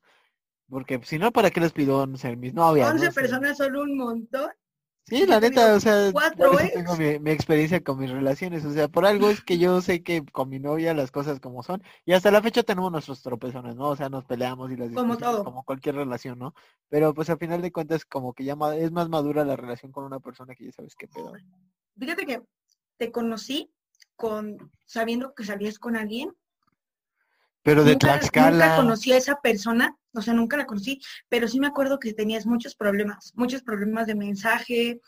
Porque 0.68 1.00
si 1.04 1.18
no, 1.18 1.30
¿para 1.30 1.50
qué 1.50 1.60
les 1.60 1.72
pido 1.72 2.04
ser 2.16 2.36
mis 2.36 2.54
novias? 2.54 2.90
11 2.90 3.04
no? 3.04 3.10
Sí. 3.10 3.14
personas 3.14 3.56
son 3.56 3.76
un 3.76 3.96
montón. 3.96 4.50
Sí, 5.06 5.26
la 5.26 5.38
neta, 5.38 5.74
o 5.74 5.80
sea, 5.80 6.10
cuatro 6.12 6.52
tengo 6.72 6.96
mi, 6.96 7.18
mi 7.18 7.30
experiencia 7.30 7.84
con 7.84 7.98
mis 7.98 8.10
relaciones. 8.10 8.64
O 8.64 8.72
sea, 8.72 8.88
por 8.88 9.04
algo 9.04 9.28
es 9.28 9.42
que 9.42 9.58
yo 9.58 9.82
sé 9.82 10.02
que 10.02 10.24
con 10.24 10.48
mi 10.48 10.58
novia 10.58 10.94
las 10.94 11.10
cosas 11.10 11.40
como 11.40 11.62
son. 11.62 11.82
Y 12.06 12.14
hasta 12.14 12.30
la 12.30 12.40
fecha 12.40 12.62
tenemos 12.62 12.90
nuestros 12.90 13.22
tropezones, 13.22 13.76
¿no? 13.76 13.90
O 13.90 13.96
sea, 13.96 14.08
nos 14.08 14.24
peleamos 14.24 14.72
y 14.72 14.76
las 14.76 14.90
Como 14.92 15.18
todo. 15.18 15.44
como 15.44 15.62
cualquier 15.64 15.96
relación, 15.96 16.38
¿no? 16.38 16.54
Pero 16.88 17.12
pues 17.12 17.28
al 17.28 17.38
final 17.38 17.60
de 17.60 17.70
cuentas 17.70 18.06
como 18.06 18.32
que 18.32 18.44
ya 18.44 18.56
es 18.76 18.92
más 18.92 19.08
madura 19.10 19.44
la 19.44 19.56
relación 19.56 19.92
con 19.92 20.04
una 20.04 20.20
persona 20.20 20.54
que 20.54 20.64
ya 20.64 20.72
sabes 20.72 20.94
qué 20.94 21.06
pedo. 21.06 21.34
Fíjate 21.98 22.24
que 22.24 22.42
te 22.96 23.12
conocí 23.12 23.70
con 24.16 24.72
sabiendo 24.86 25.34
que 25.34 25.44
salías 25.44 25.78
con 25.78 25.96
alguien. 25.96 26.34
Pero 27.64 27.83
de 27.83 27.92
nunca, 27.92 28.18
Tlaxcala. 28.18 28.50
nunca 28.50 28.77
conocí 28.77 29.12
a 29.12 29.16
esa 29.16 29.40
persona, 29.40 29.96
o 30.12 30.20
sea, 30.20 30.35
nunca 30.35 30.57
la 30.57 30.66
conocí, 30.66 31.00
pero 31.31 31.48
sí 31.48 31.59
me 31.59 31.66
acuerdo 31.66 31.98
que 31.98 32.12
tenías 32.12 32.44
muchos 32.46 32.77
problemas, 32.77 33.33
muchos 33.35 33.62
problemas 33.62 34.07
de 34.07 34.14
mensaje, 34.14 35.00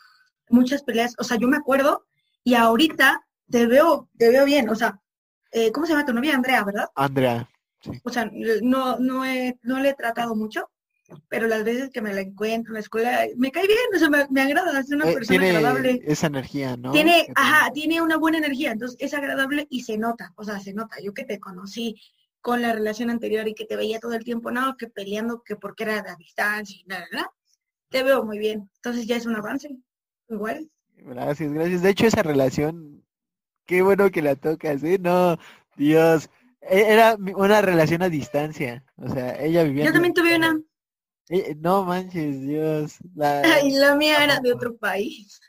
muchas 0.49 0.83
peleas, 0.83 1.13
o 1.19 1.23
sea, 1.23 1.37
yo 1.37 1.47
me 1.47 1.57
acuerdo 1.57 2.07
y 2.43 2.55
ahorita 2.55 3.21
te 3.49 3.67
veo, 3.67 4.09
te 4.17 4.29
veo 4.29 4.43
bien, 4.43 4.69
o 4.69 4.75
sea, 4.75 4.99
eh, 5.51 5.71
¿cómo 5.71 5.85
se 5.85 5.93
llama 5.93 6.05
tu 6.05 6.13
novia? 6.13 6.33
Andrea, 6.33 6.63
¿verdad? 6.63 6.87
Andrea. 6.95 7.47
O 8.03 8.09
sea, 8.09 8.29
no, 8.63 8.97
no, 8.97 9.23
he, 9.23 9.57
no 9.61 9.79
le 9.79 9.89
he 9.89 9.93
tratado 9.93 10.35
mucho, 10.35 10.69
pero 11.29 11.47
las 11.47 11.63
veces 11.63 11.91
que 11.91 12.01
me 12.01 12.13
la 12.13 12.21
encuentro 12.21 12.71
en 12.71 12.73
la 12.73 12.79
escuela, 12.79 13.25
me 13.37 13.51
cae 13.51 13.67
bien, 13.67 13.79
o 13.95 13.99
sea, 13.99 14.09
me, 14.09 14.25
me 14.29 14.41
agrada, 14.41 14.79
es 14.79 14.89
una 14.89 15.09
eh, 15.09 15.13
persona 15.13 15.39
tiene 15.39 15.57
agradable. 15.57 16.01
esa 16.05 16.27
energía, 16.27 16.75
¿no? 16.75 16.91
Tiene, 16.91 17.27
ajá, 17.35 17.71
tiene 17.71 18.01
una 18.01 18.17
buena 18.17 18.39
energía, 18.39 18.71
entonces 18.71 18.97
es 18.99 19.13
agradable 19.13 19.67
y 19.69 19.83
se 19.83 19.97
nota, 19.97 20.33
o 20.35 20.43
sea, 20.43 20.59
se 20.59 20.73
nota. 20.73 20.97
Yo 21.01 21.13
que 21.13 21.23
te 21.23 21.39
conocí 21.39 21.95
con 22.47 22.61
la 22.61 22.71
relación 22.71 23.09
anterior 23.09 23.45
y 23.45 23.53
que 23.53 23.65
te 23.65 23.75
veía 23.75 23.99
todo 23.99 24.13
el 24.13 24.23
tiempo, 24.23 24.51
no, 24.51 24.77
que 24.77 24.87
peleando, 24.87 25.43
que 25.43 25.57
porque 25.57 25.83
era 25.83 25.97
a 25.97 26.15
distancia 26.15 26.77
y 26.79 26.85
nada, 26.85 27.05
nada, 27.11 27.29
te 27.89 28.03
veo 28.03 28.23
muy 28.23 28.37
bien. 28.39 28.69
Entonces 28.75 29.05
ya 29.05 29.17
es 29.17 29.25
un 29.25 29.35
avance, 29.35 29.75
igual. 30.29 30.71
Gracias, 30.95 31.51
gracias. 31.51 31.81
De 31.81 31.89
hecho, 31.89 32.07
esa 32.07 32.23
relación, 32.23 33.05
qué 33.65 33.81
bueno 33.81 34.09
que 34.11 34.21
la 34.21 34.37
tocas, 34.37 34.81
¿eh? 34.85 34.97
No, 34.97 35.37
Dios. 35.75 36.29
E- 36.61 36.93
Era 36.93 37.17
una 37.35 37.61
relación 37.61 38.01
a 38.01 38.07
distancia. 38.07 38.85
O 38.95 39.09
sea, 39.09 39.43
ella 39.43 39.63
vivía. 39.63 39.83
Yo 39.83 39.91
también 39.91 40.13
tuve 40.13 40.37
una, 40.37 40.57
Eh, 41.27 41.53
no 41.59 41.83
manches, 41.83 42.39
Dios. 42.43 42.95
La, 43.13 43.41
y 43.65 43.71
la 43.71 43.93
mía 43.97 44.23
era 44.23 44.39
de 44.39 44.53
otro 44.53 44.77
país. 44.77 45.41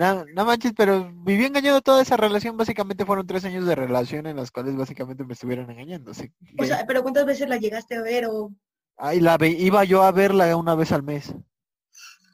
No, 0.00 0.24
no 0.34 0.44
manches, 0.46 0.72
pero 0.76 1.12
viví 1.24 1.44
engañado 1.44 1.80
toda 1.82 2.00
esa 2.02 2.16
relación. 2.16 2.56
Básicamente 2.56 3.04
fueron 3.04 3.26
tres 3.26 3.44
años 3.44 3.66
de 3.66 3.74
relación 3.74 4.26
en 4.26 4.36
los 4.36 4.50
cuales 4.50 4.74
básicamente 4.74 5.24
me 5.24 5.34
estuvieron 5.34 5.70
engañando. 5.70 6.12
Así 6.12 6.32
O 6.58 6.64
sea, 6.64 6.86
pero 6.86 7.02
¿cuántas 7.02 7.26
veces 7.26 7.48
la 7.48 7.58
llegaste 7.58 7.96
a 7.96 8.02
ver 8.02 8.26
o 8.26 8.50
Ay, 8.96 9.20
la 9.20 9.36
ve- 9.38 9.50
iba 9.50 9.84
yo 9.84 10.02
a 10.02 10.10
verla 10.12 10.56
una 10.56 10.74
vez 10.74 10.92
al 10.92 11.02
mes. 11.02 11.34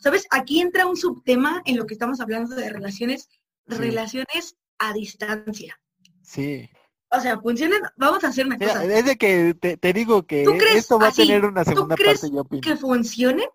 ¿Sabes? 0.01 0.27
Aquí 0.31 0.61
entra 0.61 0.87
un 0.87 0.97
subtema 0.97 1.63
en 1.65 1.77
lo 1.77 1.87
que 1.87 1.95
estamos 1.95 2.21
hablando 2.21 2.55
de 2.55 2.69
relaciones, 2.71 3.29
Sí. 3.69 3.75
relaciones 3.77 4.57
a 4.79 4.93
distancia. 4.93 5.79
Sí. 6.23 6.69
O 7.11 7.21
sea, 7.21 7.39
funcionan, 7.41 7.81
vamos 7.97 8.23
a 8.25 8.29
hacer 8.29 8.47
una 8.47 8.57
Mira, 8.59 8.73
cosa. 8.75 8.85
es 8.85 9.05
de 9.05 9.17
que 9.17 9.55
te, 9.55 9.77
te 9.77 9.93
digo 9.93 10.25
que 10.27 10.45
¿Tú 10.45 10.53
crees 10.59 10.77
esto 10.77 10.99
va 10.99 11.09
así? 11.09 11.23
a 11.23 11.27
tener 11.27 11.45
una 11.45 11.65
¿Tú 11.65 11.71
segunda 11.71 11.95
crees 11.97 12.21
parte, 12.21 12.35
yo 12.35 12.41
opino. 12.43 12.61
que 12.63 12.77
funcionen 12.77 13.47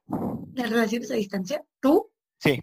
las 0.54 0.70
relaciones 0.70 1.12
a 1.12 1.16
distancia? 1.16 1.64
¿Tú? 1.82 2.10
Sí, 2.40 2.62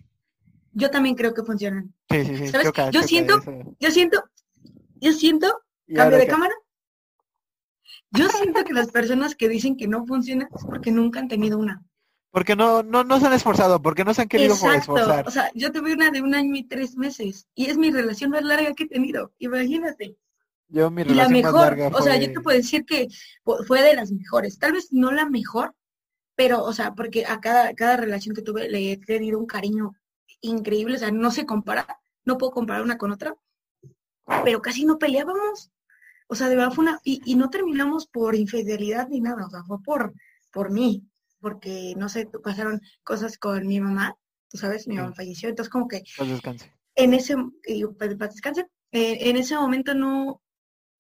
Yo 0.79 0.91
también 0.91 1.15
creo 1.17 1.35
que 1.35 1.43
funcionan. 1.43 1.93
sí, 2.11 2.25
sí, 2.25 2.37
sí. 2.37 2.49
¿Sabes? 2.49 2.67
choca- 2.69 2.87
Yo 2.91 3.01
choca 3.01 3.07
siento-. 3.09 3.43
Yo 3.81 3.91
siento, 3.91 4.23
yo 5.01 5.13
siento, 5.13 5.63
cambio 5.95 6.19
de 6.19 6.25
que- 6.27 6.31
cámara. 6.31 6.55
Yo 8.11 8.29
siento 8.29 8.65
que 8.65 8.73
las 8.73 8.89
personas 8.91 9.35
que 9.35 9.49
dicen 9.49 9.77
que 9.77 9.87
no 9.89 10.07
funcionan 10.07 10.49
es 10.55 10.65
porque 10.65 10.91
nunca 10.91 11.21
han 11.21 11.29
tenido 11.29 11.59
una. 11.59 11.83
Porque 12.31 12.55
no, 12.57 12.83
no, 12.83 13.05
no 13.05 13.19
se 13.21 13.27
han 13.27 13.33
esforzado, 13.33 13.81
porque 13.83 14.05
no 14.05 14.15
se 14.15 14.23
han 14.23 14.29
querido 14.29 14.55
Exacto. 14.55 14.79
esforzar. 14.97 15.27
O 15.27 15.31
sea, 15.31 15.51
yo 15.55 15.73
tuve 15.73 15.93
una 15.95 16.11
de 16.11 16.23
un 16.23 16.35
año 16.35 16.55
y 16.55 16.65
tres 16.65 16.97
meses 16.97 17.47
y 17.55 17.67
es 17.67 17.77
mi 17.77 17.91
relación 17.91 18.31
más 18.31 18.43
larga 18.45 18.73
que 18.75 18.85
he 18.85 18.89
tenido. 18.89 19.33
Imagínate. 19.39 20.17
Yo 20.69 20.91
mi 20.91 21.03
Y 21.03 21.07
la 21.07 21.25
más 21.25 21.31
mejor, 21.33 21.79
o 21.95 22.03
sea, 22.03 22.17
yo 22.19 22.31
te 22.33 22.41
puedo 22.41 22.57
decir 22.57 22.85
que 22.85 23.09
fu- 23.43 23.65
fue 23.67 23.83
de 23.83 23.95
las 23.95 24.13
mejores. 24.13 24.59
Tal 24.59 24.73
vez 24.73 24.89
no 24.93 25.11
la 25.11 25.25
mejor, 25.29 25.75
pero, 26.37 26.63
o 26.63 26.73
sea, 26.75 26.95
porque 26.95 27.25
a 27.27 27.41
cada, 27.41 27.73
cada 27.75 27.97
relación 27.97 28.35
que 28.35 28.43
tuve 28.43 28.69
le 28.69 28.93
he 28.93 28.97
tenido 28.99 29.39
un 29.39 29.47
cariño 29.47 29.93
increíble. 30.41 30.97
O 30.97 30.99
sea, 30.99 31.11
no 31.11 31.31
se 31.31 31.47
compara, 31.47 32.01
no 32.25 32.39
puedo 32.39 32.53
comparar 32.53 32.83
una 32.83 32.99
con 32.99 33.11
otra, 33.13 33.35
pero 34.45 34.61
casi 34.63 34.85
no 34.85 34.99
peleábamos. 34.99 35.71
O 36.29 36.35
sea, 36.35 36.49
de 36.49 36.57
verdad 36.57 36.73
fue 36.73 36.83
una, 36.85 37.01
y, 37.05 37.21
y 37.25 37.37
no 37.37 37.49
terminamos 37.49 38.07
por 38.07 38.35
infidelidad 38.35 39.09
ni 39.09 39.21
nada, 39.21 39.47
o 39.47 39.51
sea, 39.51 39.63
fue 39.65 39.83
por, 39.83 40.13
por 40.53 40.71
mí, 40.71 41.03
porque, 41.41 41.95
no 41.97 42.09
sé, 42.11 42.27
pasaron 42.45 42.83
cosas 43.03 43.39
con 43.39 43.67
mi 43.67 43.81
mamá, 43.81 44.15
tú 44.51 44.59
sabes, 44.59 44.87
mi 44.87 44.95
Sí. 44.95 45.01
mamá 45.01 45.15
falleció, 45.15 45.49
entonces 45.49 45.71
como 45.71 45.89
que 45.89 46.03
Pues 46.19 46.29
descanse. 46.29 46.71
en 46.97 47.15
ese, 47.15 47.35
descanse, 47.65 48.67
eh, 48.93 49.31
en 49.31 49.37
ese 49.39 49.57
momento 49.57 49.95
no, 49.95 50.43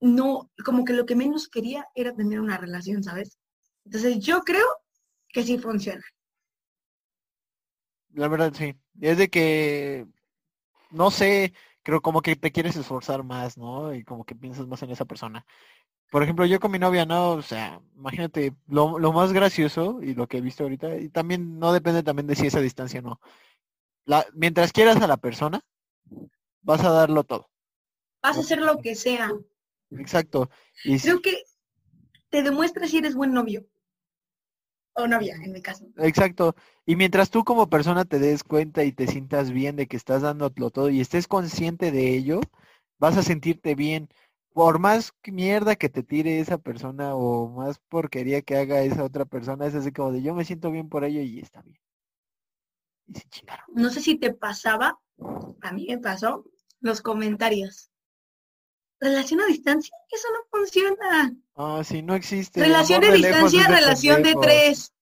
no, 0.01 0.51
como 0.65 0.85
que 0.87 0.95
lo 0.95 1.05
que 1.05 1.15
menos 1.17 1.49
quería 1.49 1.87
era 1.95 2.15
tener 2.15 2.41
una 2.41 2.57
relación, 2.57 3.03
¿sabes? 3.03 3.37
Entonces 3.85 4.19
yo 4.21 4.41
creo 4.45 4.67
que 5.29 5.43
sí 5.43 5.59
funciona. 5.59 6.03
La 8.19 8.27
verdad, 8.27 8.53
sí. 8.53 8.75
Es 9.01 9.17
de 9.17 9.29
que, 9.29 10.05
no 10.91 11.13
sé, 11.13 11.55
creo 11.85 12.03
como 12.03 12.21
que 12.21 12.35
te 12.35 12.51
quieres 12.51 12.75
esforzar 12.75 13.23
más, 13.23 13.57
¿no? 13.57 13.95
Y 13.95 14.03
como 14.03 14.25
que 14.25 14.35
piensas 14.35 14.67
más 14.67 14.83
en 14.83 14.91
esa 14.91 15.05
persona. 15.05 15.47
Por 16.11 16.25
ejemplo, 16.25 16.45
yo 16.45 16.59
con 16.59 16.73
mi 16.73 16.81
novia, 16.81 17.07
no, 17.07 17.35
o 17.35 17.43
sea, 17.43 17.81
imagínate, 17.95 18.57
lo, 18.67 18.99
lo 18.99 19.13
más 19.13 19.33
gracioso 19.33 20.01
y 20.03 20.15
lo 20.15 20.27
que 20.27 20.39
he 20.39 20.41
visto 20.41 20.65
ahorita, 20.65 20.97
y 20.97 21.11
también 21.11 21.61
no 21.61 21.73
depende 21.73 22.03
también 22.03 22.27
de 22.27 22.35
si 22.35 22.49
esa 22.49 22.61
distancia 22.61 22.99
o 22.99 23.05
no. 23.05 23.21
La, 24.05 24.27
mientras 24.35 24.73
quieras 24.73 24.97
a 24.97 25.07
la 25.07 25.19
persona, 25.19 25.65
vas 26.63 26.83
a 26.83 26.91
darlo 26.91 27.23
todo. 27.23 27.49
Vas 28.21 28.37
a 28.37 28.41
hacer 28.41 28.59
lo 28.59 28.79
que 28.79 28.97
sea. 28.97 29.31
Exacto. 29.93 30.51
Y 30.83 30.99
Creo 30.99 31.23
que 31.23 31.45
te 32.31 32.43
demuestra 32.43 32.89
si 32.89 32.99
eres 32.99 33.15
buen 33.15 33.33
novio. 33.33 33.65
O 34.99 35.07
novia, 35.07 35.37
en 35.37 35.53
mi 35.53 35.63
caso. 35.63 35.87
Exacto. 35.97 36.57
Y 36.85 36.97
mientras 36.97 37.31
tú 37.31 37.45
como 37.45 37.71
persona 37.71 38.05
te 38.05 38.19
des 38.19 38.43
cuenta 38.43 38.83
y 38.83 38.91
te 38.91 39.07
sientas 39.07 39.53
bien 39.53 39.77
de 39.77 39.87
que 39.87 39.97
estás 39.97 40.23
dándolo 40.23 40.71
todo 40.71 40.91
y 40.91 41.01
estés 41.01 41.29
consciente 41.29 41.93
de 41.93 42.17
ello, 42.17 42.41
vas 42.99 43.17
a 43.17 43.23
sentirte 43.23 43.77
bien. 43.77 44.09
Por 44.53 44.81
más 44.81 45.13
mierda 45.25 45.77
que 45.77 45.89
te 45.89 46.03
tire 46.03 46.41
esa 46.41 46.59
persona 46.59 47.15
o 47.15 47.49
más 47.49 47.79
porquería 47.79 48.43
que 48.43 48.57
haga 48.57 48.83
esa 48.83 49.05
otra 49.05 49.25
persona, 49.25 49.67
es 49.67 49.77
así 49.77 49.93
como 49.93 50.11
de 50.11 50.21
yo 50.21 50.35
me 50.35 50.45
siento 50.45 50.73
bien 50.73 50.89
por 50.89 51.05
ello 51.05 51.21
y 51.21 51.39
está 51.39 51.63
bien. 51.63 51.79
Y 53.07 53.15
se 53.15 53.29
chingaron. 53.29 53.67
No 53.73 53.91
sé 53.91 54.01
si 54.01 54.19
te 54.19 54.35
pasaba, 54.35 54.99
a 55.61 55.73
mí 55.73 55.87
me 55.89 55.99
pasó, 55.99 56.45
los 56.81 57.03
comentarios. 57.03 57.93
Relación 59.01 59.41
a 59.41 59.47
distancia, 59.47 59.97
eso 60.11 60.29
no 60.33 60.59
funciona. 60.59 61.35
Ah, 61.55 61.83
sí, 61.85 62.03
no 62.03 62.15
existe. 62.15 62.61
Relación 62.61 63.01
lejos 63.03 63.17
distancia, 63.53 63.63
de 63.63 63.69
relación 63.81 64.23
de 64.23 64.35
tres. 64.43 64.93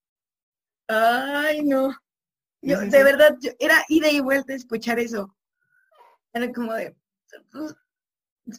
Ay, 0.88 1.62
no. 1.64 1.94
Yo, 2.62 2.80
de 2.80 3.04
verdad, 3.04 3.36
yo- 3.40 3.52
era 3.58 3.84
ida 3.88 4.10
y 4.10 4.20
vuelta 4.20 4.54
escuchar 4.54 4.98
eso. 4.98 5.34
Era 6.32 6.52
como 6.52 6.74
de, 6.74 6.94
pues, 7.52 7.74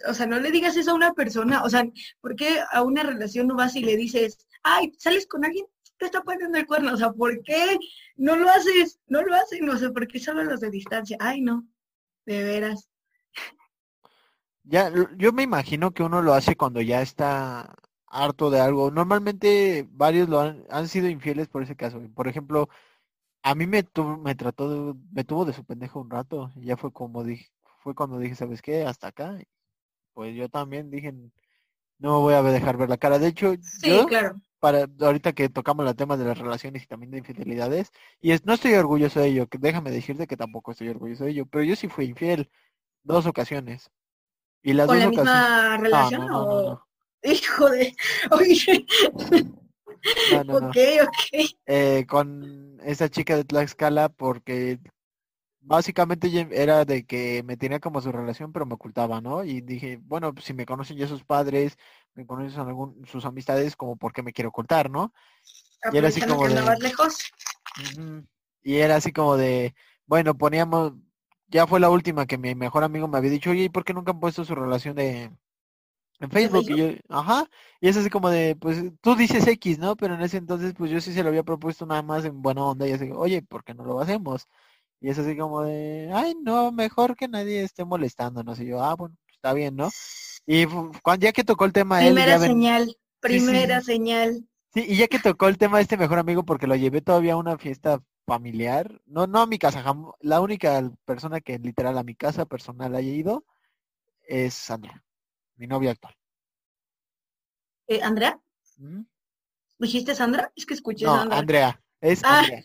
o 0.08 0.14
sea, 0.14 0.26
no 0.26 0.40
le 0.40 0.52
digas 0.52 0.76
eso 0.76 0.92
a 0.92 0.96
una 0.96 1.14
persona, 1.14 1.64
o 1.64 1.70
sea, 1.70 1.86
¿por 2.22 2.36
qué 2.36 2.60
a 2.72 2.82
una 2.84 3.04
relación 3.04 3.48
no 3.48 3.56
vas 3.56 3.76
y 3.76 3.82
le 3.84 3.96
dices, 3.96 4.38
ay, 4.64 4.94
sales 4.98 5.28
con 5.28 5.46
alguien? 5.46 5.66
Te 5.98 6.06
está 6.06 6.22
poniendo 6.22 6.58
el 6.58 6.68
cuerno, 6.68 6.94
o 6.94 6.98
sea, 6.98 7.12
¿por 7.12 7.42
qué 7.44 7.78
no 8.18 8.36
lo 8.36 8.50
haces? 8.50 9.00
No 9.08 9.22
lo 9.24 9.34
hacen, 9.36 9.68
o 9.70 9.78
sea, 9.78 9.92
¿por 9.92 10.08
qué 10.08 10.20
solo 10.20 10.44
los 10.44 10.60
de 10.60 10.70
distancia? 10.70 11.18
Ay, 11.20 11.42
no, 11.42 11.66
de 12.26 12.44
veras. 12.44 12.90
Ya, 14.70 14.92
yo 15.18 15.32
me 15.32 15.44
imagino 15.44 15.92
que 15.94 16.04
uno 16.04 16.22
lo 16.22 16.34
hace 16.34 16.56
cuando 16.58 16.82
ya 16.82 17.02
está 17.02 17.76
harto 18.08 18.50
de 18.50 18.60
algo. 18.60 18.92
Normalmente 18.92 19.88
varios 19.92 20.28
lo 20.30 20.40
han, 20.42 20.66
han 20.70 20.88
sido 20.88 21.08
infieles 21.10 21.48
por 21.48 21.64
ese 21.64 21.76
caso. 21.76 22.02
Por 22.16 22.28
ejemplo, 22.28 22.68
a 23.44 23.56
mí 23.56 23.68
me 23.68 23.84
tuvo, 23.84 24.18
me 24.18 24.36
trató 24.36 24.94
de, 24.94 25.00
me 25.12 25.24
tuvo 25.26 25.46
de 25.46 25.54
su 25.54 25.66
pendejo 25.66 26.02
un 26.02 26.10
rato. 26.10 26.52
Y 26.58 26.66
ya 26.68 26.78
fue 26.78 26.92
como 26.94 27.24
dije, 27.24 27.48
fue 27.84 27.96
cuando 27.96 28.20
dije, 28.20 28.36
¿sabes 28.36 28.62
qué? 28.62 28.86
Hasta 28.86 29.08
acá. 29.08 29.40
Pues 30.14 30.36
yo 30.36 30.50
también 30.50 30.92
dije, 30.92 31.14
no 32.00 32.12
me 32.14 32.20
voy 32.20 32.34
a 32.36 32.44
dejar 32.44 32.78
ver 32.78 32.90
la 32.90 32.98
cara. 32.98 33.20
De 33.20 33.28
hecho, 33.28 33.54
Sí, 33.62 33.90
yo, 33.90 34.06
claro. 34.08 34.36
para 34.60 34.88
ahorita 35.02 35.34
que 35.34 35.50
tocamos 35.50 35.88
el 35.88 35.96
tema 35.96 36.18
de 36.18 36.26
las 36.26 36.38
relaciones 36.38 36.84
y 36.84 36.88
también 36.88 37.12
de 37.12 37.20
infidelidades, 37.20 37.92
y 38.22 38.32
es, 38.32 38.46
no 38.46 38.54
estoy 38.54 38.74
orgulloso 38.74 39.20
de 39.20 39.28
ello, 39.30 39.48
que 39.48 39.58
déjame 39.60 39.92
decirte 39.92 40.28
que 40.28 40.38
tampoco 40.38 40.72
estoy 40.72 40.90
orgulloso 40.90 41.26
de 41.26 41.32
ello, 41.32 41.46
pero 41.46 41.64
yo 41.64 41.76
sí 41.76 41.88
fui 41.88 42.06
infiel 42.06 42.50
dos 43.04 43.26
ocasiones. 43.28 43.92
Y 44.62 44.74
las 44.74 44.88
¿Con 44.88 45.00
dos 45.00 45.04
la 45.04 45.10
misma 45.10 45.78
relación 45.78 46.22
no, 46.22 46.28
no, 46.28 46.40
no, 46.40 46.72
o...? 46.72 46.88
Hijo 47.24 47.70
de... 47.70 47.96
Ok, 50.52 50.78
ok. 51.04 51.58
Eh, 51.66 52.06
con 52.08 52.80
esa 52.84 53.10
chica 53.10 53.36
de 53.36 53.44
Tlaxcala 53.44 54.10
porque 54.10 54.80
básicamente 55.60 56.30
era 56.52 56.86
de 56.86 57.06
que 57.06 57.44
me 57.44 57.58
tenía 57.58 57.80
como 57.80 58.02
su 58.02 58.12
relación 58.12 58.54
pero 58.54 58.66
me 58.66 58.76
ocultaba, 58.76 59.20
¿no? 59.20 59.44
Y 59.44 59.62
dije, 59.62 60.00
bueno, 60.04 60.34
pues, 60.34 60.46
si 60.46 60.54
me 60.54 60.66
conocen 60.66 60.98
ya 60.98 61.08
sus 61.08 61.24
padres, 61.24 61.78
me 62.14 62.26
conocen 62.26 62.62
algún, 62.62 63.06
sus 63.06 63.26
amistades, 63.26 63.76
como 63.76 63.98
por 63.98 64.14
qué 64.14 64.24
me 64.24 64.34
quiero 64.34 64.50
ocultar, 64.50 64.90
¿no? 64.90 65.14
Y 65.92 65.98
era 65.98 66.08
así 66.08 66.22
como 66.22 66.48
de- 66.48 66.78
lejos. 66.80 67.32
Y 68.64 68.76
era 68.78 68.96
así 68.96 69.12
como 69.12 69.38
de, 69.38 69.76
bueno, 70.06 70.38
poníamos, 70.38 70.94
ya 71.48 71.68
fue 71.68 71.80
la 71.80 71.90
última 71.90 72.26
que 72.26 72.38
mi 72.38 72.56
mejor 72.56 72.84
amigo 72.84 73.08
me 73.08 73.18
había 73.18 73.32
dicho, 73.32 73.52
oye, 73.52 73.64
¿y 73.66 73.70
por 73.70 73.84
qué 73.86 73.94
nunca 73.94 74.12
han 74.12 74.20
puesto 74.20 74.46
su 74.46 74.56
relación 74.56 74.96
de 74.96 75.32
en 76.20 76.32
Facebook? 76.32 76.66
Y 76.70 76.78
yo, 76.78 76.88
ajá, 77.10 77.48
y 77.82 77.90
es 77.90 77.98
así 77.98 78.10
como 78.10 78.30
de, 78.30 78.56
pues 78.56 78.84
tú 79.02 79.16
dices 79.16 79.48
X, 79.48 79.80
¿no? 79.80 79.96
Pero 79.96 80.16
en 80.16 80.22
ese 80.22 80.38
entonces, 80.38 80.74
pues 80.78 80.92
yo 80.92 81.02
sí 81.02 81.14
se 81.14 81.24
lo 81.24 81.30
había 81.30 81.44
propuesto 81.44 81.86
nada 81.86 82.02
más 82.02 82.26
en 82.26 82.42
buena 82.42 82.64
onda 82.64 82.88
y 82.88 82.94
así, 82.94 83.12
oye, 83.14 83.42
¿por 83.42 83.64
qué 83.64 83.74
no 83.74 83.86
lo 83.86 84.00
hacemos? 84.00 84.48
Y 85.00 85.10
es 85.10 85.20
así 85.20 85.38
como 85.38 85.62
de, 85.64 86.12
ay, 86.14 86.36
no, 86.42 86.72
mejor 86.72 87.16
que 87.16 87.28
nadie 87.28 87.62
esté 87.64 87.86
molestándonos. 87.86 88.60
Y 88.60 88.66
yo, 88.66 88.84
ah, 88.84 88.96
bueno, 88.96 89.16
está 89.32 89.54
bien, 89.54 89.76
¿no? 89.76 89.90
Y 90.48 90.66
cuando 91.04 91.26
ya 91.26 91.34
que 91.34 91.44
tocó 91.44 91.66
el 91.66 91.74
tema 91.74 92.04
él, 92.04 92.16
Primera 92.16 92.38
ven- 92.40 92.52
señal, 92.52 92.88
sí. 92.88 92.96
primera 93.22 93.82
señal. 93.82 94.48
Sí, 94.74 94.86
y 94.88 94.98
ya 94.98 95.08
que 95.08 95.20
tocó 95.20 95.48
el 95.48 95.58
tema 95.58 95.78
de 95.78 95.84
este 95.84 95.98
mejor 95.98 96.20
amigo, 96.20 96.44
porque 96.44 96.68
lo 96.68 96.76
llevé 96.76 97.02
todavía 97.02 97.34
a 97.34 97.38
una 97.38 97.58
fiesta 97.58 98.02
familiar, 98.28 99.02
no, 99.06 99.26
no 99.26 99.40
a 99.40 99.48
mi 99.48 99.58
casa, 99.58 99.82
jam- 99.82 100.14
la 100.20 100.42
única 100.42 100.92
persona 101.06 101.40
que 101.40 101.58
literal 101.58 101.98
a 101.98 102.04
mi 102.04 102.14
casa 102.14 102.46
personal 102.46 102.94
haya 102.94 103.10
ido 103.10 103.46
es 104.28 104.54
Sandra, 104.54 105.02
mi 105.56 105.66
novia 105.66 105.92
actual. 105.92 106.14
Eh, 107.88 108.02
¿Andrea? 108.04 108.38
¿Mm? 108.78 109.04
¿Dijiste 109.80 110.14
Sandra? 110.14 110.52
Es 110.58 110.66
que 110.66 110.74
escuché 110.74 111.06
No, 111.06 111.16
Sandra. 111.20 111.38
Andrea, 111.38 111.82
es 112.02 112.22
Ah. 112.26 112.40
Andrea. 112.40 112.64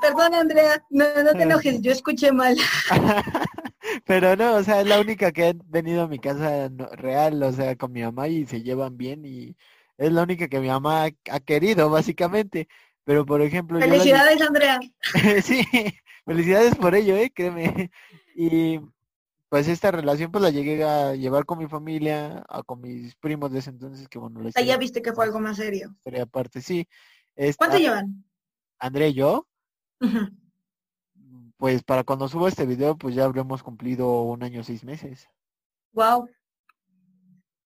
Perdón, 0.00 0.34
Andrea, 0.34 0.84
no, 0.90 1.04
no 1.24 1.32
te 1.32 1.42
enojes, 1.42 1.80
yo 1.80 1.90
escuché 1.92 2.32
mal. 2.32 2.56
Pero 4.04 4.36
no, 4.36 4.56
o 4.56 4.62
sea, 4.62 4.80
es 4.80 4.86
la 4.86 5.00
única 5.00 5.32
que 5.32 5.48
ha 5.48 5.52
venido 5.66 6.02
a 6.02 6.08
mi 6.08 6.18
casa 6.18 6.68
real, 6.92 7.42
o 7.42 7.52
sea, 7.52 7.76
con 7.76 7.92
mi 7.92 8.02
mamá 8.02 8.28
y 8.28 8.46
se 8.46 8.62
llevan 8.62 8.96
bien 8.96 9.24
y 9.24 9.56
es 9.96 10.12
la 10.12 10.22
única 10.22 10.46
que 10.48 10.60
mi 10.60 10.68
mamá 10.68 11.06
ha 11.30 11.40
querido, 11.40 11.90
básicamente. 11.90 12.68
Pero, 13.08 13.24
por 13.24 13.40
ejemplo, 13.40 13.78
yo 13.80 13.86
la 13.86 13.94
lle- 13.94 13.98
Felicidades, 14.00 14.42
Andrea. 14.42 14.78
Sí, 15.42 15.64
felicidades 16.26 16.74
por 16.76 16.94
ello, 16.94 17.16
eh, 17.16 17.32
créeme. 17.34 17.90
Y 18.34 18.80
pues 19.48 19.66
esta 19.66 19.90
relación 19.90 20.30
pues 20.30 20.42
la 20.42 20.50
llegué 20.50 20.84
a 20.84 21.14
llevar 21.14 21.46
con 21.46 21.56
mi 21.56 21.66
familia, 21.66 22.44
a, 22.50 22.62
con 22.62 22.82
mis 22.82 23.14
primos 23.16 23.50
de 23.50 23.60
ese 23.60 23.70
entonces, 23.70 24.08
que 24.08 24.18
bueno, 24.18 24.42
la 24.42 24.50
ya 24.50 24.76
viste 24.76 25.00
que 25.00 25.14
fue 25.14 25.24
algo 25.24 25.40
más 25.40 25.56
serio. 25.56 25.88
historia 25.96 26.24
aparte, 26.24 26.60
sí. 26.60 26.86
Esta- 27.34 27.64
¿Cuánto 27.64 27.78
llevan? 27.78 28.24
André 28.78 29.08
y 29.08 29.14
yo, 29.14 29.48
pues 31.56 31.82
para 31.84 32.04
cuando 32.04 32.28
suba 32.28 32.50
este 32.50 32.66
video, 32.66 32.98
pues 32.98 33.14
ya 33.14 33.24
habremos 33.24 33.62
cumplido 33.62 34.20
un 34.20 34.42
año, 34.42 34.62
seis 34.62 34.84
meses. 34.84 35.26
Wow. 35.92 36.28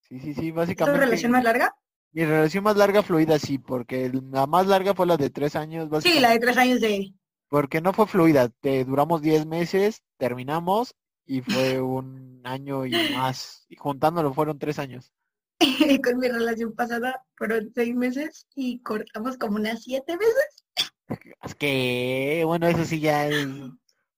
Sí, 0.07 0.21
sí, 0.21 0.33
sí, 0.33 0.47
¿Es 0.47 0.53
tu 0.53 0.55
básicamente. 0.55 0.99
relación 1.01 1.33
más 1.33 1.43
larga? 1.43 1.75
Mi 2.13 2.25
relación 2.25 2.63
más 2.63 2.77
larga 2.77 3.01
fluida 3.01 3.39
sí, 3.39 3.57
porque 3.57 4.11
la 4.31 4.45
más 4.45 4.67
larga 4.67 4.93
fue 4.93 5.07
la 5.07 5.17
de 5.17 5.29
tres 5.29 5.55
años. 5.55 5.89
Sí, 6.03 6.19
la 6.19 6.29
de 6.31 6.39
tres 6.39 6.57
años 6.57 6.79
de... 6.79 7.11
Porque 7.49 7.81
no 7.81 7.91
fue 7.91 8.07
fluida, 8.07 8.49
te 8.49 8.85
duramos 8.85 9.21
diez 9.21 9.45
meses, 9.45 10.03
terminamos 10.17 10.95
y 11.25 11.41
fue 11.41 11.81
un 11.81 12.41
año 12.43 12.85
y 12.85 12.91
más. 13.15 13.65
Y 13.67 13.75
juntándolo 13.75 14.33
fueron 14.33 14.59
tres 14.59 14.79
años. 14.79 15.11
Con 16.03 16.19
mi 16.19 16.27
relación 16.27 16.73
pasada 16.73 17.23
fueron 17.35 17.71
seis 17.73 17.95
meses 17.95 18.47
y 18.55 18.79
cortamos 18.81 19.37
como 19.37 19.55
unas 19.57 19.83
siete 19.83 20.15
veces. 20.17 20.63
Es 21.43 21.55
que, 21.55 22.43
bueno, 22.45 22.67
eso 22.67 22.85
sí 22.85 23.01
ya 23.01 23.27
es 23.27 23.45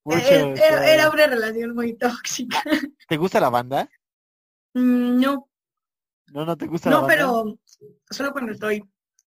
eh, 0.06 0.54
era, 0.56 1.10
una 1.10 1.26
relación 1.26 1.74
muy 1.74 1.94
tóxica. 1.94 2.62
¿Te 3.08 3.18
gusta 3.18 3.40
la 3.40 3.50
banda? 3.50 3.90
Mm, 4.76 5.20
no. 5.20 5.50
No, 6.28 6.46
no 6.46 6.58
te 6.58 6.68
gusta 6.68 6.90
la. 6.90 7.02
No, 7.02 7.08
pero 7.08 7.58
solo 8.10 8.32
cuando 8.32 8.52
estoy 8.52 8.84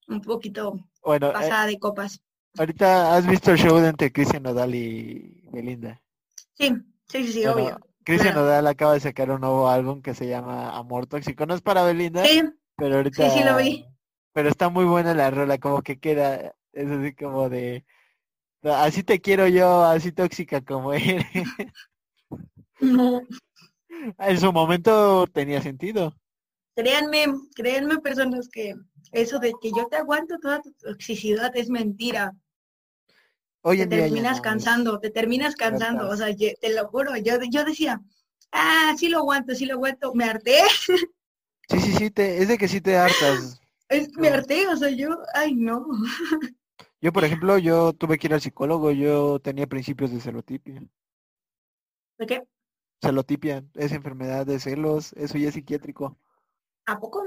un 0.09 0.21
poquito 0.21 0.79
bueno, 1.03 1.29
eh, 1.29 1.33
pasada 1.33 1.67
de 1.67 1.79
copas. 1.79 2.23
Ahorita 2.57 3.17
has 3.17 3.27
visto 3.27 3.51
el 3.51 3.59
show 3.59 3.79
de 3.79 3.89
entre 3.89 4.13
Cristian 4.13 4.43
Nodal 4.43 4.75
y 4.75 5.43
Belinda. 5.51 6.01
Sí, 6.55 6.73
sí, 7.09 7.33
sí, 7.33 7.47
obvio. 7.47 7.81
Cristian 8.05 8.35
Nodal 8.35 8.67
acaba 8.67 8.95
de 8.95 9.01
sacar 9.01 9.31
un 9.31 9.41
nuevo 9.41 9.69
álbum 9.69 10.03
que 10.03 10.15
se 10.15 10.29
llama 10.29 10.77
Amor 10.77 11.07
Tóxico. 11.07 11.47
No 11.47 11.55
es 11.55 11.63
para 11.63 11.83
Belinda, 11.83 12.25
sí, 12.25 12.43
pero 12.77 12.97
ahorita. 12.97 13.31
Sí, 13.31 13.39
sí, 13.39 13.45
lo 13.45 13.57
vi. 13.57 13.87
Pero 14.33 14.49
está 14.49 14.69
muy 14.69 14.85
buena 14.85 15.15
la 15.15 15.31
rola, 15.31 15.59
como 15.59 15.83
que 15.83 15.99
queda, 15.99 16.55
es 16.73 16.91
así 16.91 17.15
como 17.15 17.49
de 17.49 17.85
Así 18.73 19.03
te 19.03 19.21
quiero 19.21 19.47
yo, 19.47 19.85
así 19.85 20.13
tóxica 20.13 20.61
como 20.63 20.93
eres. 20.93 21.27
No. 22.81 23.23
En 24.19 24.39
su 24.39 24.53
momento 24.53 25.27
tenía 25.29 25.63
sentido. 25.63 26.15
Créanme, 26.75 27.27
créanme 27.55 27.99
personas 27.99 28.49
que 28.49 28.75
eso 29.13 29.39
de 29.39 29.53
que 29.61 29.71
yo 29.71 29.87
te 29.87 29.97
aguanto 29.97 30.39
toda 30.39 30.61
tu 30.61 30.73
toxicidad 30.73 31.57
es 31.57 31.69
mentira. 31.69 32.35
Hoy 33.63 33.79
te 33.79 33.87
terminas 33.87 34.41
cansando, 34.41 34.99
te 34.99 35.11
terminas 35.11 35.55
cansando, 35.55 36.09
o 36.09 36.17
sea, 36.17 36.35
te 36.37 36.75
lo 36.75 36.89
juro, 36.89 37.17
yo, 37.17 37.39
yo 37.51 37.65
decía, 37.65 38.03
ah, 38.53 38.95
sí 38.99 39.09
lo 39.09 39.19
aguanto, 39.19 39.55
sí 39.55 39.65
lo 39.67 39.75
aguanto, 39.75 40.15
me 40.15 40.25
harté. 40.25 40.59
Sí, 41.69 41.81
sí, 41.81 41.93
sí, 41.93 42.11
te, 42.11 42.43
es 42.43 42.49
de 42.49 42.59
que 42.59 42.69
sí 42.69 42.81
te 42.81 42.97
hartas. 42.97 43.61
Es, 43.91 44.09
me 44.17 44.29
harté, 44.29 44.67
o 44.67 44.77
sea, 44.77 44.89
yo, 44.89 45.19
ay, 45.35 45.55
no. 45.55 45.87
Yo, 47.01 47.13
por 47.13 47.23
ejemplo, 47.23 47.59
yo 47.59 47.93
tuve 47.93 48.17
que 48.17 48.29
ir 48.29 48.35
al 48.35 48.41
psicólogo, 48.41 48.91
yo 48.91 49.39
tenía 49.39 49.67
principios 49.67 50.11
de 50.11 50.21
celotipia. 50.21 50.83
¿De 52.19 52.27
qué? 52.27 52.43
Celotipia, 53.03 53.63
es 53.75 53.93
enfermedad 53.93 54.47
de 54.47 54.59
celos, 54.59 55.13
eso 55.13 55.37
ya 55.37 55.49
es 55.49 55.55
psiquiátrico. 55.55 56.19
¿A 56.87 56.99
poco? 56.99 57.25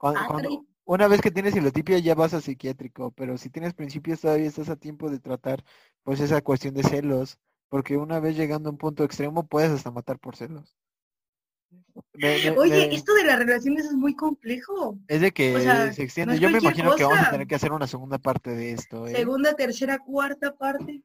Ah, 0.00 0.38
una 0.84 1.08
vez 1.08 1.20
que 1.20 1.30
tienes 1.30 1.54
celotipia 1.54 1.98
ya 1.98 2.14
vas 2.14 2.34
a 2.34 2.40
psiquiátrico, 2.40 3.10
pero 3.12 3.38
si 3.38 3.50
tienes 3.50 3.74
principios 3.74 4.20
todavía 4.20 4.46
estás 4.46 4.68
a 4.68 4.76
tiempo 4.76 5.10
de 5.10 5.18
tratar 5.18 5.64
pues 6.02 6.20
esa 6.20 6.42
cuestión 6.42 6.74
de 6.74 6.84
celos, 6.84 7.38
porque 7.68 7.96
una 7.96 8.20
vez 8.20 8.36
llegando 8.36 8.68
a 8.68 8.72
un 8.72 8.78
punto 8.78 9.02
extremo 9.02 9.46
puedes 9.46 9.72
hasta 9.72 9.90
matar 9.90 10.18
por 10.18 10.36
celos. 10.36 10.76
Oye, 12.56 12.94
esto 12.94 13.14
de 13.14 13.24
las 13.24 13.38
relaciones 13.38 13.86
es 13.86 13.94
muy 13.94 14.14
complejo. 14.14 14.98
Es 15.08 15.20
de 15.20 15.32
que 15.32 15.92
se 15.92 16.02
extiende. 16.02 16.38
Yo 16.38 16.50
me 16.50 16.58
imagino 16.58 16.94
que 16.94 17.04
vamos 17.04 17.26
a 17.26 17.30
tener 17.30 17.46
que 17.46 17.54
hacer 17.54 17.72
una 17.72 17.86
segunda 17.86 18.18
parte 18.18 18.50
de 18.50 18.72
esto. 18.72 19.06
¿eh? 19.06 19.14
Segunda, 19.14 19.54
tercera, 19.54 19.98
cuarta 19.98 20.54
parte. 20.54 21.02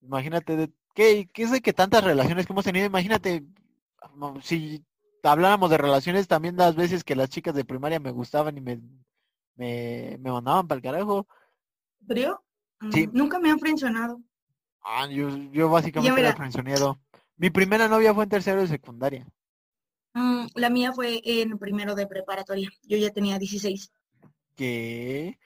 Imagínate, 0.00 0.56
de, 0.56 0.72
¿qué, 0.94 1.28
¿qué 1.32 1.42
es 1.42 1.50
de 1.50 1.60
que 1.60 1.72
tantas 1.72 2.04
relaciones 2.04 2.46
que 2.46 2.52
hemos 2.52 2.64
tenido? 2.64 2.86
Imagínate, 2.86 3.44
si 4.42 4.84
habláramos 5.24 5.70
de 5.70 5.78
relaciones, 5.78 6.28
también 6.28 6.56
las 6.56 6.74
veces 6.74 7.04
que 7.04 7.16
las 7.16 7.28
chicas 7.28 7.54
de 7.54 7.64
primaria 7.64 8.00
me 8.00 8.10
gustaban 8.10 8.56
y 8.58 8.60
me, 8.60 8.80
me, 9.56 10.18
mandaban 10.18 10.68
para 10.68 10.76
el 10.76 10.82
carajo. 10.82 11.26
¿Pero? 12.06 12.42
Sí. 12.92 13.06
Mm, 13.06 13.10
nunca 13.12 13.38
me 13.38 13.50
han 13.50 13.58
frencionado. 13.58 14.20
Ah, 14.82 15.06
yo, 15.10 15.28
yo 15.50 15.68
básicamente 15.70 16.20
era 16.20 16.36
frencionado. 16.36 17.00
Mi 17.36 17.50
primera 17.50 17.88
novia 17.88 18.14
fue 18.14 18.24
en 18.24 18.30
tercero 18.30 18.60
de 18.60 18.68
secundaria. 18.68 19.26
Mm, 20.12 20.46
la 20.54 20.70
mía 20.70 20.92
fue 20.92 21.20
en 21.24 21.58
primero 21.58 21.94
de 21.94 22.06
preparatoria. 22.06 22.70
Yo 22.82 22.96
ya 22.96 23.10
tenía 23.10 23.38
16. 23.38 23.90
¿Qué? 24.54 25.38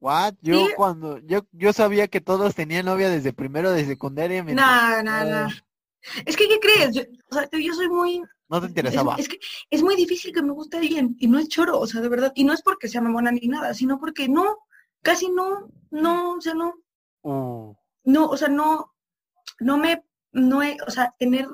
What? 0.00 0.34
Yo 0.40 0.68
cuando 0.76 1.18
yo 1.18 1.44
yo 1.50 1.72
sabía 1.72 2.06
que 2.06 2.20
todos 2.20 2.54
tenían 2.54 2.86
novia 2.86 3.10
desde 3.10 3.32
primero 3.32 3.72
de 3.72 3.84
secundaria. 3.84 4.44
No, 4.44 5.02
no, 5.02 5.24
no. 5.24 5.48
Es 6.24 6.36
que 6.36 6.46
¿qué 6.48 6.60
crees? 6.60 6.94
Yo, 6.94 7.02
o 7.30 7.34
sea, 7.34 7.48
yo 7.50 7.74
soy 7.74 7.88
muy 7.88 8.22
no 8.48 8.60
te 8.60 8.66
interesaba. 8.66 9.16
Es, 9.18 9.28
que 9.28 9.38
es 9.70 9.82
muy 9.82 9.96
difícil 9.96 10.32
que 10.32 10.42
me 10.42 10.52
guste 10.52 10.78
alguien 10.78 11.16
y 11.18 11.26
no 11.26 11.38
es 11.38 11.48
choro, 11.48 11.78
o 11.78 11.86
sea, 11.86 12.00
de 12.00 12.08
verdad, 12.08 12.32
y 12.34 12.44
no 12.44 12.52
es 12.52 12.62
porque 12.62 12.88
sea 12.88 13.00
mamona 13.00 13.30
ni 13.30 13.46
nada, 13.48 13.74
sino 13.74 13.98
porque 13.98 14.28
no, 14.28 14.58
casi 15.02 15.28
no, 15.28 15.70
no, 15.90 16.34
o 16.34 16.40
sea, 16.40 16.54
no. 16.54 16.74
Uh. 17.22 17.74
No, 18.04 18.28
o 18.28 18.36
sea, 18.36 18.48
no 18.48 18.94
no 19.60 19.76
me 19.76 20.04
no 20.32 20.62
he, 20.62 20.76
o 20.86 20.90
sea, 20.90 21.14
tener 21.18 21.48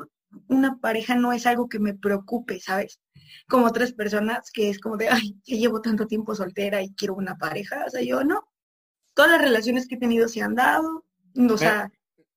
una 0.49 0.79
pareja 0.79 1.15
no 1.15 1.33
es 1.33 1.47
algo 1.47 1.69
que 1.69 1.79
me 1.79 1.95
preocupe, 1.95 2.61
¿sabes? 2.61 3.01
Como 3.49 3.67
otras 3.67 3.93
personas 3.93 4.51
que 4.53 4.69
es 4.69 4.81
como 4.81 4.97
de, 4.97 5.09
ay, 5.09 5.37
ya 5.45 5.57
llevo 5.57 5.81
tanto 5.81 6.07
tiempo 6.07 6.35
soltera 6.35 6.83
y 6.83 6.93
quiero 6.95 7.15
una 7.15 7.37
pareja. 7.37 7.85
O 7.87 7.91
sea, 7.91 8.03
yo 8.03 8.25
no. 8.25 8.49
Todas 9.15 9.31
las 9.33 9.41
relaciones 9.41 9.87
que 9.87 9.95
he 9.95 9.99
tenido 9.99 10.29
se 10.29 10.43
han 10.43 10.55
dado. 10.55 11.05
O 11.37 11.57
sea, 11.57 11.93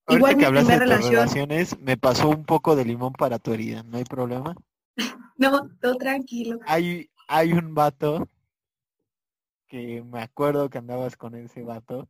igual 0.10 0.38
que 0.38 0.46
hablas 0.46 0.68
de 0.68 0.80
relaciones, 0.80 1.80
me 1.80 1.98
pasó 1.98 2.30
un 2.30 2.46
poco 2.46 2.76
de 2.76 2.86
limón 2.86 3.14
para 3.14 3.40
tu 3.40 3.54
herida, 3.54 3.84
¿no 3.84 3.98
hay 3.98 4.04
problema? 4.04 4.56
no, 5.38 5.70
todo 5.82 5.96
tranquilo. 5.96 6.60
Hay, 6.66 7.10
hay 7.28 7.54
un 7.54 7.74
vato 7.74 8.28
que 9.68 10.04
me 10.04 10.22
acuerdo 10.22 10.70
que 10.70 10.78
andabas 10.78 11.18
con 11.18 11.36
ese 11.36 11.62
vato. 11.64 12.08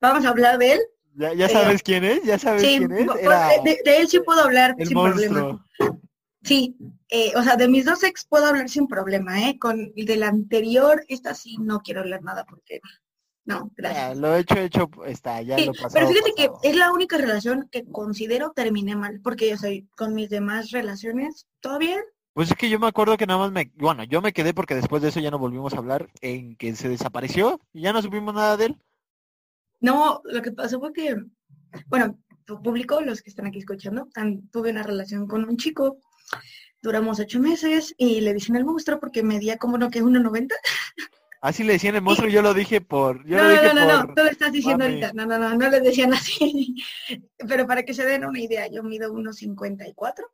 ¿Vamos 0.00 0.24
a 0.24 0.30
hablar 0.30 0.58
de 0.58 0.72
él? 0.72 0.80
¿Ya, 1.16 1.32
ya 1.32 1.48
sabes 1.48 1.82
quién 1.82 2.04
es? 2.04 2.24
¿Ya 2.24 2.38
sabes 2.38 2.62
quién 2.62 2.90
es? 2.90 3.06
de, 3.06 3.96
él 3.98 4.08
sí 4.08 4.18
puedo 4.20 4.42
hablar 4.42 4.74
sin 4.78 4.88
problema. 4.90 5.64
Sí, 6.42 6.76
eh, 7.08 7.32
o 7.36 7.42
sea, 7.42 7.56
de 7.56 7.68
mis 7.68 7.86
dos 7.86 8.02
ex 8.02 8.26
puedo 8.26 8.46
hablar 8.46 8.68
sin 8.68 8.86
problema, 8.86 9.48
¿eh? 9.48 9.58
Con 9.58 9.92
el 9.96 10.04
del 10.04 10.22
anterior, 10.22 11.02
esta 11.08 11.34
sí 11.34 11.56
no 11.58 11.80
quiero 11.80 12.00
hablar 12.00 12.22
nada 12.22 12.44
porque 12.44 12.80
no, 13.44 13.70
gracias. 13.76 14.16
lo 14.16 14.34
hecho, 14.36 14.56
hecho, 14.58 14.90
está, 15.06 15.42
ya 15.42 15.58
lo 15.58 15.72
pasó. 15.72 15.88
Pero 15.92 16.08
fíjate 16.08 16.32
que 16.36 16.50
es 16.62 16.76
la 16.76 16.92
única 16.92 17.18
relación 17.18 17.68
que 17.70 17.84
considero 17.84 18.52
terminé 18.52 18.96
mal, 18.96 19.20
porque 19.22 19.50
yo 19.50 19.56
soy 19.56 19.86
con 19.96 20.14
mis 20.14 20.30
demás 20.30 20.70
relaciones, 20.70 21.46
¿todo 21.60 21.78
bien? 21.78 22.00
Pues 22.32 22.50
es 22.50 22.56
que 22.56 22.68
yo 22.68 22.80
me 22.80 22.88
acuerdo 22.88 23.16
que 23.16 23.26
nada 23.26 23.38
más 23.38 23.52
me, 23.52 23.70
bueno, 23.76 24.02
yo 24.04 24.20
me 24.20 24.32
quedé 24.32 24.54
porque 24.54 24.74
después 24.74 25.02
de 25.02 25.10
eso 25.10 25.20
ya 25.20 25.30
no 25.30 25.38
volvimos 25.38 25.74
a 25.74 25.78
hablar, 25.78 26.08
en 26.20 26.56
que 26.56 26.74
se 26.74 26.88
desapareció 26.88 27.60
y 27.72 27.82
ya 27.82 27.92
no 27.92 28.02
supimos 28.02 28.34
nada 28.34 28.56
de 28.56 28.66
él. 28.66 28.78
No, 29.80 30.22
lo 30.24 30.42
que 30.42 30.50
pasó 30.50 30.80
fue 30.80 30.92
que, 30.92 31.16
bueno, 31.86 32.18
público, 32.46 33.00
los 33.00 33.22
que 33.22 33.30
están 33.30 33.46
aquí 33.46 33.58
escuchando, 33.58 34.08
tuve 34.50 34.70
una 34.70 34.82
relación 34.82 35.26
con 35.26 35.48
un 35.48 35.56
chico, 35.56 35.98
duramos 36.82 37.20
ocho 37.20 37.40
meses 37.40 37.94
y 37.96 38.20
le 38.20 38.34
dicen 38.34 38.56
el 38.56 38.64
monstruo 38.64 39.00
porque 39.00 39.22
medía 39.22 39.58
como 39.58 39.78
no 39.78 39.90
que 39.90 40.02
1,90. 40.02 40.48
Así 41.44 41.62
le 41.62 41.74
decían 41.74 41.94
el 41.94 42.00
monstruo, 42.00 42.30
yo 42.30 42.40
lo 42.40 42.54
dije 42.54 42.80
por... 42.80 43.22
Yo 43.26 43.36
no, 43.36 43.42
lo 43.42 43.50
dije 43.50 43.66
no, 43.66 43.74
no, 43.74 43.86
no, 43.86 44.04
no, 44.04 44.14
tú 44.14 44.22
lo 44.22 44.30
estás 44.30 44.50
diciendo 44.50 44.82
ahorita. 44.86 45.12
No, 45.12 45.26
no, 45.26 45.38
no, 45.38 45.54
no 45.54 45.68
le 45.68 45.80
decían 45.80 46.14
así. 46.14 46.82
Pero 47.36 47.66
para 47.66 47.82
que 47.82 47.92
se 47.92 48.06
den 48.06 48.24
una 48.24 48.40
idea, 48.40 48.66
yo 48.68 48.82
mido 48.82 49.12
1,54. 49.12 50.24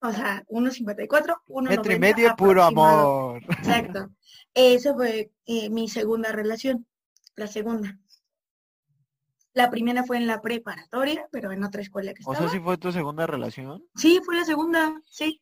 O 0.00 0.12
sea, 0.12 0.44
1,54, 0.48 1.06
1,90. 1.46 1.68
Metro 1.68 1.92
y 1.92 1.98
medio 2.00 2.34
puro 2.34 2.64
amor. 2.64 3.44
Exacto. 3.44 4.10
Esa 4.52 4.92
fue 4.92 5.30
eh, 5.46 5.70
mi 5.70 5.88
segunda 5.88 6.32
relación, 6.32 6.84
la 7.36 7.46
segunda. 7.46 7.96
La 9.54 9.70
primera 9.70 10.02
fue 10.02 10.16
en 10.16 10.26
la 10.26 10.40
preparatoria, 10.40 11.28
pero 11.30 11.52
en 11.52 11.62
otra 11.62 11.80
escuela 11.80 12.12
que 12.12 12.22
estaba. 12.22 12.38
O 12.38 12.40
sea, 12.40 12.48
¿sí 12.48 12.58
fue 12.58 12.76
tu 12.76 12.90
segunda 12.90 13.28
relación? 13.28 13.86
Sí, 13.94 14.20
fue 14.24 14.34
la 14.34 14.44
segunda, 14.44 15.00
sí. 15.06 15.40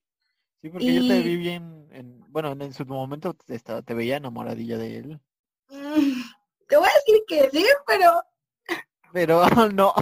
Sí, 0.61 0.68
porque 0.68 0.94
yo 0.94 1.06
te 1.06 1.22
vi 1.22 1.36
bien, 1.36 1.88
en, 1.90 2.22
bueno, 2.28 2.52
en 2.52 2.74
su 2.74 2.84
momento 2.84 3.32
te, 3.34 3.54
estaba, 3.54 3.80
te 3.80 3.94
veía 3.94 4.18
enamoradilla 4.18 4.76
de 4.76 4.98
él. 4.98 5.20
Mm, 5.70 6.20
te 6.68 6.76
voy 6.76 6.86
a 6.86 6.98
decir 6.98 7.22
que 7.26 7.50
sí, 7.50 7.66
pero... 7.86 8.22
Pero 9.12 9.42
no. 9.72 9.94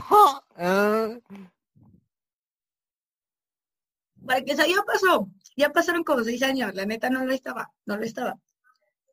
Para 4.27 4.43
que 4.45 4.53
eso 4.53 4.67
ya 4.67 4.83
pasó, 4.85 5.31
ya 5.57 5.73
pasaron 5.73 6.03
como 6.03 6.25
seis 6.25 6.43
años, 6.43 6.75
la 6.75 6.85
neta 6.85 7.09
no 7.09 7.25
lo 7.25 7.33
estaba, 7.33 7.73
no 7.87 7.97
lo 7.97 8.05
estaba. 8.05 8.37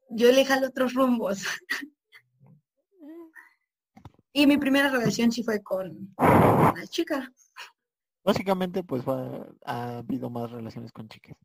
Yo 0.09 0.31
le 0.31 0.45
jalo 0.45 0.67
otros 0.67 0.93
rumbos. 0.93 1.43
Y 4.37 4.47
mi 4.47 4.57
primera 4.57 4.89
relación 4.89 5.31
sí 5.31 5.43
fue 5.43 5.63
con 5.63 6.13
una 6.17 6.85
chica. 6.87 7.31
Básicamente, 8.25 8.83
pues 8.83 9.03
ha 9.07 9.97
habido 9.99 10.31
más 10.31 10.49
relaciones 10.49 10.91
con 10.91 11.07
chicas. 11.07 11.37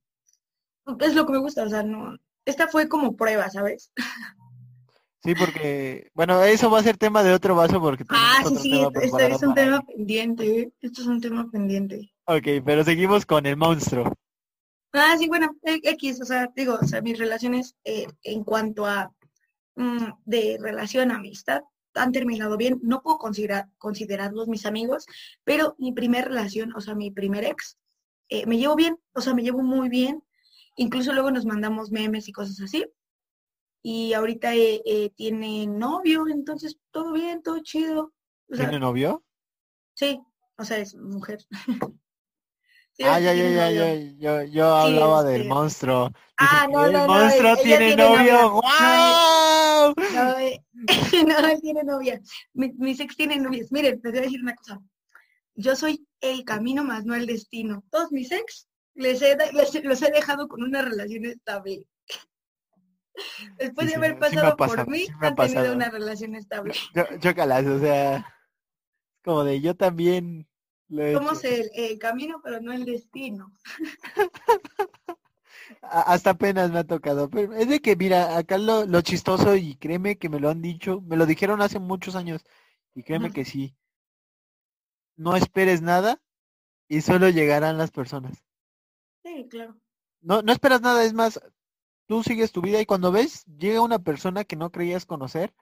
Es 0.98 1.14
lo 1.14 1.26
que 1.26 1.32
me 1.32 1.38
gusta, 1.38 1.64
o 1.64 1.68
sea, 1.68 1.82
no. 1.82 2.16
Esta 2.46 2.68
fue 2.68 2.88
como 2.88 3.14
prueba, 3.16 3.50
¿sabes? 3.50 3.92
Sí, 5.22 5.34
porque, 5.34 6.10
bueno, 6.14 6.42
eso 6.42 6.70
va 6.70 6.78
a 6.78 6.82
ser 6.82 6.96
tema 6.96 7.22
de 7.22 7.34
otro 7.34 7.54
vaso 7.54 7.78
porque... 7.78 8.04
Ah, 8.08 8.42
sí, 8.48 8.56
sí, 8.56 8.82
esto 9.02 9.18
es 9.18 9.42
un 9.42 9.54
tema 9.54 9.82
pendiente, 9.82 10.72
esto 10.80 11.02
es 11.02 11.06
un 11.06 11.20
tema 11.20 11.50
pendiente. 11.50 12.10
Ok, 12.24 12.64
pero 12.64 12.82
seguimos 12.82 13.26
con 13.26 13.44
el 13.44 13.58
monstruo. 13.58 14.10
Ah, 14.94 15.16
sí, 15.18 15.28
bueno, 15.28 15.54
e- 15.62 15.80
X, 15.82 16.22
o 16.22 16.24
sea, 16.24 16.50
digo, 16.56 16.78
o 16.80 16.86
sea, 16.86 17.02
mis 17.02 17.18
relaciones 17.18 17.76
eh, 17.84 18.06
en 18.22 18.42
cuanto 18.42 18.86
a 18.86 19.12
mm, 19.76 20.06
de 20.24 20.56
relación, 20.58 21.10
amistad, 21.10 21.60
han 21.94 22.12
terminado 22.12 22.56
bien. 22.56 22.78
No 22.82 23.02
puedo 23.02 23.18
considerar, 23.18 23.68
considerarlos 23.78 24.48
mis 24.48 24.66
amigos, 24.66 25.06
pero 25.44 25.74
mi 25.78 25.92
primer 25.92 26.28
relación, 26.28 26.72
o 26.76 26.80
sea, 26.80 26.94
mi 26.94 27.10
primer 27.10 27.44
ex, 27.44 27.78
eh, 28.28 28.46
me 28.46 28.58
llevo 28.58 28.76
bien, 28.76 28.98
o 29.12 29.20
sea, 29.20 29.34
me 29.34 29.42
llevo 29.42 29.62
muy 29.62 29.88
bien. 29.88 30.22
Incluso 30.76 31.12
luego 31.12 31.30
nos 31.30 31.44
mandamos 31.44 31.90
memes 31.90 32.28
y 32.28 32.32
cosas 32.32 32.60
así. 32.60 32.86
Y 33.82 34.12
ahorita 34.12 34.54
eh, 34.54 34.82
eh, 34.84 35.10
tiene 35.16 35.66
novio, 35.66 36.26
entonces 36.28 36.78
todo 36.90 37.12
bien, 37.12 37.42
todo 37.42 37.58
chido. 37.60 38.12
O 38.50 38.54
sea, 38.54 38.66
¿Tiene 38.66 38.78
novio? 38.80 39.24
sí, 39.94 40.20
o 40.56 40.64
sea, 40.64 40.78
es 40.78 40.94
mujer. 40.94 41.38
Sí, 42.92 43.04
Ah, 43.06 43.18
ya, 43.20 43.32
ya, 43.32 43.48
ya, 43.48 43.66
novio. 43.70 43.84
ya, 44.18 44.42
yo, 44.42 44.52
yo 44.52 44.74
hablaba 44.74 45.22
del 45.22 45.42
este- 45.42 45.48
monstruo. 45.48 46.08
Dice 46.08 46.16
Ah, 46.36 46.66
no, 46.70 46.84
el 46.84 46.92
no, 46.92 47.06
no, 47.06 47.14
monstruo 47.14 47.56
tiene 47.62 47.96
novio. 47.96 48.32
No, 48.32 48.60
¡Wow! 49.86 49.94
No, 50.14 50.38
eh, 50.38 50.62
no, 51.26 51.48
él 51.48 51.60
tiene 51.60 51.82
novia. 51.84 52.20
Mi, 52.54 52.72
mis 52.74 53.00
ex 53.00 53.16
tienen 53.16 53.42
novias. 53.42 53.70
Miren, 53.72 54.00
les 54.02 54.12
voy 54.12 54.18
a 54.18 54.22
decir 54.22 54.42
una 54.42 54.54
cosa. 54.54 54.80
Yo 55.54 55.76
soy 55.76 56.06
el 56.20 56.44
camino 56.44 56.84
más 56.84 57.04
no 57.04 57.14
el 57.14 57.26
destino. 57.26 57.84
Todos 57.90 58.12
mis 58.12 58.30
ex 58.32 58.68
les 58.94 59.20
he, 59.22 59.36
les- 59.52 59.84
los 59.84 60.02
he 60.02 60.10
dejado 60.10 60.48
con 60.48 60.62
una 60.62 60.82
relación 60.82 61.24
estable. 61.26 61.84
Después 63.58 63.86
Sí, 63.86 63.92
de 63.92 63.96
haber 63.96 64.12
sí 64.14 64.18
pasado 64.20 64.56
por 64.56 64.88
mí, 64.88 65.00
sí 65.06 65.12
han 65.20 65.34
tenido 65.36 65.72
una 65.74 65.90
relación 65.90 66.34
estable. 66.34 66.72
Chó- 66.94 67.18
Chócalas, 67.20 67.66
o 67.66 67.78
sea, 67.78 68.26
como 69.22 69.44
de 69.44 69.60
yo 69.60 69.74
también 69.76 70.48
he 70.90 71.12
Somos 71.14 71.44
el, 71.44 71.70
el 71.74 71.98
camino, 71.98 72.40
pero 72.42 72.60
no 72.60 72.72
el 72.72 72.84
destino. 72.84 73.52
Hasta 75.82 76.30
apenas 76.30 76.70
me 76.70 76.78
ha 76.80 76.84
tocado. 76.84 77.28
Pero 77.30 77.54
es 77.54 77.68
de 77.68 77.80
que, 77.80 77.96
mira, 77.96 78.36
acá 78.36 78.58
lo, 78.58 78.86
lo 78.86 79.00
chistoso, 79.02 79.56
y 79.56 79.76
créeme 79.76 80.18
que 80.18 80.28
me 80.28 80.40
lo 80.40 80.48
han 80.50 80.62
dicho, 80.62 81.00
me 81.02 81.16
lo 81.16 81.26
dijeron 81.26 81.62
hace 81.62 81.78
muchos 81.78 82.16
años, 82.16 82.42
y 82.94 83.02
créeme 83.02 83.30
que 83.32 83.44
sí. 83.44 83.74
No 85.16 85.36
esperes 85.36 85.82
nada 85.82 86.20
y 86.88 87.02
solo 87.02 87.28
llegarán 87.28 87.78
las 87.78 87.90
personas. 87.90 88.42
Sí, 89.22 89.46
claro. 89.48 89.76
No, 90.22 90.42
no 90.42 90.52
esperas 90.52 90.80
nada, 90.82 91.04
es 91.04 91.14
más, 91.14 91.40
tú 92.06 92.22
sigues 92.22 92.52
tu 92.52 92.60
vida 92.62 92.80
y 92.80 92.86
cuando 92.86 93.12
ves, 93.12 93.44
llega 93.46 93.82
una 93.82 93.98
persona 93.98 94.44
que 94.44 94.56
no 94.56 94.70
creías 94.70 95.06
conocer 95.06 95.54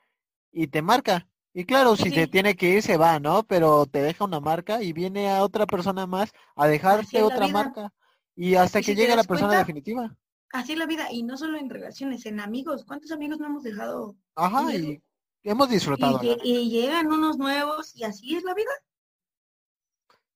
y 0.53 0.69
te 0.69 0.83
marca. 0.83 1.29
Y 1.55 1.65
claro, 1.65 1.97
si 1.97 2.11
se 2.11 2.27
Sí. 2.27 2.27
tiene 2.27 2.57
que 2.57 2.71
ir, 2.71 2.83
se 2.83 2.97
va, 2.97 3.21
¿no? 3.21 3.43
Pero 3.45 3.87
te 3.87 4.03
deja 4.03 4.25
una 4.25 4.41
marca 4.41 4.83
y 4.83 4.93
viene 4.93 5.31
a 5.31 5.43
otra 5.43 5.67
persona 5.67 6.07
más 6.07 6.33
a 6.57 6.67
dejarte 6.69 7.23
otra 7.23 7.47
vida. 7.47 7.53
marca. 7.55 7.93
Y 8.41 8.55
hasta 8.55 8.79
Y 8.79 8.83
que 8.85 8.93
si 8.93 8.97
llega 9.01 9.17
la 9.17 9.25
persona 9.25 9.49
cuenta, 9.49 9.59
definitiva. 9.59 10.17
Así 10.53 10.73
es 10.75 10.79
la 10.79 10.87
vida, 10.87 11.09
y 11.11 11.25
no 11.25 11.37
solo 11.37 11.59
en 11.59 11.69
relaciones, 11.69 12.25
en 12.25 12.39
amigos. 12.39 12.85
¿Cuántos 12.85 13.11
amigos 13.11 13.39
no 13.41 13.47
hemos 13.47 13.65
dejado? 13.65 14.15
Ajá, 14.37 14.73
y 14.77 15.03
hemos 15.43 15.69
disfrutado. 15.69 16.21
y 16.23 16.71
llegan 16.71 17.09
unos 17.09 17.37
nuevos, 17.37 17.97
y 17.97 18.05
así 18.05 18.37
es 18.37 18.45
la 18.45 18.55
vida. 18.55 18.71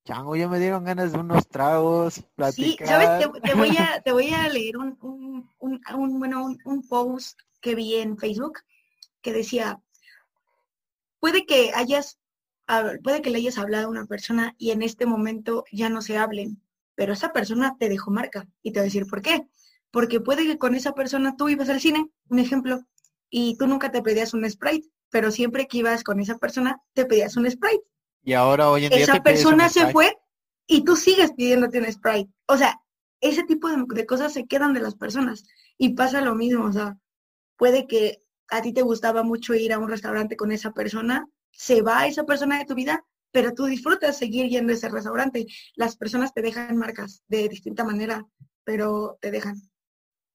Chango, 0.05 0.35
ya 0.35 0.49
me 0.49 0.59
dieron 0.59 0.83
ganas 0.83 1.13
de 1.13 1.19
unos 1.21 1.47
tragos, 1.47 2.15
Sí, 2.15 2.25
platicar. 2.35 2.89
¿sabes? 2.89 3.33
Te, 3.33 3.41
te 3.41 3.55
voy 3.55 3.77
a, 3.77 4.01
te 4.05 4.11
voy 4.13 4.31
a 4.31 4.49
leer 4.49 4.77
un, 4.79 4.99
un, 5.01 5.49
un, 5.61 5.81
un- 5.95 6.19
bueno, 6.19 6.45
un, 6.65 6.89
post 6.89 7.39
que 7.61 7.77
vi 7.77 7.95
en 7.95 8.19
Facebook 8.19 8.59
que 9.21 9.33
decía, 9.33 9.81
puede 11.21 11.47
que 11.47 11.71
hayas, 11.73 12.19
puede 13.05 13.23
que 13.23 13.31
le 13.31 13.39
hayas 13.39 13.59
hablado 13.59 13.87
a 13.87 13.91
una 13.91 14.07
persona 14.07 14.57
y 14.59 14.73
en 14.73 14.83
este 14.83 15.07
momento 15.07 15.65
ya 15.71 15.89
no 15.89 16.03
se 16.03 16.19
hablen, 16.19 16.61
pero 16.95 17.13
esa 17.13 17.33
persona 17.33 17.77
te 17.79 17.89
dejó 17.89 18.11
marca 18.11 18.47
y 18.63 18.73
te 18.73 18.81
voy 18.81 18.85
a 18.85 18.85
decir 18.85 19.07
por 19.07 19.23
qué. 19.23 19.47
Porque 19.91 20.21
puede 20.21 20.47
que 20.47 20.59
con 20.59 20.75
esa 20.75 20.93
persona 20.93 21.37
tú 21.37 21.49
ibas 21.49 21.69
al 21.69 21.81
cine, 21.81 22.11
un 22.29 22.39
ejemplo, 22.39 22.81
y 23.31 23.57
tú 23.57 23.67
nunca 23.67 23.91
te 23.91 24.03
pedías 24.03 24.35
un 24.35 24.49
Sprite, 24.49 24.89
pero 25.11 25.31
siempre 25.31 25.67
que 25.67 25.79
ibas 25.79 26.05
con 26.05 26.21
esa 26.21 26.39
persona 26.39 26.81
te 26.95 27.05
pedías 27.05 27.37
un 27.37 27.51
Sprite 27.51 27.85
Y 28.23 28.33
ahora 28.33 28.71
hoy 28.71 28.85
en 28.85 28.91
día 28.91 29.05
esa 29.05 29.15
te 29.15 29.21
persona 29.21 29.69
se 29.69 29.91
fue 29.91 30.17
y 30.67 30.85
tú 30.85 30.97
sigues 30.97 31.33
pidiéndote 31.33 31.79
un 31.79 31.93
Sprite. 31.93 32.31
O 32.47 32.57
sea, 32.57 32.81
ese 33.21 33.45
tipo 33.45 33.69
de, 33.69 33.85
de 33.87 34.07
cosas 34.07 34.33
se 34.33 34.47
quedan 34.47 34.75
de 34.75 34.81
las 34.81 34.95
personas 34.95 35.45
y 35.79 35.91
pasa 35.91 36.21
lo 36.21 36.35
mismo. 36.35 36.65
O 36.65 36.73
sea, 36.73 36.99
puede 37.57 37.87
que 37.87 38.23
a 38.49 38.61
ti 38.61 38.73
te 38.73 38.83
gustaba 38.83 39.23
mucho 39.23 39.55
ir 39.55 39.73
a 39.73 39.79
un 39.79 39.89
restaurante 39.89 40.37
con 40.37 40.53
esa 40.53 40.73
persona, 40.73 41.27
se 41.51 41.83
va 41.83 42.07
esa 42.07 42.25
persona 42.25 42.59
de 42.59 42.67
tu 42.67 42.75
vida, 42.75 43.05
pero 43.33 43.55
tú 43.55 43.65
disfrutas 43.65 44.19
seguir 44.19 44.49
yendo 44.49 44.73
a 44.73 44.77
ese 44.77 44.89
restaurante. 44.89 45.47
Las 45.75 45.97
personas 45.97 46.33
te 46.33 46.43
dejan 46.43 46.77
marcas 46.77 47.25
de 47.29 47.49
distinta 47.49 47.85
manera, 47.85 48.25
pero 48.65 49.19
te 49.21 49.31
dejan 49.31 49.57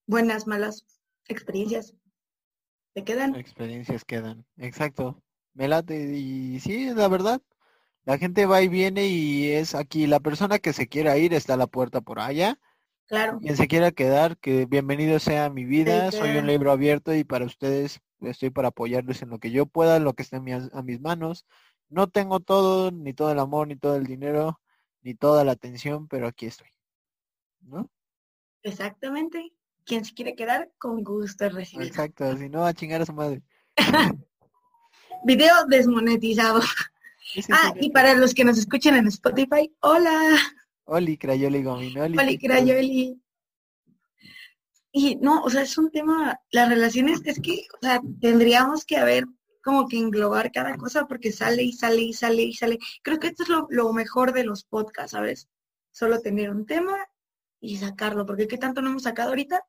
buenas, 0.08 0.48
malas 0.48 0.86
experiencias. 1.28 1.96
Te 2.94 3.04
quedan. 3.04 3.36
Experiencias 3.36 4.04
quedan. 4.04 4.46
Exacto. 4.58 5.22
Me 5.54 5.68
late. 5.68 6.18
Y 6.18 6.60
sí, 6.60 6.90
la 6.94 7.08
verdad. 7.08 7.42
La 8.06 8.18
gente 8.18 8.46
va 8.46 8.62
y 8.62 8.68
viene 8.68 9.08
y 9.08 9.52
es 9.52 9.76
aquí. 9.76 10.08
La 10.08 10.20
persona 10.20 10.60
que 10.60 10.74
se 10.74 10.88
quiera 10.88 11.18
ir 11.18 11.34
está 11.34 11.54
a 11.54 11.58
la 11.58 11.68
puerta 11.68 12.02
por 12.02 12.20
allá. 12.20 12.60
Claro. 13.06 13.40
Quien 13.40 13.56
se 13.56 13.68
quiera 13.68 13.92
quedar, 13.92 14.38
que 14.38 14.66
bienvenido 14.66 15.20
sea 15.20 15.46
a 15.46 15.50
mi 15.50 15.66
vida. 15.66 16.12
Soy 16.12 16.38
un 16.38 16.48
libro 16.48 16.72
abierto 16.72 17.14
y 17.14 17.24
para 17.24 17.46
ustedes 17.46 18.02
estoy 18.22 18.50
para 18.50 18.70
apoyarles 18.70 19.22
en 19.22 19.30
lo 19.30 19.40
que 19.40 19.52
yo 19.52 19.66
pueda, 19.66 19.98
en 19.98 20.04
lo 20.04 20.14
que 20.14 20.24
esté 20.24 20.38
a 20.38 20.82
mis 20.82 21.00
manos. 21.00 21.46
No 21.90 22.08
tengo 22.08 22.40
todo, 22.40 22.92
ni 22.92 23.14
todo 23.14 23.32
el 23.32 23.40
amor, 23.40 23.68
ni 23.68 23.76
todo 23.76 23.96
el 23.96 24.06
dinero, 24.06 24.60
ni 25.02 25.16
toda 25.16 25.44
la 25.44 25.54
atención, 25.54 26.08
pero 26.08 26.28
aquí 26.28 26.48
estoy. 26.48 26.68
¿No? 27.62 27.90
Exactamente. 28.64 29.54
Quien 29.86 30.04
se 30.04 30.14
quiere 30.14 30.36
quedar, 30.36 30.72
con 30.78 31.04
gusto. 31.04 31.46
Exacto. 31.46 32.38
Si 32.38 32.50
no, 32.50 32.66
a 32.66 32.74
chingar 32.74 33.02
a 33.02 33.06
su 33.06 33.14
madre. 33.14 33.42
Video 35.24 35.66
desmonetizado. 35.68 36.62
Sí, 37.20 37.42
sí, 37.42 37.52
Ah, 37.52 37.72
sí, 37.74 37.88
y 37.88 37.92
para 37.92 38.14
los 38.14 38.34
que 38.34 38.46
nos 38.46 38.58
escuchan 38.58 38.96
en 38.96 39.08
Spotify, 39.08 39.74
hola, 39.82 40.38
Oli, 40.90 41.18
Crayoli, 41.18 41.64
Gominoli. 41.64 42.18
Oli 42.18 42.38
Crayoli. 42.38 43.22
Y 44.94 45.16
no, 45.18 45.44
o 45.44 45.50
sea, 45.50 45.62
es 45.64 45.78
un 45.78 45.92
tema, 45.92 46.40
las 46.52 46.70
relaciones 46.70 47.22
es 47.26 47.40
que, 47.42 47.66
o 47.76 47.86
sea, 47.86 48.02
tendríamos 48.22 48.86
que 48.86 48.96
haber 48.96 49.26
como 49.68 49.86
que 49.86 49.98
englobar 49.98 50.50
cada 50.54 50.78
cosa 50.78 51.08
porque 51.08 51.34
sale 51.34 51.62
y 51.62 51.74
sale 51.74 52.02
y 52.02 52.14
sale 52.14 52.42
y 52.42 52.54
sale. 52.54 52.80
Creo 53.04 53.20
que 53.20 53.28
esto 53.28 53.44
es 53.44 53.50
lo, 53.50 53.68
lo 53.70 53.92
mejor 53.92 54.32
de 54.32 54.46
los 54.46 54.64
podcasts, 54.64 55.12
¿sabes? 55.12 55.50
Solo 55.92 56.22
tener 56.22 56.52
un 56.52 56.66
tema 56.66 56.96
y 57.60 57.76
sacarlo, 57.76 58.26
porque 58.26 58.48
¿qué 58.48 58.58
tanto 58.58 58.82
no 58.82 58.92
hemos 58.92 59.04
sacado 59.04 59.28
ahorita? 59.30 59.62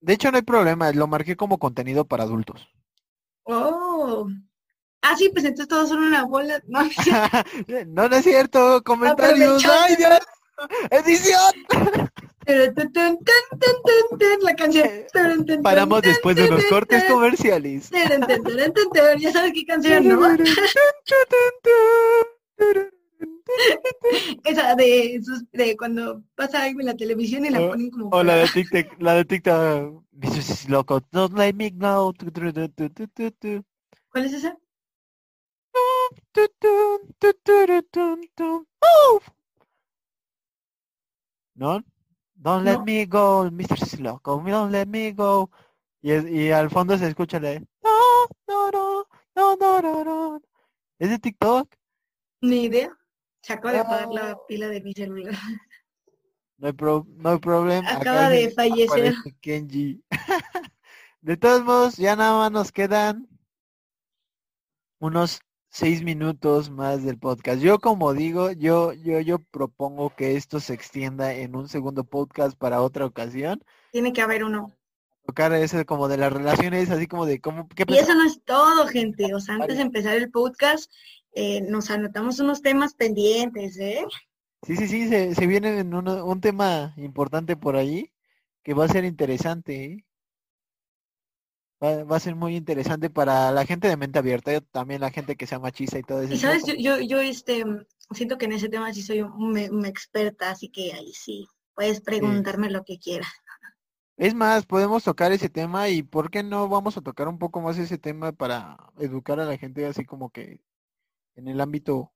De 0.00 0.12
hecho, 0.12 0.30
no 0.30 0.36
hay 0.36 0.42
problema, 0.42 0.92
lo 0.92 1.06
marqué 1.06 1.34
como 1.34 1.56
contenido 1.56 2.04
para 2.04 2.24
adultos. 2.24 2.68
Oh. 3.44 4.28
Ah, 5.00 5.16
sí, 5.16 5.30
pues 5.32 5.46
entonces 5.46 5.68
todos 5.68 5.88
son 5.88 6.02
una 6.02 6.26
bola. 6.26 6.62
No, 6.66 6.82
no 6.82 6.90
es 6.90 6.94
cierto. 7.02 7.86
no, 7.86 8.08
no 8.10 8.16
es 8.16 8.24
cierto, 8.24 8.82
comentarios, 8.84 9.64
Aprovechando. 9.64 9.78
¡ay, 9.80 9.96
Dios! 9.96 10.18
¡Edición! 10.90 12.10
La 14.42 14.56
canción. 14.56 14.88
Paramos 15.62 16.00
después 16.00 16.34
de 16.34 16.48
unos 16.48 16.64
cortes 16.64 17.04
comerciales. 17.04 17.90
Ya 17.90 19.32
sabes 19.32 19.52
qué 19.52 19.66
canción, 19.66 20.08
¿no? 20.08 20.26
Esa 24.44 24.74
de, 24.76 25.76
cuando 25.78 26.22
pasa 26.34 26.62
algo 26.62 26.80
en 26.80 26.86
la 26.86 26.96
televisión 26.96 27.44
y 27.44 27.50
la 27.50 27.60
Oh, 27.60 27.68
ponen 27.70 27.90
como... 27.90 28.08
O 28.10 28.22
la 28.22 28.36
de 28.36 28.48
TikTok, 28.48 29.00
la 29.00 29.14
de 29.14 29.24
TikTok. 29.24 30.04
This 30.18 30.36
is 30.38 30.68
loco. 30.68 31.00
Don't 31.12 31.36
let 31.36 31.52
me 31.54 31.70
go. 31.70 32.14
¿Cuál 34.10 34.24
es 34.26 34.32
esa? 34.32 34.56
¡Oh! 35.74 36.08
¿No? 41.54 41.84
Don't 42.40 42.64
let 42.64 42.78
No. 42.78 42.84
me 42.84 43.04
go, 43.06 43.50
Mr. 43.50 43.98
Loco. 44.00 44.40
Don't 44.46 44.70
let 44.70 44.86
me 44.86 45.10
go. 45.12 45.50
Y, 46.00 46.12
y 46.12 46.50
al 46.52 46.70
fondo 46.70 46.96
se 46.96 47.08
escucha 47.08 47.40
la 47.40 47.48
de 47.50 47.60
no, 47.82 47.90
no, 48.46 48.70
no, 48.70 49.06
no, 49.34 49.56
no, 49.56 49.82
no, 49.82 50.04
no. 50.04 50.42
¿Es 51.00 51.10
de 51.10 51.18
TikTok? 51.18 51.74
Ni 52.42 52.64
idea. 52.64 52.96
Se 53.42 53.52
acaba 53.54 53.72
de 53.72 53.78
apagar 53.80 54.08
la 54.08 54.38
pila 54.46 54.68
de 54.68 54.80
mi 54.80 54.92
celular. 54.92 55.34
No 56.58 56.66
hay, 56.68 56.72
pro- 56.72 57.06
no 57.16 57.30
hay 57.30 57.38
problema. 57.38 57.88
Acaba 57.90 58.26
Acá 58.26 58.30
de 58.30 58.50
fallecer. 58.50 59.14
Kenji. 59.40 60.02
de 61.20 61.36
todos 61.36 61.64
modos, 61.64 61.96
ya 61.96 62.14
nada 62.16 62.38
más 62.38 62.52
nos 62.52 62.70
quedan 62.72 63.28
unos 65.00 65.40
seis 65.68 66.02
minutos 66.02 66.70
más 66.70 67.04
del 67.04 67.18
podcast. 67.18 67.60
Yo 67.60 67.78
como 67.78 68.14
digo, 68.14 68.52
yo, 68.52 68.92
yo, 68.92 69.20
yo 69.20 69.38
propongo 69.38 70.14
que 70.16 70.36
esto 70.36 70.60
se 70.60 70.74
extienda 70.74 71.34
en 71.34 71.54
un 71.56 71.68
segundo 71.68 72.04
podcast 72.04 72.56
para 72.58 72.80
otra 72.82 73.04
ocasión. 73.06 73.62
Tiene 73.92 74.12
que 74.12 74.22
haber 74.22 74.44
uno. 74.44 74.72
Tocar 75.26 75.52
eso 75.52 75.84
como 75.84 76.08
de 76.08 76.16
las 76.16 76.32
relaciones, 76.32 76.90
así 76.90 77.06
como 77.06 77.26
de 77.26 77.38
cómo, 77.40 77.68
qué 77.68 77.84
Y 77.86 77.98
eso 77.98 78.14
no 78.14 78.24
es 78.24 78.42
todo, 78.44 78.86
gente. 78.86 79.34
O 79.34 79.40
sea, 79.40 79.56
antes 79.56 79.76
de 79.76 79.82
empezar 79.82 80.14
el 80.16 80.30
podcast, 80.30 80.90
eh, 81.34 81.60
nos 81.60 81.90
anotamos 81.90 82.40
unos 82.40 82.62
temas 82.62 82.94
pendientes, 82.94 83.76
¿eh? 83.78 84.06
Sí, 84.66 84.74
sí, 84.76 84.88
sí, 84.88 85.08
se, 85.08 85.34
se 85.34 85.46
viene 85.46 85.78
en 85.80 85.92
uno- 85.94 86.24
un 86.24 86.40
tema 86.40 86.94
importante 86.96 87.56
por 87.56 87.76
ahí. 87.76 88.10
que 88.64 88.74
va 88.74 88.84
a 88.84 88.88
ser 88.88 89.04
interesante. 89.04 89.84
¿eh? 89.84 90.04
Va, 91.82 92.02
va, 92.02 92.16
a 92.16 92.20
ser 92.20 92.34
muy 92.34 92.56
interesante 92.56 93.08
para 93.08 93.52
la 93.52 93.64
gente 93.64 93.86
de 93.86 93.96
mente 93.96 94.18
abierta, 94.18 94.60
también 94.60 95.00
la 95.00 95.10
gente 95.10 95.36
que 95.36 95.46
sea 95.46 95.60
machista 95.60 95.98
y 95.98 96.02
todo 96.02 96.22
eso. 96.22 96.34
Y 96.34 96.38
sabes, 96.38 96.64
yo, 96.64 96.74
yo, 96.74 96.98
yo, 97.00 97.20
este, 97.20 97.64
siento 98.10 98.36
que 98.36 98.46
en 98.46 98.52
ese 98.52 98.68
tema 98.68 98.92
sí 98.92 99.02
soy 99.02 99.22
una 99.22 99.88
experta, 99.88 100.50
así 100.50 100.68
que 100.68 100.92
ahí 100.92 101.12
sí, 101.12 101.46
puedes 101.74 102.00
preguntarme 102.00 102.66
sí. 102.66 102.72
lo 102.72 102.84
que 102.84 102.98
quieras. 102.98 103.28
Es 104.16 104.34
más, 104.34 104.66
podemos 104.66 105.04
tocar 105.04 105.30
ese 105.30 105.48
tema 105.48 105.88
y 105.88 106.02
¿por 106.02 106.28
qué 106.28 106.42
no 106.42 106.68
vamos 106.68 106.96
a 106.96 107.02
tocar 107.02 107.28
un 107.28 107.38
poco 107.38 107.60
más 107.60 107.78
ese 107.78 107.98
tema 107.98 108.32
para 108.32 108.76
educar 108.98 109.38
a 109.38 109.44
la 109.44 109.56
gente 109.56 109.86
así 109.86 110.04
como 110.04 110.30
que 110.30 110.60
en 111.36 111.46
el 111.46 111.60
ámbito 111.60 112.12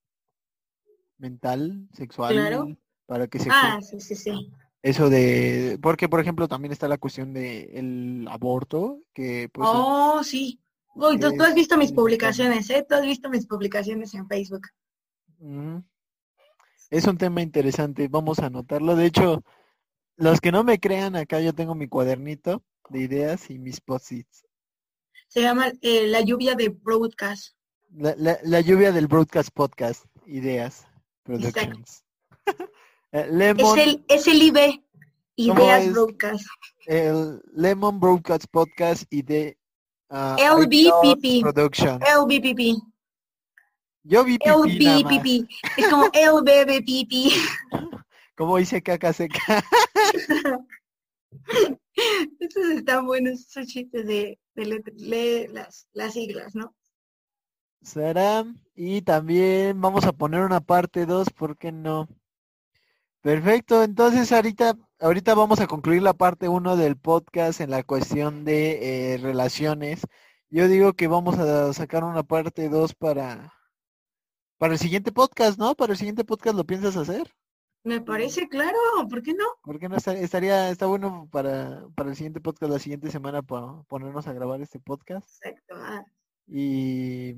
mental, 1.16 1.88
sexual, 1.92 2.34
claro. 2.34 2.76
para 3.06 3.28
que 3.28 3.38
se... 3.38 3.48
Ah, 3.52 3.78
sí, 3.80 4.00
sí, 4.00 4.16
sí. 4.16 4.52
Eso 4.82 5.08
de, 5.08 5.78
porque 5.80 6.08
por 6.08 6.18
ejemplo 6.20 6.48
también 6.48 6.72
está 6.72 6.88
la 6.88 6.98
cuestión 6.98 7.32
de 7.32 7.70
el 7.74 8.26
aborto, 8.28 8.98
que 9.14 9.48
pues... 9.52 9.68
Oh, 9.70 10.22
sí. 10.24 10.60
Uy, 10.94 11.18
tú, 11.18 11.32
tú, 11.36 11.44
has 11.44 11.54
visto 11.54 11.78
mis 11.78 11.92
publicaciones, 11.92 12.68
¿eh? 12.68 12.84
Tú 12.86 12.96
has 12.96 13.02
visto 13.02 13.30
mis 13.30 13.46
publicaciones 13.46 14.12
en 14.14 14.26
Facebook. 14.26 14.66
Es 16.90 17.06
un 17.06 17.16
tema 17.16 17.40
interesante, 17.40 18.08
vamos 18.08 18.40
a 18.40 18.46
anotarlo. 18.46 18.96
De 18.96 19.06
hecho, 19.06 19.42
los 20.16 20.40
que 20.40 20.52
no 20.52 20.64
me 20.64 20.78
crean, 20.78 21.16
acá 21.16 21.40
yo 21.40 21.54
tengo 21.54 21.74
mi 21.74 21.88
cuadernito 21.88 22.62
de 22.90 23.00
ideas 23.00 23.50
y 23.50 23.58
mis 23.58 23.80
post-its. 23.80 24.44
Se 25.28 25.40
llama 25.40 25.72
eh, 25.80 26.08
La 26.08 26.20
lluvia 26.20 26.54
de 26.54 26.68
broadcast. 26.68 27.54
La, 27.94 28.14
la, 28.18 28.38
la, 28.42 28.60
lluvia 28.60 28.92
del 28.92 29.06
broadcast 29.06 29.50
podcast, 29.54 30.04
ideas, 30.26 30.86
productions. 31.22 32.04
Lemon, 33.12 33.78
es, 33.78 33.86
el, 33.86 34.04
es 34.08 34.26
el 34.26 34.42
IB, 34.42 34.82
ideas 35.36 35.84
es? 35.84 35.92
broadcast. 35.92 36.46
El 36.86 37.42
Lemon 37.54 38.00
Broadcast 38.00 38.46
Podcast 38.50 39.04
y 39.10 39.22
de 39.22 39.58
uh, 40.08 40.36
LBPP. 40.36 41.42
Production. 41.42 42.00
LBPP. 42.00 42.82
Yo 44.04 44.24
vi 44.24 44.38
pipí 44.38 44.88
LBPP. 44.88 45.48
Es 45.76 45.88
como 45.88 46.06
LBBPP. 46.06 47.12
Como 48.34 48.56
dice 48.56 48.82
caca 48.82 49.12
seca. 49.12 49.62
Estos 52.40 52.64
están 52.70 53.06
buenos, 53.06 53.40
esos 53.40 53.66
chistes 53.66 54.06
de, 54.06 54.40
de, 54.54 54.64
de, 54.64 54.82
de 54.94 55.48
las, 55.52 55.86
las 55.92 56.14
siglas, 56.14 56.54
¿no? 56.54 56.74
Será. 57.82 58.46
Y 58.74 59.02
también 59.02 59.78
vamos 59.80 60.06
a 60.06 60.12
poner 60.12 60.40
una 60.40 60.60
parte 60.60 61.04
2, 61.04 61.28
¿por 61.30 61.58
qué 61.58 61.70
no? 61.72 62.08
Perfecto, 63.22 63.84
entonces 63.84 64.32
ahorita, 64.32 64.76
ahorita 64.98 65.36
vamos 65.36 65.60
a 65.60 65.68
concluir 65.68 66.02
la 66.02 66.12
parte 66.12 66.48
1 66.48 66.76
del 66.76 66.96
podcast 66.96 67.60
en 67.60 67.70
la 67.70 67.84
cuestión 67.84 68.44
de 68.44 69.14
eh, 69.14 69.18
relaciones. 69.18 70.02
Yo 70.50 70.66
digo 70.66 70.94
que 70.94 71.06
vamos 71.06 71.38
a 71.38 71.72
sacar 71.72 72.02
una 72.02 72.24
parte 72.24 72.68
2 72.68 72.96
para, 72.96 73.54
para 74.58 74.72
el 74.72 74.80
siguiente 74.80 75.12
podcast, 75.12 75.56
¿no? 75.56 75.76
Para 75.76 75.92
el 75.92 75.98
siguiente 75.98 76.24
podcast 76.24 76.56
lo 76.56 76.64
piensas 76.64 76.96
hacer. 76.96 77.32
Me 77.84 78.00
parece 78.00 78.48
claro, 78.48 78.76
¿por 79.08 79.22
qué 79.22 79.34
no? 79.34 79.44
¿Por 79.62 79.78
qué 79.78 79.88
no 79.88 79.96
estaría, 79.96 80.70
está 80.70 80.86
bueno 80.86 81.28
para, 81.30 81.86
para 81.94 82.10
el 82.10 82.16
siguiente 82.16 82.40
podcast 82.40 82.72
la 82.72 82.80
siguiente 82.80 83.08
semana 83.12 83.42
para 83.42 83.84
ponernos 83.84 84.26
a 84.26 84.32
grabar 84.32 84.60
este 84.60 84.80
podcast? 84.80 85.28
Exacto. 85.44 85.74
Ah. 85.76 86.04
Y 86.48 87.36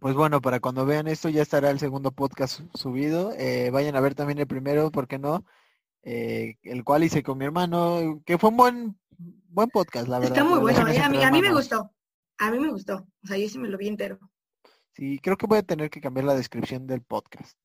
pues 0.00 0.14
bueno, 0.14 0.40
para 0.40 0.60
cuando 0.60 0.86
vean 0.86 1.08
esto 1.08 1.28
ya 1.28 1.42
estará 1.42 1.70
el 1.70 1.78
segundo 1.78 2.12
podcast 2.12 2.60
subido. 2.74 3.32
Eh, 3.36 3.70
vayan 3.70 3.96
a 3.96 4.00
ver 4.00 4.14
también 4.14 4.38
el 4.38 4.46
primero, 4.46 4.90
¿por 4.90 5.08
qué 5.08 5.18
no? 5.18 5.44
Eh, 6.02 6.56
el 6.62 6.84
cual 6.84 7.04
hice 7.04 7.22
con 7.22 7.38
mi 7.38 7.44
hermano, 7.44 8.22
que 8.24 8.38
fue 8.38 8.50
un 8.50 8.56
buen 8.56 8.98
buen 9.48 9.68
podcast, 9.70 10.08
la 10.08 10.18
verdad. 10.18 10.38
Está 10.38 10.48
muy 10.48 10.60
bueno, 10.60 10.86
eh, 10.88 10.98
a, 10.98 11.08
mí, 11.08 11.22
a 11.22 11.30
mí 11.30 11.42
me 11.42 11.52
gustó. 11.52 11.92
A 12.38 12.50
mí 12.50 12.58
me 12.58 12.70
gustó. 12.70 13.06
O 13.24 13.26
sea, 13.26 13.36
yo 13.36 13.48
sí 13.48 13.58
me 13.58 13.68
lo 13.68 13.76
vi 13.76 13.88
entero. 13.88 14.18
Sí, 14.94 15.18
creo 15.20 15.36
que 15.36 15.46
voy 15.46 15.58
a 15.58 15.62
tener 15.62 15.90
que 15.90 16.00
cambiar 16.00 16.26
la 16.26 16.34
descripción 16.34 16.86
del 16.86 17.02
podcast. 17.02 17.58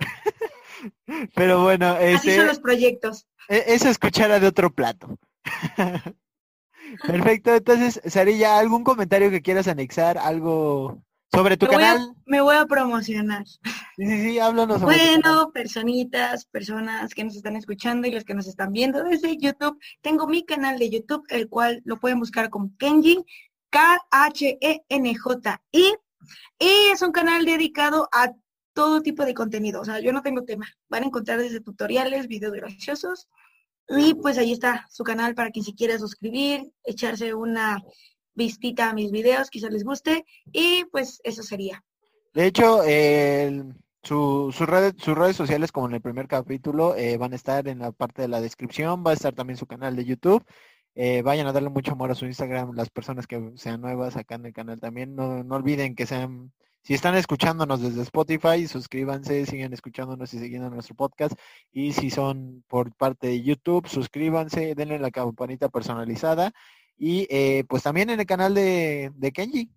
Pero 1.34 1.62
bueno, 1.62 1.88
Así 1.88 2.04
este, 2.04 2.36
son 2.36 2.46
los 2.46 2.60
proyectos. 2.60 3.26
Esa 3.48 3.90
es 3.90 3.98
cuchara 3.98 4.40
de 4.40 4.46
otro 4.46 4.70
plato. 4.72 5.18
Perfecto, 7.06 7.54
entonces, 7.54 8.00
Sarilla, 8.04 8.58
¿algún 8.58 8.84
comentario 8.84 9.30
que 9.30 9.42
quieras 9.42 9.68
anexar? 9.68 10.18
¿Algo 10.18 11.02
sobre 11.34 11.56
tu 11.56 11.66
me 11.66 11.72
canal? 11.72 11.98
Voy 11.98 12.08
a, 12.08 12.14
me 12.26 12.40
voy 12.40 12.56
a 12.56 12.66
promocionar. 12.66 13.46
Sí, 13.46 13.62
sí, 13.96 14.22
sí, 14.22 14.38
háblanos 14.38 14.80
Bueno, 14.82 15.50
personitas, 15.52 16.46
personas 16.46 17.14
que 17.14 17.24
nos 17.24 17.36
están 17.36 17.56
escuchando 17.56 18.08
y 18.08 18.12
los 18.12 18.24
que 18.24 18.34
nos 18.34 18.46
están 18.46 18.72
viendo 18.72 19.04
desde 19.04 19.36
YouTube, 19.36 19.78
tengo 20.00 20.26
mi 20.26 20.44
canal 20.44 20.78
de 20.78 20.90
YouTube, 20.90 21.24
el 21.28 21.48
cual 21.48 21.82
lo 21.84 21.98
pueden 21.98 22.18
buscar 22.18 22.50
como 22.50 22.70
Kenji, 22.78 23.24
K-H-E-N-J-I, 23.70 24.34
y 26.58 26.70
es 26.92 27.02
un 27.02 27.12
canal 27.12 27.44
dedicado 27.44 28.08
a 28.12 28.32
todo 28.72 29.02
tipo 29.02 29.24
de 29.24 29.34
contenido. 29.34 29.80
O 29.80 29.84
sea, 29.84 30.00
yo 30.00 30.12
no 30.12 30.22
tengo 30.22 30.44
tema. 30.44 30.66
Van 30.88 31.04
a 31.04 31.06
encontrar 31.06 31.38
desde 31.38 31.60
tutoriales, 31.60 32.28
videos 32.28 32.52
graciosos. 32.52 33.28
Y 33.88 34.14
pues 34.14 34.38
ahí 34.38 34.52
está 34.52 34.86
su 34.90 35.04
canal 35.04 35.34
para 35.34 35.50
quien 35.50 35.64
se 35.64 35.74
quiera 35.74 35.98
suscribir, 35.98 36.72
echarse 36.84 37.34
una 37.34 37.82
vistita 38.34 38.90
a 38.90 38.94
mis 38.94 39.10
videos, 39.10 39.50
quizás 39.50 39.70
les 39.70 39.84
guste. 39.84 40.24
Y 40.52 40.84
pues 40.86 41.20
eso 41.24 41.42
sería. 41.42 41.82
De 42.32 42.46
hecho, 42.46 42.82
su, 44.02 44.52
su 44.52 44.66
red, 44.66 44.94
sus 44.98 45.16
redes 45.16 45.36
sociales, 45.36 45.72
como 45.72 45.88
en 45.88 45.94
el 45.94 46.00
primer 46.00 46.28
capítulo, 46.28 46.96
eh, 46.96 47.16
van 47.16 47.32
a 47.32 47.36
estar 47.36 47.68
en 47.68 47.78
la 47.78 47.92
parte 47.92 48.22
de 48.22 48.28
la 48.28 48.40
descripción. 48.40 49.04
Va 49.06 49.12
a 49.12 49.14
estar 49.14 49.34
también 49.34 49.56
su 49.56 49.66
canal 49.66 49.96
de 49.96 50.04
YouTube. 50.04 50.44
Eh, 50.96 51.22
vayan 51.22 51.46
a 51.46 51.52
darle 51.52 51.70
mucho 51.70 51.92
amor 51.92 52.10
a 52.10 52.14
su 52.14 52.26
Instagram, 52.26 52.72
las 52.74 52.90
personas 52.90 53.26
que 53.26 53.52
sean 53.56 53.80
nuevas 53.80 54.16
acá 54.16 54.36
en 54.36 54.46
el 54.46 54.52
canal 54.52 54.80
también. 54.80 55.14
No, 55.14 55.42
no 55.42 55.56
olviden 55.56 55.94
que 55.94 56.06
sean 56.06 56.52
si 56.84 56.92
están 56.92 57.14
escuchándonos 57.14 57.80
desde 57.80 58.02
Spotify, 58.02 58.66
suscríbanse, 58.66 59.46
sigan 59.46 59.72
escuchándonos 59.72 60.34
y 60.34 60.38
siguiendo 60.38 60.68
nuestro 60.68 60.94
podcast. 60.94 61.32
Y 61.72 61.94
si 61.94 62.10
son 62.10 62.62
por 62.68 62.94
parte 62.94 63.28
de 63.28 63.42
YouTube, 63.42 63.88
suscríbanse, 63.88 64.74
denle 64.74 64.98
la 64.98 65.10
campanita 65.10 65.70
personalizada. 65.70 66.52
Y 66.96 67.26
eh, 67.30 67.64
pues 67.68 67.82
también 67.82 68.10
en 68.10 68.20
el 68.20 68.26
canal 68.26 68.54
de, 68.54 69.12
de, 69.16 69.32
Kenji. 69.32 69.70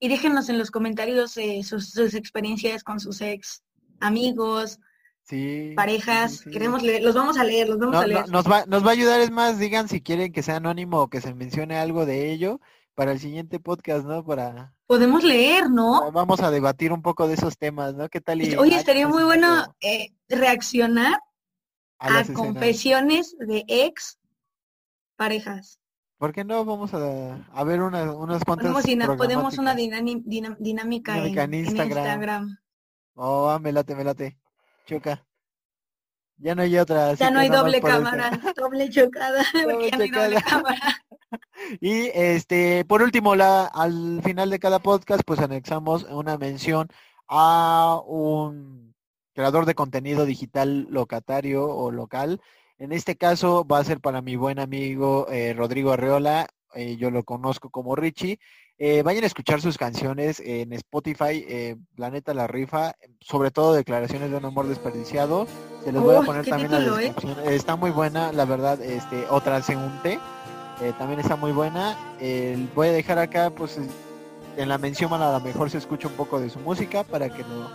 Y 0.00 0.08
déjenos 0.08 0.48
en 0.48 0.58
los 0.58 0.70
comentarios 0.70 1.36
eh, 1.36 1.62
sus, 1.62 1.90
sus, 1.90 2.14
experiencias 2.14 2.82
con 2.82 2.98
sus 2.98 3.20
ex 3.20 3.62
amigos, 4.00 4.80
sí, 5.22 5.72
parejas. 5.76 6.32
sí, 6.32 6.44
sí. 6.44 6.50
Queremos 6.50 6.82
leer, 6.82 7.02
los 7.02 7.14
vamos 7.14 7.38
a 7.38 7.44
leer, 7.44 7.68
los 7.68 7.78
vamos 7.78 7.94
no, 7.94 8.00
a 8.00 8.06
leer. 8.06 8.26
No, 8.26 8.32
nos, 8.32 8.50
va, 8.50 8.64
nos 8.66 8.84
va 8.84 8.88
a 8.88 8.92
ayudar, 8.92 9.20
es 9.20 9.30
más, 9.30 9.58
digan 9.58 9.88
si 9.88 10.00
quieren 10.00 10.32
que 10.32 10.42
sea 10.42 10.56
anónimo 10.56 11.02
o 11.02 11.08
que 11.08 11.20
se 11.20 11.32
mencione 11.34 11.78
algo 11.78 12.04
de 12.04 12.32
ello 12.32 12.60
para 12.94 13.12
el 13.12 13.20
siguiente 13.20 13.60
podcast, 13.60 14.04
¿no? 14.04 14.24
Para 14.24 14.74
podemos 14.86 15.24
leer, 15.24 15.70
¿no? 15.70 16.12
Vamos 16.12 16.40
a 16.40 16.50
debatir 16.50 16.92
un 16.92 17.00
poco 17.00 17.26
de 17.26 17.34
esos 17.34 17.56
temas, 17.56 17.94
¿no? 17.94 18.08
¿Qué 18.08 18.20
tal? 18.20 18.42
Y, 18.42 18.56
Oye, 18.56 18.76
estaría 18.76 19.08
muy 19.08 19.24
bueno 19.24 19.74
eh, 19.80 20.12
reaccionar 20.28 21.18
a, 21.98 22.18
a 22.18 22.32
confesiones 22.34 23.34
de 23.38 23.64
ex 23.68 24.18
parejas. 25.22 25.78
¿Por 26.18 26.32
qué 26.32 26.42
no? 26.42 26.64
Vamos 26.64 26.92
a, 26.94 27.46
a 27.52 27.64
ver 27.64 27.80
una, 27.80 28.12
unas 28.12 28.42
cuantas 28.44 28.72
Podemos, 28.72 29.16
podemos 29.16 29.56
una 29.56 29.72
dinami, 29.72 30.20
dinam, 30.24 30.56
dinámica, 30.58 31.14
dinámica 31.14 31.44
en, 31.44 31.54
en, 31.54 31.66
Instagram. 31.66 32.58
Oh, 33.14 33.56
me 33.60 33.70
late, 33.70 33.94
me 33.94 34.02
late. 34.02 34.36
Choca. 34.84 35.24
Ya 36.38 36.56
no 36.56 36.62
hay 36.62 36.76
otra. 36.76 37.14
Ya 37.14 37.30
no 37.30 37.38
hay 37.38 37.48
doble 37.48 37.80
cámara, 37.80 38.30
doble 38.56 38.90
chocada. 38.90 39.44
Doble 39.52 39.90
ya 39.90 39.96
no 39.96 40.02
hay 40.02 40.10
doble 40.10 40.42
cámara. 40.42 40.98
Y 41.80 42.10
este, 42.12 42.84
por 42.84 43.00
último, 43.00 43.34
la, 43.34 43.64
al 43.64 44.20
final 44.22 44.50
de 44.50 44.58
cada 44.58 44.80
podcast, 44.80 45.22
pues 45.24 45.40
anexamos 45.40 46.02
una 46.02 46.36
mención 46.36 46.88
a 47.26 48.02
un 48.04 48.94
creador 49.32 49.64
de 49.64 49.74
contenido 49.74 50.26
digital 50.26 50.88
locatario 50.90 51.64
o 51.64 51.90
local. 51.90 52.42
En 52.82 52.90
este 52.90 53.14
caso 53.14 53.64
va 53.64 53.78
a 53.78 53.84
ser 53.84 54.00
para 54.00 54.22
mi 54.22 54.34
buen 54.34 54.58
amigo 54.58 55.28
eh, 55.30 55.54
Rodrigo 55.56 55.92
Arreola, 55.92 56.48
eh, 56.74 56.96
yo 56.96 57.12
lo 57.12 57.22
conozco 57.22 57.70
como 57.70 57.94
Richie. 57.94 58.40
Eh, 58.76 59.04
vayan 59.04 59.22
a 59.22 59.28
escuchar 59.28 59.60
sus 59.60 59.78
canciones 59.78 60.40
en 60.40 60.72
Spotify, 60.72 61.46
eh, 61.48 61.76
La 61.94 62.48
rifa, 62.48 62.96
sobre 63.20 63.52
todo 63.52 63.74
declaraciones 63.74 64.32
de 64.32 64.36
un 64.36 64.44
amor 64.46 64.66
desperdiciado. 64.66 65.46
Se 65.84 65.92
los 65.92 66.02
voy 66.02 66.16
a 66.16 66.22
poner 66.22 66.44
también 66.44 66.72
título, 66.72 66.96
la 66.96 67.02
descripción. 67.02 67.38
Está 67.52 67.76
muy 67.76 67.92
buena, 67.92 68.32
la 68.32 68.46
verdad, 68.46 68.82
este, 68.82 69.26
otra 69.30 69.62
segunda 69.62 70.02
eh, 70.04 70.92
también 70.98 71.20
está 71.20 71.36
muy 71.36 71.52
buena. 71.52 71.96
Voy 72.74 72.88
a 72.88 72.92
dejar 72.92 73.20
acá, 73.20 73.50
pues, 73.50 73.78
en 74.56 74.68
la 74.68 74.78
mención 74.78 75.12
a 75.12 75.30
lo 75.30 75.40
mejor 75.40 75.70
se 75.70 75.78
escucha 75.78 76.08
un 76.08 76.14
poco 76.14 76.40
de 76.40 76.50
su 76.50 76.58
música 76.58 77.04
para 77.04 77.28
que 77.28 77.44
lo, 77.44 77.70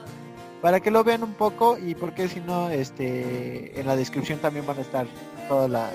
para 0.62 0.80
que 0.80 0.92
lo 0.92 1.04
vean 1.04 1.24
un 1.24 1.34
poco 1.34 1.78
y 1.78 1.96
porque 1.96 2.28
si 2.28 2.40
no, 2.42 2.70
este, 2.70 3.80
en 3.80 3.86
la 3.88 3.96
descripción 3.96 4.40
también 4.40 4.66
van 4.66 4.78
a 4.78 4.82
estar 4.82 5.06
todas 5.48 5.70
las, 5.70 5.94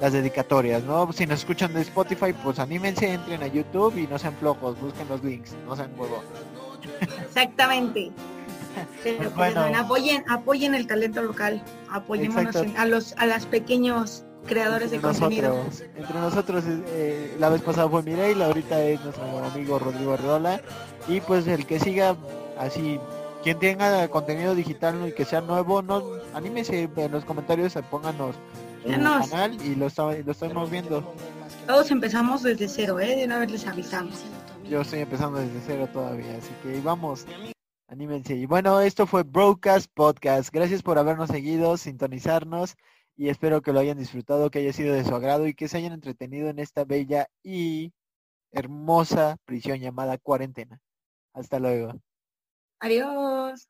las 0.00 0.12
dedicatorias, 0.12 0.82
¿no? 0.82 1.12
Si 1.12 1.26
nos 1.26 1.38
escuchan 1.40 1.72
de 1.72 1.82
Spotify, 1.82 2.32
pues 2.42 2.58
anímense, 2.58 3.12
entren 3.12 3.42
a 3.42 3.46
YouTube 3.46 3.96
y 3.96 4.06
no 4.06 4.18
sean 4.18 4.34
flojos, 4.34 4.78
busquen 4.80 5.08
los 5.08 5.22
links, 5.24 5.54
no 5.66 5.76
sean 5.76 5.90
huevos. 5.98 6.20
Exactamente. 7.24 8.10
Pero 9.02 9.18
Pues 9.18 9.30
pues, 9.34 9.54
bueno. 9.54 9.78
apoyen, 9.78 10.24
apoyen 10.28 10.74
el 10.74 10.86
talento 10.86 11.22
local, 11.22 11.62
apoyémonos 11.90 12.54
en- 12.56 12.76
a 12.76 12.84
los 12.86 13.14
a 13.16 13.24
las 13.26 13.46
pequeños 13.46 14.24
creadores 14.46 14.90
de 14.90 15.00
contenido. 15.00 15.56
entre 15.96 16.20
nosotros 16.20 16.62
eh, 16.68 17.34
la 17.40 17.48
vez 17.48 17.62
pasada 17.62 17.88
fue 17.88 18.02
Mireille, 18.02 18.44
ahorita 18.44 18.80
es 18.82 19.00
nuestro 19.02 19.24
amigo 19.44 19.78
Rodrigo 19.78 20.12
Arreola 20.12 20.60
y 21.08 21.20
pues 21.20 21.46
el 21.48 21.66
que 21.66 21.80
siga 21.80 22.16
así 22.58 23.00
quien 23.46 23.60
tenga 23.60 24.08
contenido 24.08 24.56
digital 24.56 25.06
y 25.06 25.12
que 25.12 25.24
sea 25.24 25.40
nuevo, 25.40 25.80
no 25.80 26.02
anímese 26.34 26.90
en 26.96 27.12
los 27.12 27.24
comentarios, 27.24 27.74
pónganos 27.88 28.34
su 28.82 28.88
Díganos. 28.88 29.28
canal 29.30 29.62
y 29.64 29.76
lo, 29.76 29.86
está- 29.86 30.10
lo 30.10 30.32
estamos 30.32 30.68
viendo. 30.68 31.14
Todos 31.64 31.88
empezamos 31.92 32.42
desde 32.42 32.66
cero, 32.66 32.98
¿eh? 32.98 33.14
De 33.14 33.24
una 33.24 33.38
vez 33.38 33.52
les 33.52 33.64
avisamos. 33.68 34.24
Yo 34.68 34.80
estoy 34.80 34.98
empezando 34.98 35.38
desde 35.38 35.60
cero 35.64 35.88
todavía, 35.92 36.36
así 36.38 36.50
que 36.64 36.80
vamos, 36.80 37.24
anímense. 37.86 38.34
Y 38.34 38.46
bueno, 38.46 38.80
esto 38.80 39.06
fue 39.06 39.22
Broadcast 39.22 39.92
Podcast. 39.94 40.52
Gracias 40.52 40.82
por 40.82 40.98
habernos 40.98 41.30
seguido, 41.30 41.76
sintonizarnos 41.76 42.74
y 43.16 43.28
espero 43.28 43.62
que 43.62 43.72
lo 43.72 43.78
hayan 43.78 43.96
disfrutado, 43.96 44.50
que 44.50 44.58
haya 44.58 44.72
sido 44.72 44.92
de 44.92 45.04
su 45.04 45.14
agrado 45.14 45.46
y 45.46 45.54
que 45.54 45.68
se 45.68 45.76
hayan 45.76 45.92
entretenido 45.92 46.48
en 46.48 46.58
esta 46.58 46.84
bella 46.84 47.28
y 47.44 47.92
hermosa 48.50 49.36
prisión 49.44 49.78
llamada 49.78 50.18
cuarentena. 50.18 50.80
Hasta 51.32 51.60
luego. 51.60 51.92
Adiós. 52.80 53.66